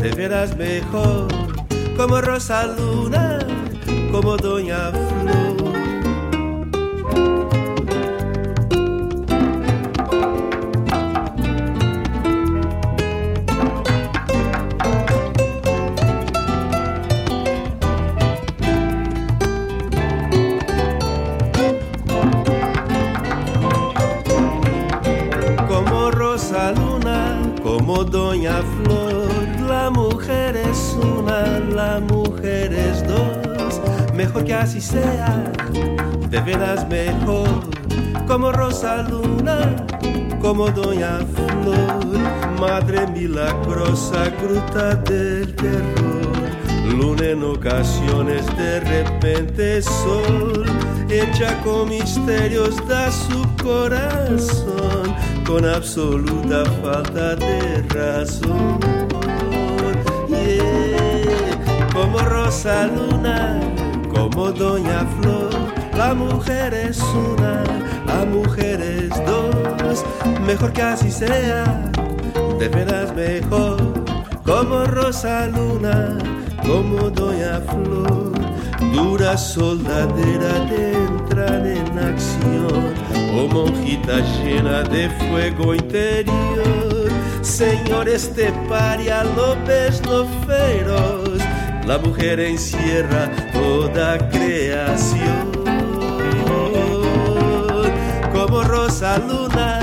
de 0.00 0.10
veras 0.10 0.56
mejor. 0.56 1.28
Como 1.96 2.20
Rosa 2.20 2.66
Luna, 2.66 3.38
como 4.10 4.36
Doña 4.36 4.90
Flor. 4.90 5.43
Así 34.64 34.80
sea, 34.80 35.52
de 36.30 36.40
veras 36.40 36.88
mejor, 36.88 37.48
como 38.26 38.50
Rosa 38.50 39.02
Luna, 39.02 39.76
como 40.40 40.70
Doña 40.70 41.18
Flor, 41.34 42.58
Madre 42.58 43.06
milagrosa, 43.08 44.30
gruta 44.42 44.94
del 44.94 45.54
terror, 45.54 46.48
luna 46.88 47.26
en 47.26 47.44
ocasiones 47.44 48.46
de 48.56 48.80
repente 48.80 49.82
sol, 49.82 50.64
hecha 51.10 51.60
con 51.62 51.90
misterios 51.90 52.74
da 52.88 53.10
su 53.12 53.46
corazón, 53.62 55.14
con 55.46 55.66
absoluta 55.66 56.64
falta 56.82 57.36
de 57.36 57.82
razón. 57.90 58.80
Yeah. 60.30 61.34
Como 61.92 62.18
Rosa 62.18 62.86
Luna, 62.86 63.73
como 64.14 64.52
Doña 64.52 65.06
Flor. 65.20 65.50
La 65.96 66.14
mujer 66.14 66.72
es 66.72 67.00
una, 67.00 67.62
la 68.06 68.24
mujer 68.24 68.80
es 68.80 69.10
dos. 69.26 70.04
Mejor 70.46 70.72
que 70.72 70.82
así 70.82 71.10
sea, 71.10 71.90
de 72.58 72.68
veras 72.68 73.14
mejor. 73.14 73.76
Como 74.44 74.84
Rosa 74.84 75.46
Luna, 75.46 76.18
como 76.64 77.10
Doña 77.10 77.60
Flor. 77.60 78.32
Dura 78.92 79.36
soldadera 79.36 80.64
de 80.70 80.92
entrar 80.92 81.66
en 81.66 81.98
acción, 81.98 82.94
o 83.34 83.48
monjita 83.48 84.20
llena 84.20 84.82
de 84.82 85.08
fuego 85.10 85.74
interior. 85.74 87.08
Señor, 87.40 88.08
este 88.08 88.52
paria 88.68 89.24
López 89.24 90.02
no 90.06 90.26
feroz 90.46 91.23
la 91.86 91.98
mujer 91.98 92.40
encierra 92.40 93.30
toda 93.52 94.16
creación. 94.30 95.52
Como 98.32 98.62
Rosa 98.62 99.18
Luna, 99.18 99.80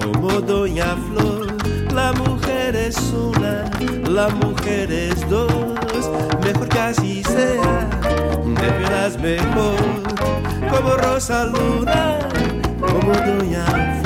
como 0.00 0.40
Doña 0.40 0.96
Flor, 1.08 1.48
la 1.92 2.12
mujer 2.12 2.76
es 2.76 2.96
una, 3.12 3.64
la 4.08 4.28
mujer 4.28 4.92
es 4.92 5.28
dos. 5.28 5.52
Mejor 6.44 6.68
que 6.68 6.78
así 6.78 7.24
sea, 7.24 7.90
de 8.44 8.70
veras 8.78 9.18
mejor. 9.18 9.76
Como 10.70 10.94
Rosa 10.96 11.46
Luna, 11.46 12.18
como 12.80 13.12
Doña 13.12 13.64
Flor. 13.66 14.01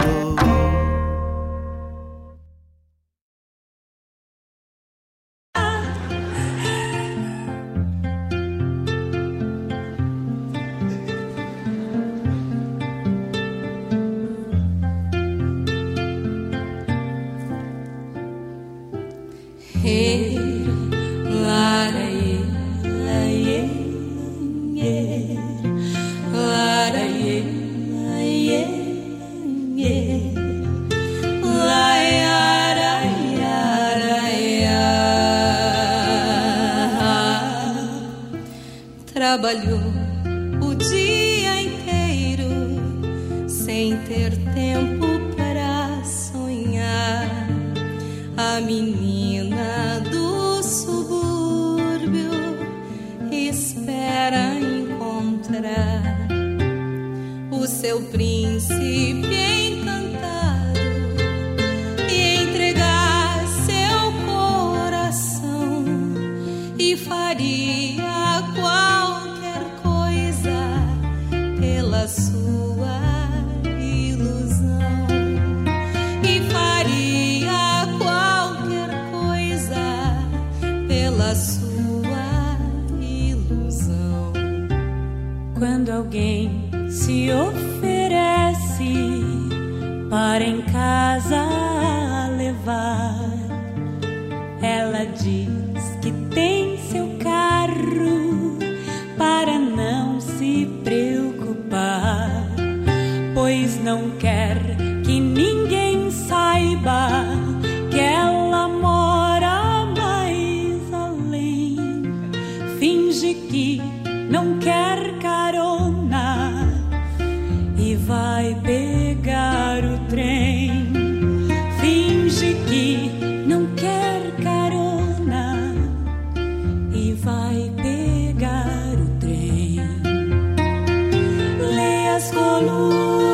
Oh. 132.89 133.26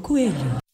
Coelho. 0.00 0.69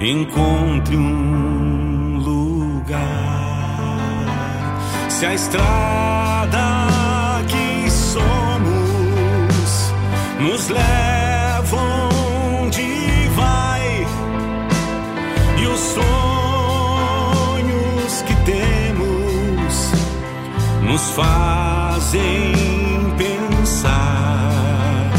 encontre 0.00 0.96
um 0.96 2.18
lugar. 2.18 2.98
Se 5.08 5.26
a 5.26 5.34
estrada 5.34 6.86
que 7.48 7.90
somos 7.90 9.92
nos 10.40 10.68
leva 10.68 11.76
onde 12.62 13.28
vai 13.34 14.06
e 15.60 15.66
os 15.66 15.80
sonhos 15.80 16.06
que 18.22 18.36
temos 18.44 19.90
nos 20.82 21.10
fazem 21.10 22.54
pensar. 23.16 25.10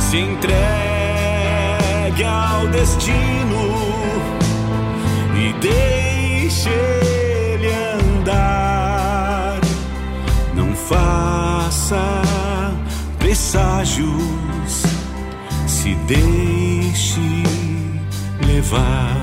Se 0.00 0.16
entregue 0.18 2.24
ao 2.24 2.66
destino 2.66 3.41
deixe 6.62 6.70
ele 6.70 7.68
andar. 8.18 9.60
Não 10.54 10.74
faça 10.74 12.22
presságios, 13.18 14.82
se 15.66 15.94
deixe 16.06 17.20
levar. 18.46 19.21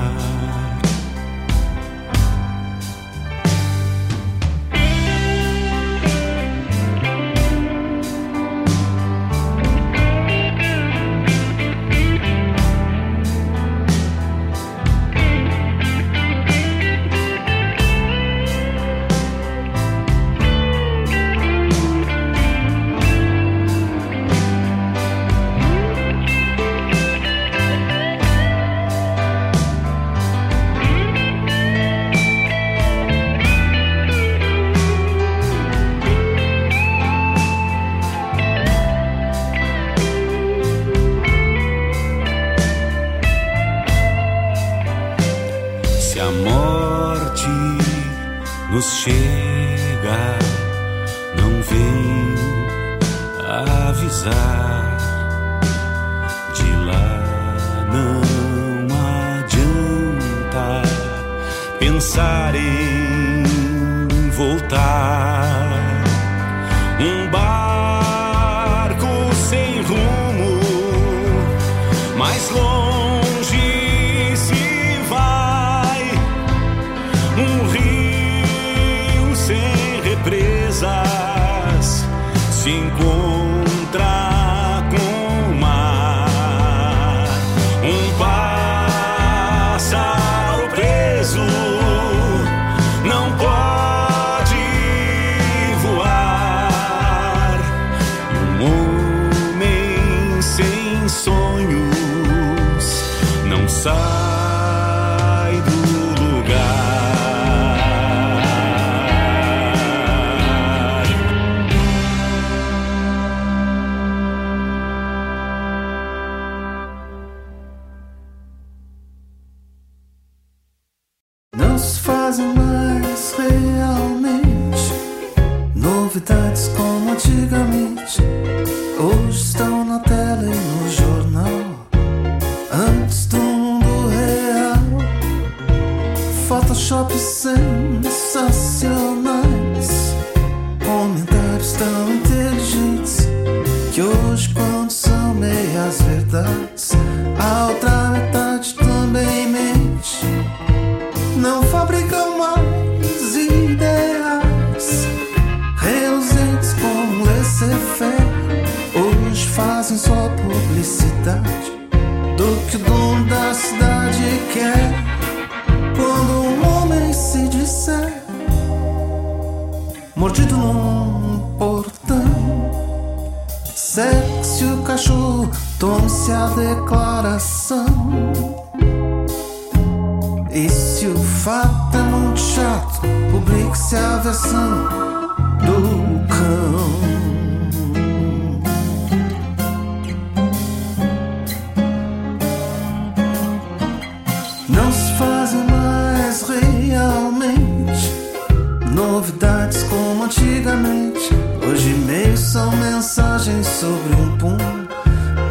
novidades 199.30 199.82
como 199.84 200.24
antigamente. 200.24 201.30
Hoje 201.62 201.90
e-mails 201.90 202.40
são 202.40 202.70
mensagens 202.76 203.66
sobre 203.66 204.14
um 204.14 204.36
pum, 204.36 204.56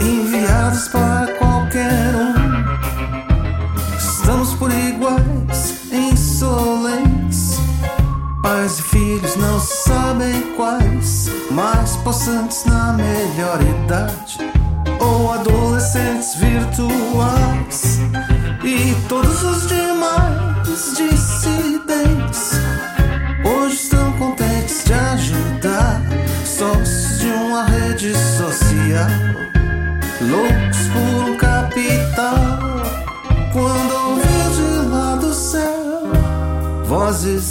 enviadas 0.01 0.89
para 0.89 1.33
qualquer 1.37 2.13
um. 2.15 2.33
Estamos 3.97 4.53
por 4.55 4.71
iguais, 4.71 5.91
insolentes. 5.91 7.57
Pais 8.41 8.79
e 8.79 8.83
filhos 8.83 9.35
não 9.37 9.59
sabem 9.59 10.53
quais, 10.55 11.29
mas 11.51 11.95
possantes 11.97 12.65
na 12.65 12.93
melhor 12.93 13.59
idade, 13.61 14.39
ou 14.99 15.31
adolescentes 15.31 16.35
virtuais. 16.35 17.38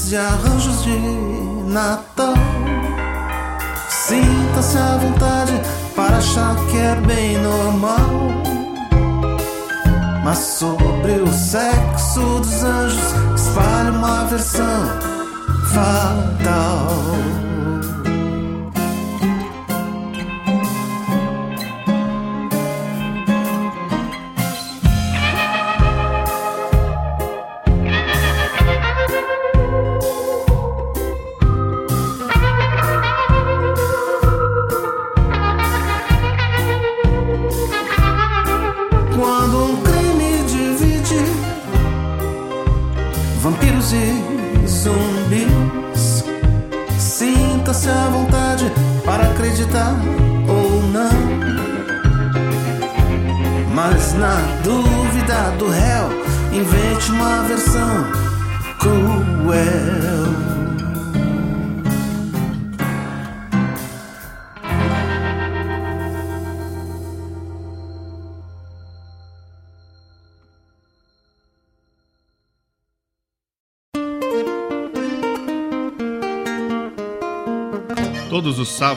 De 0.09 0.17
arranjos 0.17 0.85
de 0.85 0.99
Natal, 1.67 2.33
sinta-se 3.91 4.79
à 4.79 4.97
vontade 4.97 5.53
para 5.95 6.17
achar 6.17 6.57
que 6.67 6.79
é 6.79 6.95
bem 6.95 7.37
normal. 7.43 8.09
Mas 10.25 10.39
sobre 10.39 11.13
o 11.13 11.31
sexo 11.31 12.21
dos 12.41 12.63
anjos 12.63 13.15
espalha 13.37 13.93
uma 13.93 14.25
versão 14.25 14.87
fatal. 15.75 17.48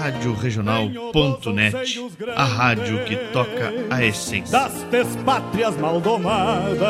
Rádio 0.00 0.32
Regional.net, 0.32 2.00
a 2.34 2.44
rádio 2.44 3.04
que 3.04 3.16
toca 3.34 3.70
a 3.90 4.02
essência. 4.02 4.50
das 4.58 4.72
despátrias 4.84 5.76
maldomadas 5.76 6.80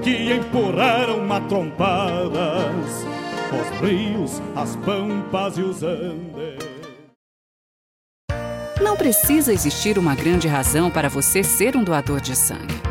que 0.00 0.32
empurraram 0.32 1.26
matrompadas 1.26 3.04
os 3.50 3.80
rios, 3.80 4.40
as 4.54 4.76
pampas 4.76 5.58
e 5.58 5.62
os 5.62 5.82
andes. 5.82 6.70
Não 8.80 8.96
precisa 8.96 9.52
existir 9.52 9.98
uma 9.98 10.14
grande 10.14 10.46
razão 10.46 10.88
para 10.88 11.08
você 11.08 11.42
ser 11.42 11.76
um 11.76 11.82
doador 11.82 12.20
de 12.20 12.36
sangue. 12.36 12.89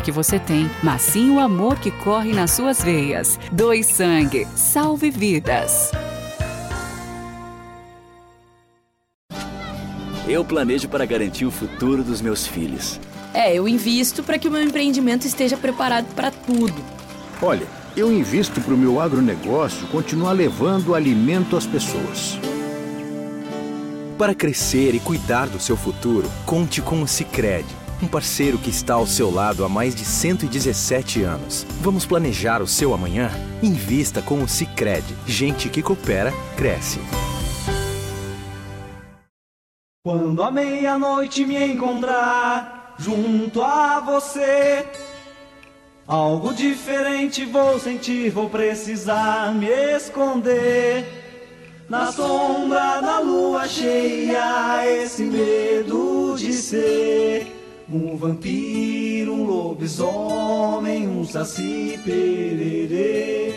que 0.00 0.12
você 0.12 0.38
tem, 0.38 0.70
mas 0.82 1.02
sim 1.02 1.30
o 1.30 1.40
amor 1.40 1.78
que 1.78 1.90
corre 1.90 2.32
nas 2.32 2.52
suas 2.52 2.82
veias. 2.82 3.38
Doe 3.50 3.82
sangue, 3.82 4.46
salve 4.54 5.10
vidas. 5.10 5.90
Eu 10.26 10.44
planejo 10.44 10.88
para 10.88 11.04
garantir 11.04 11.44
o 11.44 11.50
futuro 11.50 12.02
dos 12.02 12.20
meus 12.20 12.46
filhos. 12.46 13.00
É, 13.34 13.54
eu 13.54 13.66
invisto 13.66 14.22
para 14.22 14.38
que 14.38 14.46
o 14.46 14.50
meu 14.50 14.62
empreendimento 14.62 15.26
esteja 15.26 15.56
preparado 15.56 16.06
para 16.14 16.30
tudo. 16.30 16.74
Olha, 17.40 17.66
eu 17.96 18.10
invisto 18.12 18.60
para 18.60 18.72
o 18.72 18.78
meu 18.78 19.00
agronegócio 19.00 19.86
continuar 19.88 20.32
levando 20.32 20.94
alimento 20.94 21.56
às 21.56 21.66
pessoas. 21.66 22.38
Para 24.16 24.34
crescer 24.34 24.94
e 24.94 25.00
cuidar 25.00 25.48
do 25.48 25.58
seu 25.58 25.76
futuro, 25.76 26.30
conte 26.46 26.80
com 26.80 27.02
o 27.02 27.08
Sicredi, 27.08 27.68
um 28.02 28.08
parceiro 28.08 28.58
que 28.58 28.68
está 28.68 28.94
ao 28.94 29.06
seu 29.06 29.30
lado 29.30 29.64
há 29.64 29.68
mais 29.68 29.94
de 29.94 30.04
117 30.04 31.22
anos. 31.22 31.64
Vamos 31.80 32.04
planejar 32.04 32.60
o 32.60 32.66
seu 32.66 32.92
amanhã? 32.92 33.30
Invista 33.62 34.20
com 34.20 34.42
o 34.42 34.48
Sicredi. 34.48 35.14
Gente 35.24 35.68
que 35.68 35.82
coopera 35.82 36.32
cresce. 36.56 36.98
Quando 40.04 40.42
a 40.42 40.50
meia-noite 40.50 41.46
me 41.46 41.64
encontrar 41.64 42.96
junto 42.98 43.62
a 43.62 44.00
você, 44.00 44.84
algo 46.04 46.52
diferente 46.52 47.44
vou 47.44 47.78
sentir, 47.78 48.30
vou 48.30 48.50
precisar 48.50 49.54
me 49.54 49.68
esconder. 49.68 51.06
Na 51.88 52.10
sombra 52.10 53.00
da 53.00 53.20
lua 53.20 53.68
cheia, 53.68 54.84
esse 54.86 55.22
medo 55.22 56.34
de 56.36 56.52
ser 56.52 57.61
um 57.90 58.16
vampiro, 58.16 59.32
um 59.34 59.44
lobisomem, 59.44 61.08
um 61.08 61.24
saci 61.24 61.98
pererê. 62.04 63.54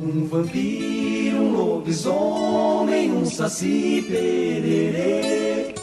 Um 0.00 0.26
vampiro, 0.26 1.36
um 1.36 1.52
lobisomem, 1.52 3.12
um 3.12 3.24
saci 3.24 4.04
pererê. 4.08 5.74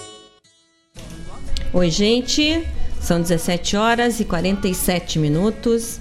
Oi, 1.71 1.89
gente. 1.89 2.65
São 2.99 3.21
17 3.21 3.77
horas 3.77 4.19
e 4.19 4.25
47 4.25 5.19
minutos. 5.19 5.99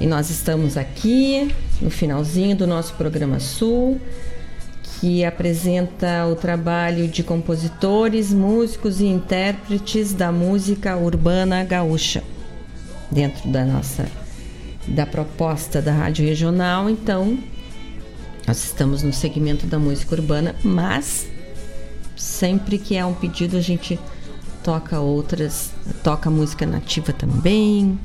E 0.00 0.06
nós 0.06 0.30
estamos 0.30 0.76
aqui 0.76 1.54
no 1.80 1.90
finalzinho 1.90 2.56
do 2.56 2.66
nosso 2.66 2.94
programa 2.94 3.38
Sul, 3.38 4.00
que 5.00 5.24
apresenta 5.24 6.26
o 6.26 6.36
trabalho 6.36 7.08
de 7.08 7.22
compositores, 7.22 8.32
músicos 8.32 9.00
e 9.00 9.06
intérpretes 9.06 10.12
da 10.12 10.30
música 10.30 10.96
urbana 10.96 11.64
gaúcha. 11.64 12.22
Dentro 13.10 13.48
da 13.48 13.64
nossa 13.64 14.06
da 14.86 15.06
proposta 15.06 15.80
da 15.80 15.92
Rádio 15.92 16.24
Regional, 16.24 16.88
então 16.88 17.38
nós 18.46 18.64
estamos 18.64 19.02
no 19.02 19.12
segmento 19.12 19.66
da 19.66 19.78
música 19.78 20.14
urbana, 20.14 20.54
mas 20.64 21.26
sempre 22.16 22.78
que 22.78 22.96
é 22.96 23.04
um 23.04 23.14
pedido 23.14 23.56
a 23.56 23.60
gente 23.60 23.98
toca 24.64 24.98
outras, 25.00 25.70
toca 26.02 26.30
música 26.30 26.66
nativa 26.66 27.12
também, 27.12 27.98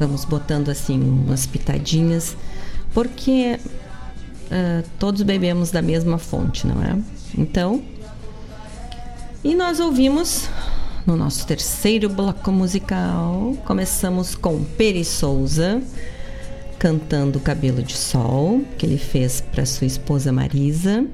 Vamos 0.00 0.24
botando 0.24 0.70
assim 0.70 0.98
umas 0.98 1.44
pitadinhas, 1.44 2.34
porque 2.94 3.60
uh, 4.50 4.88
todos 4.98 5.22
bebemos 5.22 5.70
da 5.70 5.82
mesma 5.82 6.18
fonte, 6.18 6.66
não 6.66 6.82
é? 6.82 6.98
Então, 7.36 7.82
e 9.42 9.54
nós 9.54 9.80
ouvimos 9.80 10.48
no 11.06 11.16
nosso 11.16 11.46
terceiro 11.46 12.08
bloco 12.08 12.52
musical, 12.52 13.56
começamos 13.64 14.34
com 14.34 14.62
Peri 14.62 15.04
Souza 15.04 15.82
cantando 16.80 17.38
Cabelo 17.38 17.82
de 17.82 17.94
Sol, 17.94 18.62
que 18.78 18.86
ele 18.86 18.96
fez 18.96 19.42
para 19.42 19.66
sua 19.66 19.86
esposa 19.86 20.32
Marisa. 20.32 21.04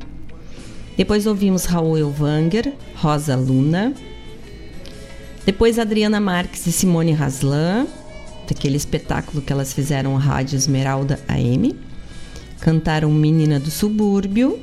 Depois 0.97 1.27
ouvimos 1.27 1.65
Raul 1.65 1.99
Elvanger, 1.99 2.73
Rosa 2.95 3.35
Luna. 3.35 3.93
Depois 5.45 5.77
Adriana 5.79 6.21
Marques 6.21 6.67
e 6.69 6.73
Simone 6.73 7.13
Haslan, 7.13 7.89
daquele 8.49 8.77
espetáculo 8.77 9.43
que 9.43 9.53
elas 9.53 9.73
fizeram 9.73 10.15
Rádio 10.15 10.57
Esmeralda 10.57 11.19
AM. 11.27 11.77
Cantaram 12.67 13.13
Menina 13.13 13.61
do 13.61 13.71
Subúrbio. 13.71 14.59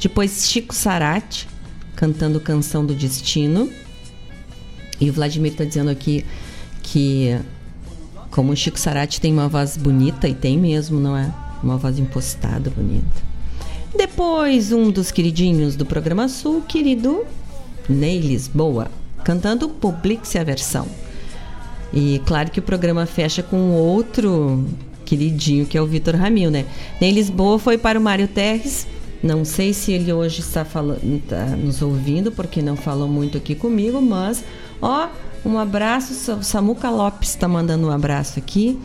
Depois 0.00 0.48
Chico 0.48 0.74
Sarati, 0.74 1.46
cantando 1.94 2.40
Canção 2.40 2.86
do 2.86 2.94
Destino. 2.94 3.70
E 4.98 5.10
o 5.10 5.12
Vladimir 5.12 5.52
está 5.52 5.62
dizendo 5.62 5.90
aqui 5.90 6.24
que 6.82 7.38
como 8.30 8.50
o 8.50 8.56
Chico 8.56 8.80
Sarati 8.80 9.20
tem 9.20 9.30
uma 9.30 9.46
voz 9.46 9.76
bonita, 9.76 10.26
e 10.26 10.34
tem 10.34 10.56
mesmo, 10.56 10.98
não 10.98 11.14
é? 11.14 11.30
Uma 11.62 11.76
voz 11.76 11.98
impostada 11.98 12.70
bonita. 12.70 13.22
Depois, 13.94 14.72
um 14.72 14.90
dos 14.90 15.10
queridinhos 15.10 15.76
do 15.76 15.84
programa 15.84 16.30
Sul, 16.30 16.62
querido 16.62 17.26
Ney 17.90 18.20
Lisboa, 18.20 18.90
cantando 19.22 19.68
Publique-se 19.68 20.38
a 20.38 20.44
versão. 20.44 20.88
E 21.92 22.22
claro 22.24 22.50
que 22.50 22.58
o 22.58 22.62
programa 22.62 23.04
fecha 23.04 23.42
com 23.42 23.72
outro 23.72 24.64
queridinho, 25.06 25.64
que 25.64 25.78
é 25.78 25.80
o 25.80 25.86
Vitor 25.86 26.16
Ramil, 26.16 26.50
né? 26.50 26.66
Ney 27.00 27.12
Lisboa 27.12 27.58
foi 27.58 27.78
para 27.78 27.98
o 27.98 28.02
Mário 28.02 28.28
Terres. 28.28 28.86
Não 29.22 29.44
sei 29.44 29.72
se 29.72 29.92
ele 29.92 30.12
hoje 30.12 30.40
está, 30.40 30.64
falando, 30.64 31.00
está 31.02 31.46
nos 31.46 31.80
ouvindo, 31.80 32.30
porque 32.30 32.60
não 32.60 32.76
falou 32.76 33.08
muito 33.08 33.38
aqui 33.38 33.54
comigo, 33.54 34.00
mas 34.02 34.44
Ó, 34.80 35.08
um 35.44 35.58
abraço, 35.58 36.42
Samuca 36.42 36.90
Lopes 36.90 37.30
está 37.30 37.48
mandando 37.48 37.86
um 37.86 37.90
abraço 37.90 38.38
aqui. 38.38 38.78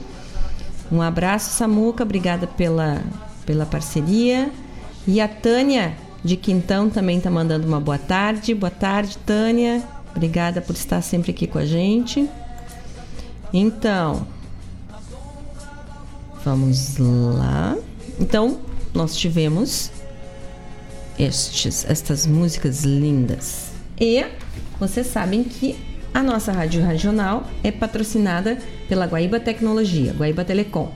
Um 0.91 1.02
abraço, 1.02 1.52
Samuca, 1.52 2.03
obrigada 2.03 2.48
pela, 2.48 3.02
pela 3.45 3.65
parceria. 3.65 4.52
E 5.07 5.19
a 5.19 5.27
Tânia 5.27 5.95
de 6.23 6.35
Quintão 6.35 6.89
também 6.89 7.18
está 7.18 7.30
mandando 7.30 7.68
uma 7.68 7.80
boa 7.80 7.98
tarde. 7.98 8.53
Boa 8.53 8.72
tarde, 8.72 9.18
Tânia. 9.19 9.81
Obrigada 10.15 10.61
por 10.61 10.76
estar 10.76 11.02
sempre 11.02 11.31
aqui 11.31 11.48
com 11.48 11.57
a 11.57 11.65
gente. 11.65 12.30
Então, 13.53 14.26
vamos 16.43 16.97
lá. 16.97 17.77
Então, 18.19 18.59
nós 18.93 19.15
tivemos 19.15 19.91
estes, 21.18 21.85
estas 21.89 22.26
músicas 22.26 22.84
lindas. 22.84 23.72
E 23.99 24.26
vocês 24.80 25.07
sabem 25.07 25.43
que 25.43 25.76
a 26.13 26.22
nossa 26.22 26.51
rádio 26.51 26.84
regional 26.84 27.47
é 27.63 27.72
patrocinada 27.72 28.57
pela 28.89 29.05
Guaíba 29.05 29.39
Tecnologia, 29.39 30.13
Guaíba 30.13 30.43
Telecom, 30.43 30.91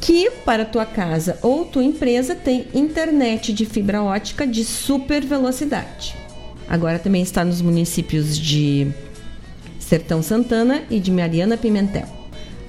que 0.00 0.30
para 0.44 0.64
tua 0.64 0.84
casa 0.84 1.38
ou 1.42 1.64
tua 1.64 1.84
empresa 1.84 2.34
tem 2.34 2.66
internet 2.74 3.52
de 3.52 3.64
fibra 3.64 4.02
ótica 4.02 4.46
de 4.46 4.64
super 4.64 5.24
velocidade. 5.24 6.16
Agora 6.68 6.98
também 6.98 7.22
está 7.22 7.44
nos 7.44 7.60
municípios 7.60 8.36
de 8.36 8.90
Sertão 9.78 10.22
Santana 10.22 10.82
e 10.90 10.98
de 10.98 11.12
Mariana 11.12 11.56
Pimentel. 11.56 12.21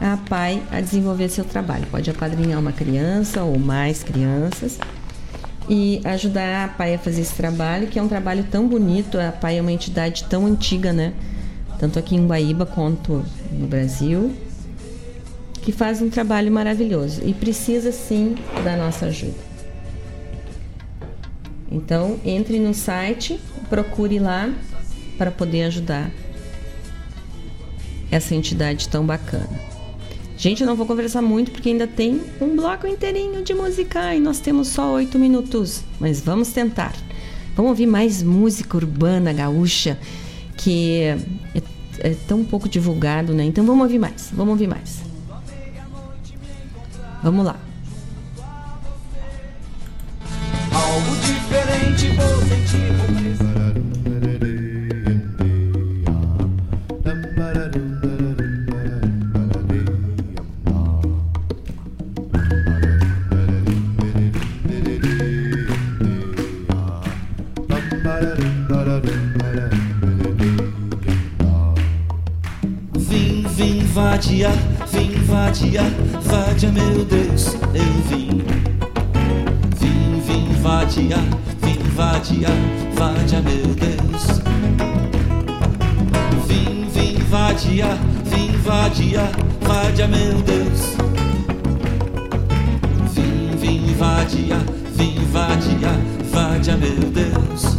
a 0.00 0.18
PAI 0.28 0.60
a 0.72 0.80
desenvolver 0.80 1.28
seu 1.28 1.44
trabalho. 1.44 1.86
Pode 1.92 2.10
apadrinhar 2.10 2.58
uma 2.58 2.72
criança 2.72 3.44
ou 3.44 3.56
mais 3.56 4.02
crianças 4.02 4.80
e 5.68 6.00
ajudar 6.04 6.64
a 6.64 6.68
PAI 6.68 6.96
a 6.96 6.98
fazer 6.98 7.20
esse 7.20 7.34
trabalho, 7.34 7.86
que 7.86 8.00
é 8.00 8.02
um 8.02 8.08
trabalho 8.08 8.44
tão 8.50 8.66
bonito. 8.66 9.16
A 9.16 9.30
PAI 9.30 9.58
é 9.58 9.60
uma 9.60 9.70
entidade 9.70 10.24
tão 10.24 10.44
antiga, 10.44 10.92
né? 10.92 11.12
Tanto 11.78 12.00
aqui 12.00 12.16
em 12.16 12.26
Guaíba 12.26 12.66
quanto 12.66 13.24
no 13.52 13.68
Brasil 13.68 14.47
que 15.68 15.72
faz 15.72 16.00
um 16.00 16.08
trabalho 16.08 16.50
maravilhoso 16.50 17.20
e 17.22 17.34
precisa 17.34 17.92
sim 17.92 18.34
da 18.64 18.74
nossa 18.74 19.04
ajuda. 19.04 19.36
Então, 21.70 22.18
entre 22.24 22.58
no 22.58 22.72
site, 22.72 23.38
procure 23.68 24.18
lá 24.18 24.50
para 25.18 25.30
poder 25.30 25.64
ajudar 25.64 26.10
essa 28.10 28.34
entidade 28.34 28.88
tão 28.88 29.04
bacana. 29.04 29.60
Gente, 30.38 30.62
eu 30.62 30.66
não 30.66 30.74
vou 30.74 30.86
conversar 30.86 31.20
muito 31.20 31.50
porque 31.50 31.68
ainda 31.68 31.86
tem 31.86 32.18
um 32.40 32.56
bloco 32.56 32.86
inteirinho 32.86 33.44
de 33.44 33.52
música 33.52 34.14
e 34.14 34.20
nós 34.20 34.40
temos 34.40 34.68
só 34.68 34.94
oito 34.94 35.18
minutos, 35.18 35.82
mas 36.00 36.18
vamos 36.18 36.48
tentar. 36.48 36.94
Vamos 37.54 37.72
ouvir 37.72 37.86
mais 37.86 38.22
música 38.22 38.74
urbana 38.74 39.34
gaúcha 39.34 39.98
que 40.56 41.02
é, 41.02 41.18
é 41.98 42.16
tão 42.26 42.42
pouco 42.42 42.70
divulgado, 42.70 43.34
né? 43.34 43.44
Então 43.44 43.66
vamos 43.66 43.82
ouvir 43.82 43.98
mais, 43.98 44.30
vamos 44.32 44.52
ouvir 44.52 44.66
mais. 44.66 45.07
Vamos 47.22 47.44
lá. 47.44 47.56
Algo 50.72 51.16
diferente 51.16 52.08
vou 52.16 52.42
sentir. 52.42 52.88
Vim, 73.58 73.82
vim 75.28 75.34
vadiar, 75.34 75.90
vadia 76.22 76.72
meu 76.72 77.04
Deus, 77.04 77.54
eu 77.74 78.02
vim. 78.08 78.42
Vim, 79.78 80.20
vim 80.20 80.52
vadiar, 80.62 81.24
vim 81.60 81.78
vadiar, 81.94 82.56
vadia 82.94 83.40
meu 83.42 83.74
Deus. 83.74 84.40
Vim, 86.46 86.88
vim 86.88 87.18
vadiar, 87.28 87.98
vim 88.24 88.52
vadiar, 88.58 89.30
vadia 89.60 90.08
meu 90.08 90.42
Deus. 90.42 90.96
Vim, 93.12 93.56
vim 93.56 93.94
vadiar, 93.94 94.64
vim 94.94 95.24
vadiar, 95.30 95.98
vadia 96.32 96.76
meu 96.76 97.10
Deus. 97.10 97.76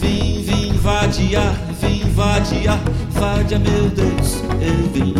Vim, 0.00 0.42
vim 0.42 0.72
vadiar, 0.78 1.54
vim 1.80 2.10
vadiar, 2.14 2.80
vadia 3.18 3.58
meu 3.58 3.88
Deus, 3.90 4.42
eu 4.60 4.90
vim 4.92 5.14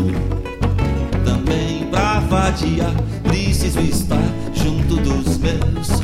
também 1.25 1.85
pra 1.91 2.21
vadiar, 2.21 2.93
preciso 3.23 3.81
estar 3.81 4.23
junto 4.55 4.97
dos 4.97 5.39
meus. 5.39 6.01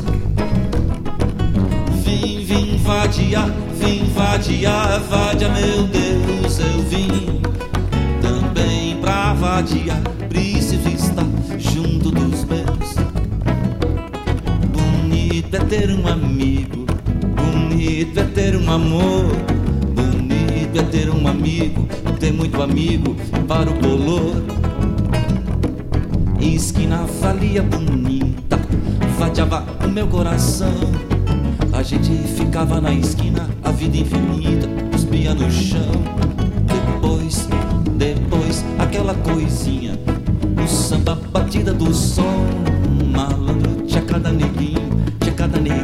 Vim, 2.03 2.43
vim 2.43 2.77
vadiar, 2.77 3.49
vim 3.79 4.05
vadiar, 4.13 4.99
vadia 5.01 5.49
meu 5.49 5.83
Deus, 5.87 6.59
eu 6.59 6.83
vim 6.89 7.41
também 8.21 8.97
pra 8.97 9.33
vadiar, 9.33 10.01
preciso 10.29 10.89
estar 10.89 11.27
junto 11.59 12.09
dos 12.09 12.43
meus. 12.45 12.95
Bonito 14.71 15.55
é 15.55 15.59
ter 15.59 15.91
um 15.91 16.07
amigo, 16.07 16.85
bonito 17.35 18.19
é 18.19 18.23
ter 18.23 18.55
um 18.55 18.71
amor, 18.71 19.27
é 20.79 20.83
ter 20.83 21.09
um 21.09 21.27
amigo, 21.27 21.87
ter 22.19 22.33
muito 22.33 22.61
amigo 22.61 23.15
para 23.47 23.69
o 23.69 23.73
bolor. 23.75 24.41
Esquina 26.39 27.05
valia 27.21 27.61
bonita, 27.61 28.59
vadiava 29.19 29.65
o 29.85 29.87
meu 29.87 30.07
coração. 30.07 30.73
A 31.71 31.83
gente 31.83 32.11
ficava 32.35 32.81
na 32.81 32.91
esquina 32.91 33.47
a 33.63 33.71
vida 33.71 33.97
infinita, 33.97 34.67
cuspia 34.91 35.35
no 35.35 35.51
chão. 35.51 35.91
Depois, 36.65 37.47
depois, 37.95 38.65
aquela 38.79 39.13
coisinha, 39.13 39.99
o 40.63 40.67
samba 40.67 41.19
batida 41.31 41.71
do 41.71 41.93
som. 41.93 42.45
Malandro, 43.11 43.85
tinha 43.85 44.01
cada 44.01 44.31
neguinho, 44.31 45.03
tinha 45.19 45.35
cada 45.35 45.59
neguinho, 45.59 45.82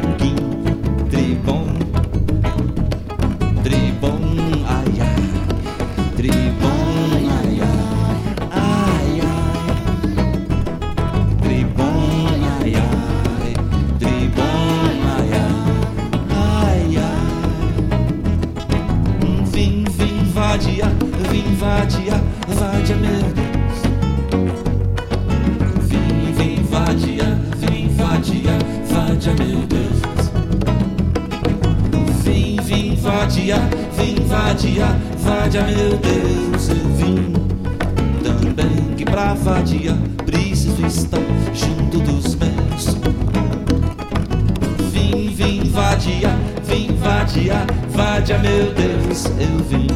vadiar, 47.00 47.66
vadia 47.90 48.38
meu 48.38 48.72
Deus. 48.72 49.24
Eu 49.26 49.64
vim, 49.64 49.86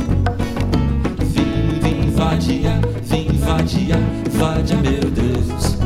vim, 1.21 1.79
vim 1.81 2.11
vadiar, 2.11 2.81
vim 3.03 3.29
vadiar, 3.39 4.01
vadia 4.31 4.77
meu 4.77 5.11
Deus. 5.11 5.77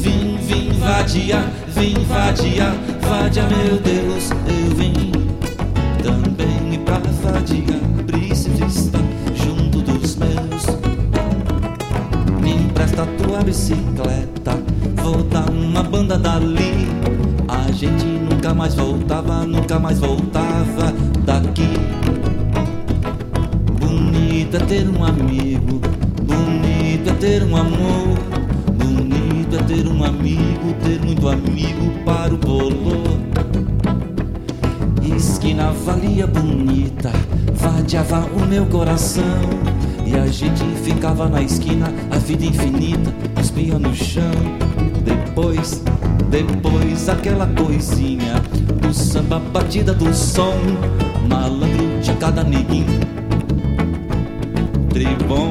Vim, 0.00 0.36
vim 0.38 0.72
vadiar, 0.78 1.44
vim 1.68 1.94
vadiar, 2.04 2.74
vadia 3.00 3.44
meu 3.44 3.78
Deus. 3.78 4.30
Eu 4.46 4.76
vim 4.76 5.12
também 6.02 6.80
pra 6.84 7.00
preciso 8.06 8.64
estar 8.64 9.00
junto 9.34 9.80
dos 9.80 10.16
meus. 10.16 10.66
Me 12.42 12.54
empresta 12.54 13.06
tua 13.22 13.42
bicicleta, 13.42 14.58
vou 14.96 15.22
dar 15.24 15.48
uma 15.50 15.82
banda 15.82 16.18
dali. 16.18 16.88
A 17.48 17.70
gente 17.72 18.18
nunca 18.48 18.54
mais 18.54 18.74
voltava, 18.74 19.44
nunca 19.44 19.78
mais 19.78 19.98
voltava 19.98 20.94
daqui. 21.22 21.68
Bonito 23.78 24.56
é 24.56 24.60
ter 24.60 24.88
um 24.88 25.04
amigo, 25.04 25.80
bonito 26.22 27.10
é 27.10 27.12
ter 27.20 27.42
um 27.42 27.54
amor. 27.54 28.18
Bonito 28.72 29.54
é 29.54 29.62
ter 29.64 29.86
um 29.86 30.02
amigo, 30.02 30.74
ter 30.82 30.98
muito 31.04 31.28
amigo 31.28 31.92
para 32.06 32.32
o 32.32 32.38
bolor. 32.38 33.18
Esquina 35.14 35.70
valia 35.84 36.26
bonita, 36.26 37.12
vadiava 37.52 38.26
o 38.34 38.46
meu 38.46 38.64
coração. 38.64 39.24
E 40.06 40.16
a 40.16 40.26
gente 40.26 40.64
ficava 40.82 41.28
na 41.28 41.42
esquina 41.42 41.92
a 42.10 42.16
vida 42.16 42.46
infinita, 42.46 43.12
espia 43.42 43.78
no 43.78 43.94
chão. 43.94 44.32
Depois, 45.04 45.82
depois 46.30 47.08
aquela 47.08 47.46
coisinha 47.46 48.34
do 48.80 48.92
samba 48.92 49.38
batida 49.38 49.92
do 49.94 50.12
som. 50.14 50.54
Malandro 51.28 52.00
tinha 52.00 52.16
cada 52.16 52.42
neguinho, 52.42 53.00
tribom, 54.90 55.50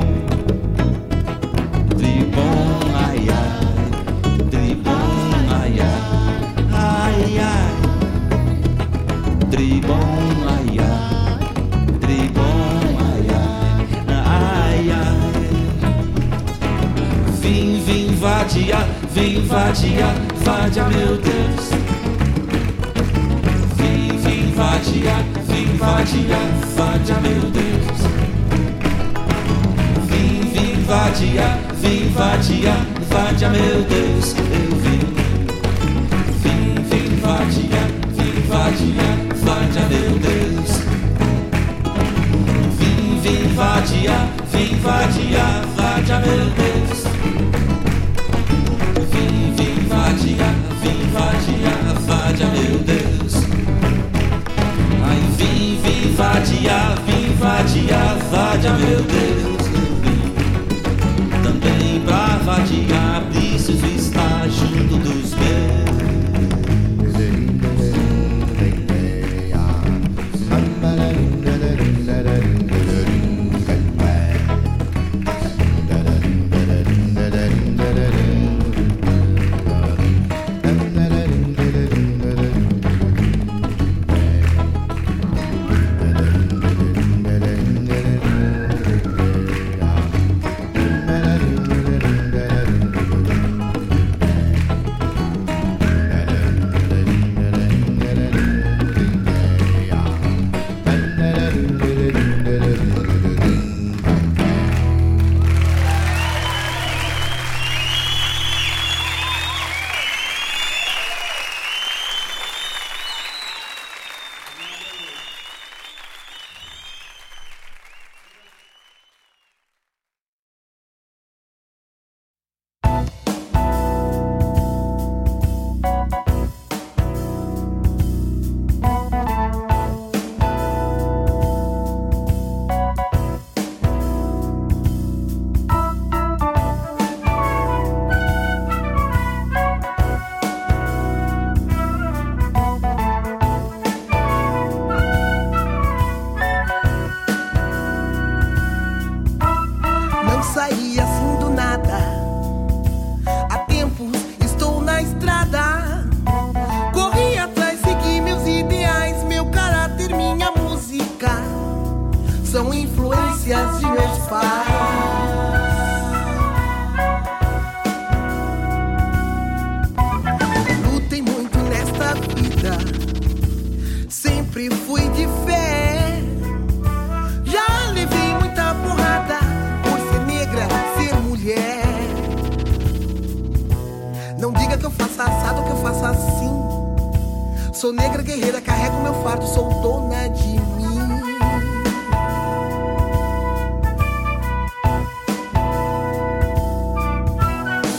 Sou 187.87 187.93
negra 187.93 188.21
guerreira, 188.21 188.59
carrego 188.59 189.01
meu 189.01 189.13
fardo, 189.23 189.47
sou 189.47 189.69
dona 189.81 190.27
de 190.27 190.59
mim. 190.59 190.97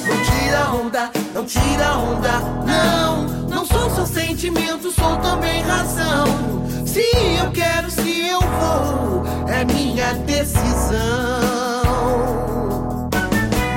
Não 0.07 0.23
tira 0.25 0.71
onda, 0.75 1.11
não 1.35 1.45
tira 1.47 1.97
onda, 1.97 2.39
não. 2.67 3.23
Não 3.49 3.65
sou 3.65 3.89
só 3.89 4.05
sentimento, 4.05 4.93
sou 4.93 5.17
também 5.21 5.63
razão. 5.63 6.27
Se 6.85 7.01
eu 7.43 7.51
quero, 7.53 7.91
se 7.91 8.27
eu 8.29 8.41
vou, 8.41 9.25
é 9.49 9.65
minha 9.65 10.13
decisão. 10.27 10.99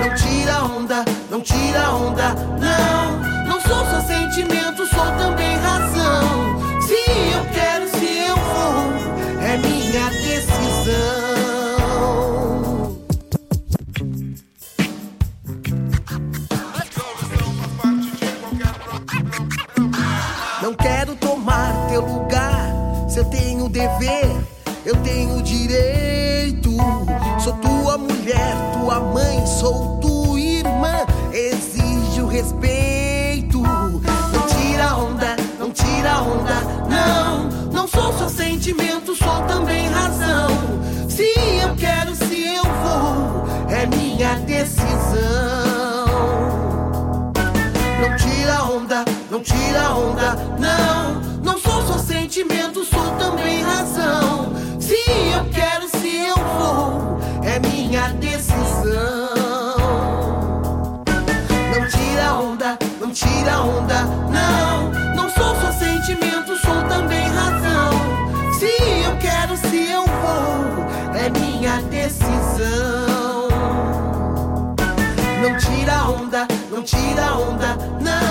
Não 0.01 0.13
tira 0.15 0.61
onda, 0.65 1.05
não 1.29 1.39
tira 1.39 1.89
onda, 1.89 2.33
não. 2.59 3.30
Sou 3.71 3.85
só 3.85 4.01
sentimento, 4.01 4.85
sou 4.85 5.05
também 5.17 5.55
razão. 5.55 6.50
Não. 50.59 51.21
Não 51.43 51.57
sou 51.59 51.81
só 51.81 51.97
sentimento, 51.97 52.83
sou 52.85 53.03
também 53.17 53.61
razão. 53.63 54.53
Se 54.79 54.95
eu 55.33 55.45
quero, 55.53 55.87
se 55.89 56.27
eu 56.27 56.35
vou, 56.35 57.19
é 57.43 57.59
minha 57.59 58.09
decisão. 58.13 58.61
Não 61.73 61.87
tira 61.87 62.33
onda, 62.33 62.77
não 62.99 63.11
tira 63.11 63.61
onda, 63.61 64.03
não. 64.29 64.91
Não 65.15 65.29
sou 65.29 65.55
só 65.55 65.71
sentimento, 65.71 66.55
sou 66.57 66.83
também 66.87 67.27
razão. 67.27 67.91
Se 68.59 68.65
eu 69.05 69.17
quero, 69.19 69.57
se 69.57 69.91
eu 69.91 70.05
vou, 70.05 71.15
é 71.15 71.29
minha 71.29 71.81
decisão. 71.89 73.49
Não 75.41 75.57
tira 75.57 76.03
onda, 76.03 76.47
não 76.69 76.83
tira 76.83 77.33
onda. 77.35 77.77
Não 77.99 78.30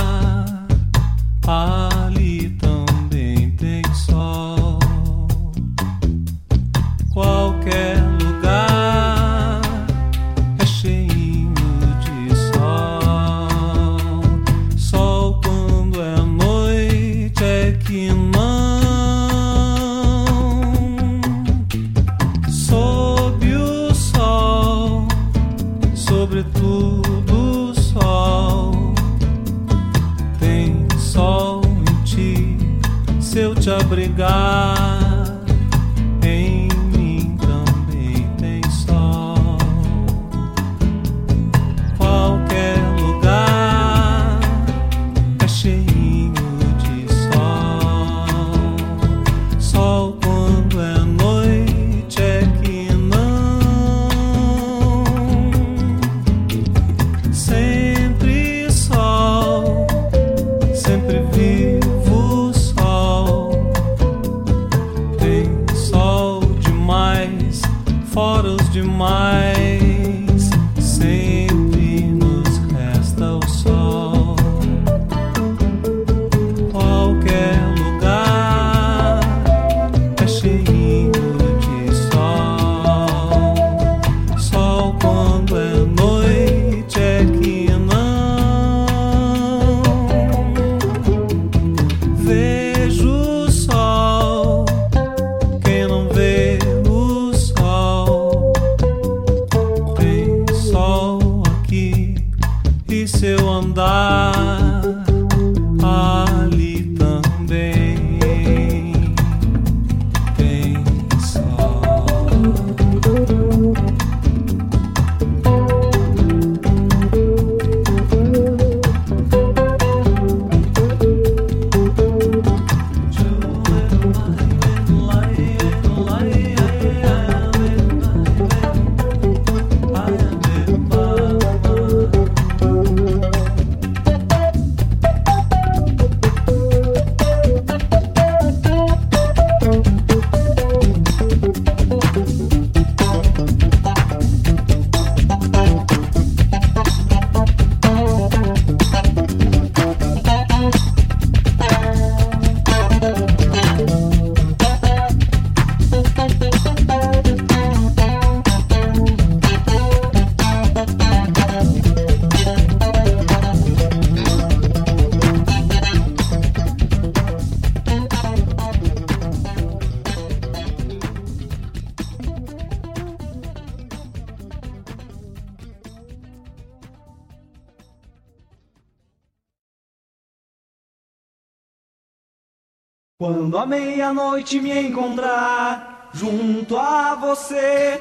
me 184.59 184.87
encontrar 184.87 186.09
junto 186.13 186.77
a 186.77 187.15
você. 187.15 187.99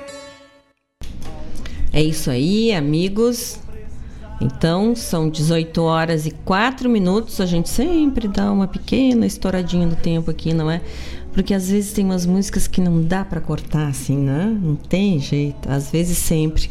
É 1.93 2.03
isso 2.03 2.31
aí, 2.31 2.73
amigos. 2.73 3.59
Então, 4.41 4.97
são 4.97 5.29
18 5.29 5.83
horas 5.83 6.25
e 6.25 6.31
4 6.31 6.89
minutos. 6.89 7.41
A 7.41 7.47
gente 7.47 7.69
sempre 7.69 8.27
dá 8.27 8.51
uma 8.51 8.67
pequena 8.67 9.27
estouradinha 9.27 9.87
do 9.87 9.97
tempo 9.97 10.31
aqui, 10.31 10.55
não 10.55 10.71
é? 10.71 10.81
Porque 11.33 11.53
às 11.53 11.71
vezes 11.71 11.93
tem 11.93 12.05
umas 12.05 12.25
músicas 12.25 12.67
que 12.67 12.81
não 12.81 13.03
dá 13.03 13.25
para 13.25 13.41
cortar 13.41 13.89
assim, 13.89 14.17
né? 14.17 14.59
Não 14.63 14.77
tem 14.77 15.19
jeito. 15.21 15.71
Às 15.71 15.91
vezes 15.91 16.17
sempre. 16.17 16.71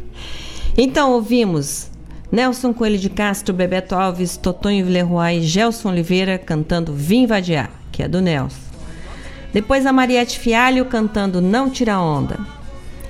então, 0.76 1.12
ouvimos 1.12 1.90
Nelson 2.30 2.72
Coelho 2.72 2.98
de 2.98 3.08
Castro, 3.08 3.54
Bebeto 3.54 3.94
Alves, 3.94 4.36
Totonho 4.36 4.84
Villeroy 4.84 5.38
e 5.38 5.42
Gelson 5.42 5.88
Oliveira 5.88 6.38
cantando 6.38 6.92
Vim 6.92 7.26
Vadiar, 7.26 7.70
que 7.90 8.02
é 8.02 8.08
do 8.08 8.20
Nelson. 8.20 8.69
Depois 9.52 9.84
a 9.84 9.92
Mariette 9.92 10.38
Fialho 10.38 10.84
cantando 10.84 11.40
Não 11.40 11.68
Tira 11.68 11.98
Onda. 11.98 12.38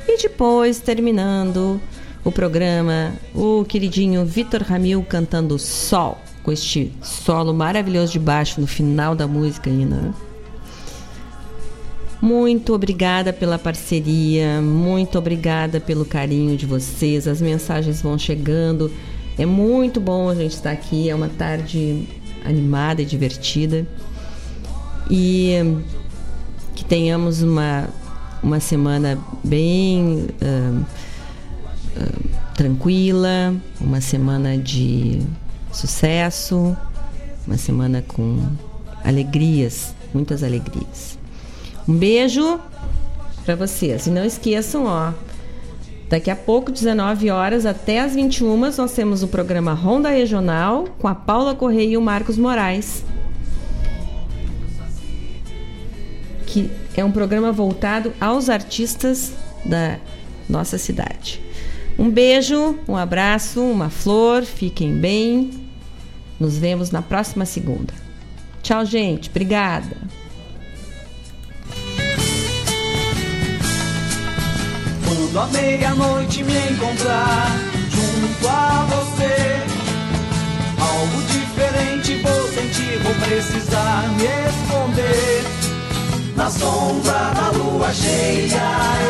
E 0.09 0.23
depois, 0.23 0.81
terminando 0.81 1.81
o 2.25 2.33
programa, 2.33 3.13
o 3.35 3.65
queridinho 3.65 4.25
Vitor 4.25 4.63
Ramil 4.63 5.05
cantando 5.09 5.59
Sol, 5.59 6.19
com 6.43 6.51
este 6.51 6.93
solo 7.03 7.53
maravilhoso 7.53 8.13
de 8.13 8.19
baixo 8.19 8.61
no 8.61 8.67
final 8.67 9.15
da 9.15 9.27
música 9.27 9.69
aí, 9.69 9.85
né? 9.85 10.13
Muito 12.21 12.75
obrigada 12.75 13.33
pela 13.33 13.59
parceria, 13.59 14.61
muito 14.61 15.19
obrigada 15.19 15.81
pelo 15.81 16.05
carinho 16.05 16.55
de 16.57 16.67
vocês. 16.67 17.27
As 17.27 17.41
mensagens 17.41 18.03
vão 18.03 18.19
chegando. 18.19 18.91
É 19.39 19.47
muito 19.47 20.01
bom 20.01 20.29
a 20.29 20.35
gente 20.35 20.53
estar 20.53 20.71
aqui. 20.71 21.09
É 21.09 21.15
uma 21.15 21.29
tarde 21.29 22.07
animada 22.45 23.01
e 23.01 23.07
divertida. 23.07 23.87
E 25.11 25.55
que 26.75 26.85
tenhamos 26.85 27.43
uma, 27.43 27.89
uma 28.43 28.61
semana 28.61 29.19
bem 29.43 30.27
uh, 30.43 30.81
uh, 31.97 32.31
tranquila, 32.55 33.55
uma 33.81 34.01
semana 34.01 34.57
de 34.57 35.23
sucesso, 35.73 36.77
uma 37.47 37.57
semana 37.57 38.03
com 38.07 38.43
alegrias, 39.05 39.95
muitas 40.13 40.43
alegrias. 40.43 41.19
Um 41.89 41.97
beijo 41.97 42.61
para 43.45 43.57
vocês. 43.57 44.07
E 44.07 44.11
não 44.11 44.25
esqueçam, 44.25 44.85
ó, 44.85 45.13
daqui 46.09 46.31
a 46.31 46.37
pouco, 46.37 46.71
19 46.71 47.31
horas 47.31 47.67
até 47.67 48.01
as 48.01 48.15
21, 48.15 48.57
nós 48.57 48.93
temos 48.93 49.23
o 49.23 49.29
programa 49.29 49.73
Ronda 49.73 50.11
Regional 50.11 50.85
com 50.99 51.09
a 51.09 51.15
Paula 51.15 51.55
Correia 51.55 51.91
e 51.91 51.97
o 51.97 52.03
Marcos 52.03 52.37
Moraes. 52.37 53.05
Que 56.51 56.69
é 56.97 57.05
um 57.05 57.13
programa 57.13 57.53
voltado 57.53 58.13
aos 58.21 58.49
artistas 58.49 59.33
da 59.65 59.99
nossa 60.49 60.77
cidade. 60.79 61.41
Um 61.97 62.11
beijo, 62.11 62.77
um 62.89 62.97
abraço, 62.97 63.63
uma 63.63 63.89
flor, 63.89 64.43
fiquem 64.43 64.97
bem. 64.97 65.51
Nos 66.41 66.59
vemos 66.59 66.91
na 66.91 67.03
próxima 67.03 67.45
segunda. 67.45 67.95
Tchau, 68.63 68.85
gente. 68.85 69.31
Obrigada. 69.31 69.97
Quando 75.05 75.53
meia-noite 75.53 76.43
me 76.43 76.59
encontrar 76.73 77.47
junto 77.91 78.49
a 78.49 78.87
você, 78.87 79.31
algo 80.83 81.23
diferente 81.29 82.15
vou 82.23 82.49
sentir, 82.49 82.99
vou 83.05 83.15
precisar 83.15 84.09
me 84.17 84.25
esconder. 84.25 85.60
Na 86.41 86.49
sombra 86.49 87.33
da 87.35 87.51
lua 87.51 87.93
cheia, 87.93 88.63